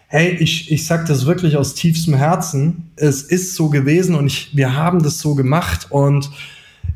Hey, 0.09 0.37
ich, 0.41 0.73
ich 0.73 0.85
sag 0.87 1.07
das 1.07 1.25
wirklich 1.25 1.57
aus 1.57 1.75
tiefstem 1.75 2.15
Herzen. 2.15 2.91
Es 2.97 3.23
ist 3.23 3.55
so 3.55 3.69
gewesen 3.69 4.17
und 4.17 4.27
ich, 4.27 4.57
wir 4.57 4.75
haben 4.75 5.05
das 5.05 5.21
so 5.21 5.37
gemacht 5.37 5.87
und 5.91 6.31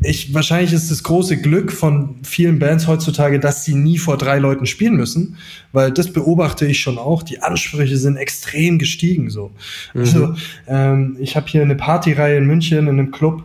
ich, 0.01 0.33
wahrscheinlich 0.33 0.73
ist 0.73 0.91
das 0.91 1.03
große 1.03 1.39
Glück 1.39 1.73
von 1.73 2.17
vielen 2.23 2.59
Bands 2.59 2.87
heutzutage, 2.87 3.41
dass 3.41 3.65
sie 3.65 3.75
nie 3.75 3.99
vor 3.99 4.17
drei 4.17 4.39
Leuten 4.39 4.67
spielen 4.67 4.97
müssen, 4.97 5.37
weil 5.73 5.91
das 5.91 6.13
beobachte 6.13 6.67
ich 6.67 6.81
schon 6.81 6.99
auch. 6.99 7.23
Die 7.23 7.43
Ansprüche 7.43 7.97
sind 7.97 8.17
extrem 8.17 8.79
gestiegen 8.79 9.29
so. 9.29 9.51
Mhm. 9.95 10.01
Also 10.01 10.35
ähm, 10.69 11.17
ich 11.19 11.37
habe 11.37 11.49
hier 11.49 11.63
eine 11.63 11.75
Partyreihe 11.75 12.37
in 12.39 12.47
München 12.47 12.79
in 12.79 12.89
einem 12.89 13.11
Club 13.11 13.45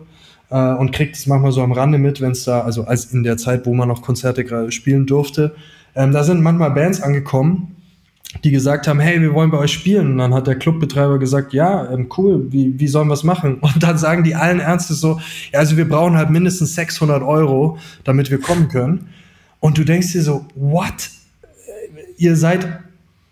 äh, 0.52 0.74
und 0.74 0.92
kriegt 0.92 1.16
es 1.16 1.26
manchmal 1.26 1.52
so 1.52 1.64
am 1.64 1.72
Rande 1.72 1.98
mit, 1.98 2.22
wenn 2.22 2.32
es 2.32 2.44
da, 2.44 2.62
also 2.62 2.86
als 2.86 3.06
in 3.06 3.24
der 3.24 3.38
Zeit, 3.38 3.66
wo 3.66 3.74
man 3.74 3.88
noch 3.88 4.04
Konzerte 4.04 4.44
gerade 4.44 4.72
spielen 4.72 5.08
durfte, 5.08 5.56
ähm, 5.96 6.12
da 6.12 6.24
sind 6.24 6.42
manchmal 6.42 6.72
Bands 6.72 7.02
angekommen, 7.02 7.76
die 8.44 8.52
gesagt 8.52 8.88
haben, 8.88 9.00
hey, 9.00 9.22
wir 9.22 9.34
wollen 9.34 9.52
bei 9.52 9.58
euch 9.58 9.72
spielen. 9.72 10.12
Und 10.12 10.18
dann 10.18 10.34
hat 10.34 10.48
der 10.48 10.56
Clubbetreiber 10.56 11.20
gesagt, 11.20 11.54
ja, 11.54 11.90
ähm, 11.92 12.10
cool, 12.18 12.52
wie, 12.52 12.80
wie 12.80 12.88
sollen 12.88 13.08
wir 13.08 13.14
es 13.14 13.24
machen? 13.24 13.56
Und 13.62 13.82
dann 13.82 13.98
sagen 13.98 14.24
die 14.24 14.36
allen 14.36 14.60
Ernstes 14.60 15.00
so, 15.00 15.20
ja, 15.52 15.60
also 15.60 15.78
wir 15.78 15.88
brauchen 15.88 16.18
halt 16.18 16.30
mindestens 16.30 16.76
600 16.76 17.22
Euro, 17.24 17.78
damit 18.04 18.32
wir 18.32 18.40
kommen 18.40 18.70
können. 18.70 19.10
Und 19.60 19.78
du 19.78 19.84
denkst 19.84 20.12
dir 20.12 20.22
so, 20.22 20.46
what? 20.56 21.10
Ihr 22.18 22.36
seid 22.36 22.68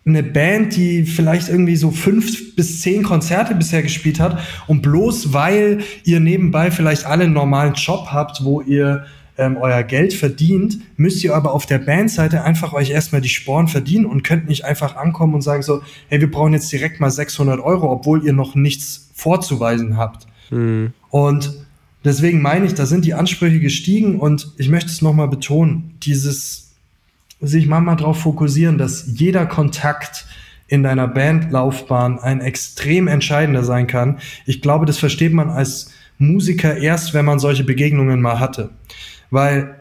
eine 0.05 0.23
Band, 0.23 0.75
die 0.75 1.03
vielleicht 1.03 1.49
irgendwie 1.49 1.75
so 1.75 1.91
fünf 1.91 2.55
bis 2.55 2.81
zehn 2.81 3.03
Konzerte 3.03 3.53
bisher 3.53 3.83
gespielt 3.83 4.19
hat 4.19 4.39
und 4.65 4.81
bloß 4.81 5.31
weil 5.31 5.83
ihr 6.05 6.19
nebenbei 6.19 6.71
vielleicht 6.71 7.05
alle 7.05 7.25
einen 7.25 7.33
normalen 7.33 7.75
Job 7.75 8.07
habt, 8.11 8.43
wo 8.43 8.61
ihr 8.61 9.05
ähm, 9.41 9.57
euer 9.57 9.81
Geld 9.81 10.13
verdient, 10.13 10.79
müsst 10.97 11.23
ihr 11.23 11.35
aber 11.35 11.51
auf 11.51 11.65
der 11.65 11.79
Bandseite 11.79 12.43
einfach 12.43 12.73
euch 12.73 12.91
erstmal 12.91 13.21
die 13.21 13.29
Sporen 13.29 13.67
verdienen 13.67 14.05
und 14.05 14.23
könnt 14.23 14.47
nicht 14.47 14.65
einfach 14.65 14.95
ankommen 14.95 15.33
und 15.33 15.41
sagen 15.41 15.63
so, 15.63 15.81
hey, 16.09 16.21
wir 16.21 16.29
brauchen 16.29 16.53
jetzt 16.53 16.71
direkt 16.71 16.99
mal 16.99 17.09
600 17.09 17.59
Euro, 17.59 17.91
obwohl 17.91 18.23
ihr 18.23 18.33
noch 18.33 18.53
nichts 18.53 19.09
vorzuweisen 19.15 19.97
habt. 19.97 20.27
Mhm. 20.51 20.93
Und 21.09 21.65
deswegen 22.05 22.41
meine 22.41 22.67
ich, 22.67 22.75
da 22.75 22.85
sind 22.85 23.03
die 23.03 23.15
Ansprüche 23.15 23.59
gestiegen 23.59 24.19
und 24.19 24.51
ich 24.57 24.69
möchte 24.69 24.91
es 24.91 25.01
nochmal 25.01 25.27
betonen, 25.27 25.95
dieses 26.03 26.69
sich 27.41 27.65
mal 27.65 27.95
drauf 27.95 28.19
fokussieren, 28.19 28.77
dass 28.77 29.05
jeder 29.07 29.47
Kontakt 29.47 30.27
in 30.67 30.83
deiner 30.83 31.07
Bandlaufbahn 31.07 32.19
ein 32.19 32.39
extrem 32.39 33.07
entscheidender 33.07 33.63
sein 33.63 33.87
kann. 33.87 34.19
Ich 34.45 34.61
glaube, 34.61 34.85
das 34.85 34.99
versteht 34.99 35.33
man 35.33 35.49
als 35.49 35.91
Musiker 36.19 36.77
erst, 36.77 37.15
wenn 37.15 37.25
man 37.25 37.39
solche 37.39 37.63
Begegnungen 37.63 38.21
mal 38.21 38.39
hatte. 38.39 38.69
Weil, 39.31 39.75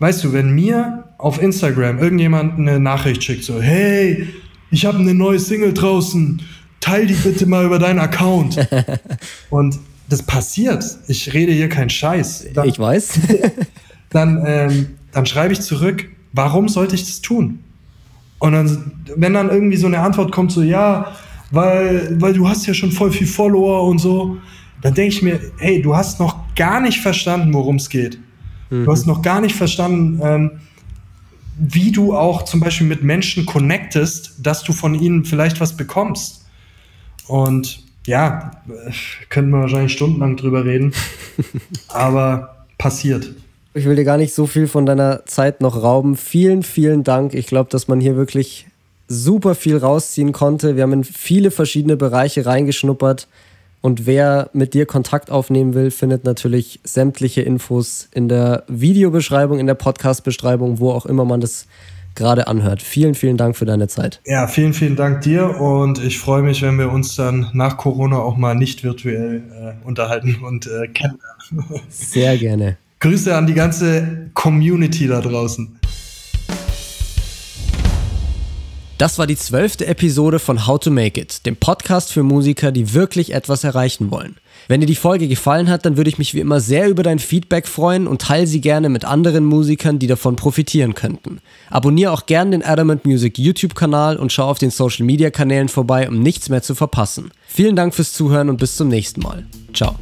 weißt 0.00 0.24
du, 0.24 0.32
wenn 0.32 0.54
mir 0.54 1.04
auf 1.18 1.40
Instagram 1.40 1.98
irgendjemand 1.98 2.58
eine 2.58 2.78
Nachricht 2.78 3.24
schickt, 3.24 3.44
so, 3.44 3.60
hey, 3.60 4.28
ich 4.70 4.84
habe 4.84 4.98
eine 4.98 5.14
neue 5.14 5.38
Single 5.38 5.72
draußen, 5.72 6.42
teil 6.80 7.06
die 7.06 7.14
bitte 7.14 7.46
mal 7.46 7.64
über 7.64 7.78
deinen 7.78 8.00
Account. 8.00 8.68
Und 9.50 9.78
das 10.08 10.22
passiert. 10.22 10.84
Ich 11.08 11.32
rede 11.32 11.52
hier 11.52 11.68
keinen 11.68 11.90
Scheiß. 11.90 12.48
Dann, 12.52 12.68
ich 12.68 12.78
weiß. 12.78 13.20
dann, 14.10 14.42
ähm, 14.46 14.88
dann 15.12 15.26
schreibe 15.26 15.52
ich 15.52 15.60
zurück, 15.60 16.08
warum 16.32 16.68
sollte 16.68 16.94
ich 16.94 17.04
das 17.04 17.20
tun? 17.22 17.60
Und 18.38 18.52
dann, 18.52 18.92
wenn 19.16 19.32
dann 19.32 19.48
irgendwie 19.50 19.76
so 19.76 19.86
eine 19.86 20.00
Antwort 20.00 20.30
kommt, 20.30 20.52
so, 20.52 20.62
ja, 20.62 21.16
weil, 21.50 22.20
weil 22.20 22.34
du 22.34 22.48
hast 22.48 22.66
ja 22.66 22.74
schon 22.74 22.92
voll 22.92 23.10
viel 23.10 23.26
Follower 23.26 23.88
und 23.88 23.98
so, 23.98 24.36
dann 24.82 24.94
denke 24.94 25.14
ich 25.14 25.22
mir, 25.22 25.40
hey, 25.58 25.80
du 25.80 25.96
hast 25.96 26.20
noch 26.20 26.36
gar 26.54 26.80
nicht 26.80 27.00
verstanden, 27.00 27.54
worum 27.54 27.76
es 27.76 27.88
geht. 27.88 28.18
Mhm. 28.70 28.84
Du 28.84 28.92
hast 28.92 29.06
noch 29.06 29.22
gar 29.22 29.40
nicht 29.40 29.54
verstanden, 29.54 30.20
ähm, 30.22 30.50
wie 31.58 31.90
du 31.90 32.14
auch 32.14 32.42
zum 32.42 32.60
Beispiel 32.60 32.86
mit 32.86 33.02
Menschen 33.02 33.46
connectest, 33.46 34.34
dass 34.42 34.62
du 34.62 34.72
von 34.72 34.94
ihnen 34.94 35.24
vielleicht 35.24 35.60
was 35.60 35.76
bekommst. 35.76 36.44
Und 37.26 37.82
ja, 38.06 38.52
könnten 39.30 39.50
wir 39.50 39.60
wahrscheinlich 39.60 39.92
stundenlang 39.92 40.36
drüber 40.36 40.64
reden, 40.64 40.92
aber 41.88 42.66
passiert. 42.78 43.32
Ich 43.74 43.84
will 43.84 43.96
dir 43.96 44.04
gar 44.04 44.16
nicht 44.16 44.34
so 44.34 44.46
viel 44.46 44.68
von 44.68 44.86
deiner 44.86 45.26
Zeit 45.26 45.60
noch 45.60 45.82
rauben. 45.82 46.16
Vielen, 46.16 46.62
vielen 46.62 47.04
Dank. 47.04 47.34
Ich 47.34 47.46
glaube, 47.46 47.70
dass 47.70 47.88
man 47.88 48.00
hier 48.00 48.16
wirklich 48.16 48.66
super 49.08 49.54
viel 49.54 49.76
rausziehen 49.76 50.32
konnte. 50.32 50.76
Wir 50.76 50.84
haben 50.84 50.92
in 50.92 51.04
viele 51.04 51.50
verschiedene 51.50 51.96
Bereiche 51.96 52.46
reingeschnuppert. 52.46 53.28
Und 53.86 54.04
wer 54.04 54.50
mit 54.52 54.74
dir 54.74 54.84
Kontakt 54.84 55.30
aufnehmen 55.30 55.72
will, 55.72 55.92
findet 55.92 56.24
natürlich 56.24 56.80
sämtliche 56.82 57.42
Infos 57.42 58.08
in 58.12 58.28
der 58.28 58.64
Videobeschreibung, 58.66 59.60
in 59.60 59.68
der 59.68 59.74
Podcast-Beschreibung, 59.74 60.80
wo 60.80 60.90
auch 60.90 61.06
immer 61.06 61.24
man 61.24 61.40
das 61.40 61.68
gerade 62.16 62.48
anhört. 62.48 62.82
Vielen, 62.82 63.14
vielen 63.14 63.36
Dank 63.36 63.56
für 63.56 63.64
deine 63.64 63.86
Zeit. 63.86 64.20
Ja, 64.26 64.48
vielen, 64.48 64.72
vielen 64.72 64.96
Dank 64.96 65.20
dir 65.20 65.60
und 65.60 66.02
ich 66.02 66.18
freue 66.18 66.42
mich, 66.42 66.62
wenn 66.62 66.80
wir 66.80 66.90
uns 66.90 67.14
dann 67.14 67.48
nach 67.52 67.76
Corona 67.76 68.18
auch 68.18 68.36
mal 68.36 68.56
nicht 68.56 68.82
virtuell 68.82 69.44
äh, 69.52 69.86
unterhalten 69.86 70.34
und 70.42 70.66
äh, 70.66 70.88
kennenlernen. 70.88 71.86
Sehr 71.88 72.36
gerne. 72.38 72.78
Grüße 72.98 73.36
an 73.36 73.46
die 73.46 73.54
ganze 73.54 74.30
Community 74.34 75.06
da 75.06 75.20
draußen. 75.20 75.75
Das 78.98 79.18
war 79.18 79.26
die 79.26 79.36
zwölfte 79.36 79.86
Episode 79.86 80.38
von 80.38 80.66
How 80.66 80.80
to 80.80 80.90
Make 80.90 81.20
It, 81.20 81.44
dem 81.44 81.56
Podcast 81.56 82.14
für 82.14 82.22
Musiker, 82.22 82.72
die 82.72 82.94
wirklich 82.94 83.34
etwas 83.34 83.62
erreichen 83.62 84.10
wollen. 84.10 84.36
Wenn 84.68 84.80
dir 84.80 84.86
die 84.86 84.94
Folge 84.94 85.28
gefallen 85.28 85.68
hat, 85.68 85.84
dann 85.84 85.98
würde 85.98 86.08
ich 86.08 86.16
mich 86.16 86.32
wie 86.32 86.40
immer 86.40 86.60
sehr 86.60 86.88
über 86.88 87.02
dein 87.02 87.18
Feedback 87.18 87.68
freuen 87.68 88.06
und 88.06 88.22
teile 88.22 88.46
sie 88.46 88.62
gerne 88.62 88.88
mit 88.88 89.04
anderen 89.04 89.44
Musikern, 89.44 89.98
die 89.98 90.06
davon 90.06 90.36
profitieren 90.36 90.94
könnten. 90.94 91.42
Abonniere 91.68 92.10
auch 92.10 92.24
gerne 92.24 92.52
den 92.52 92.64
Adamant 92.64 93.04
Music 93.04 93.38
YouTube-Kanal 93.38 94.16
und 94.16 94.32
schau 94.32 94.48
auf 94.48 94.58
den 94.58 94.70
Social 94.70 95.04
Media 95.04 95.28
Kanälen 95.28 95.68
vorbei, 95.68 96.08
um 96.08 96.20
nichts 96.20 96.48
mehr 96.48 96.62
zu 96.62 96.74
verpassen. 96.74 97.32
Vielen 97.46 97.76
Dank 97.76 97.94
fürs 97.94 98.14
Zuhören 98.14 98.48
und 98.48 98.56
bis 98.56 98.76
zum 98.76 98.88
nächsten 98.88 99.20
Mal. 99.20 99.44
Ciao. 99.74 99.96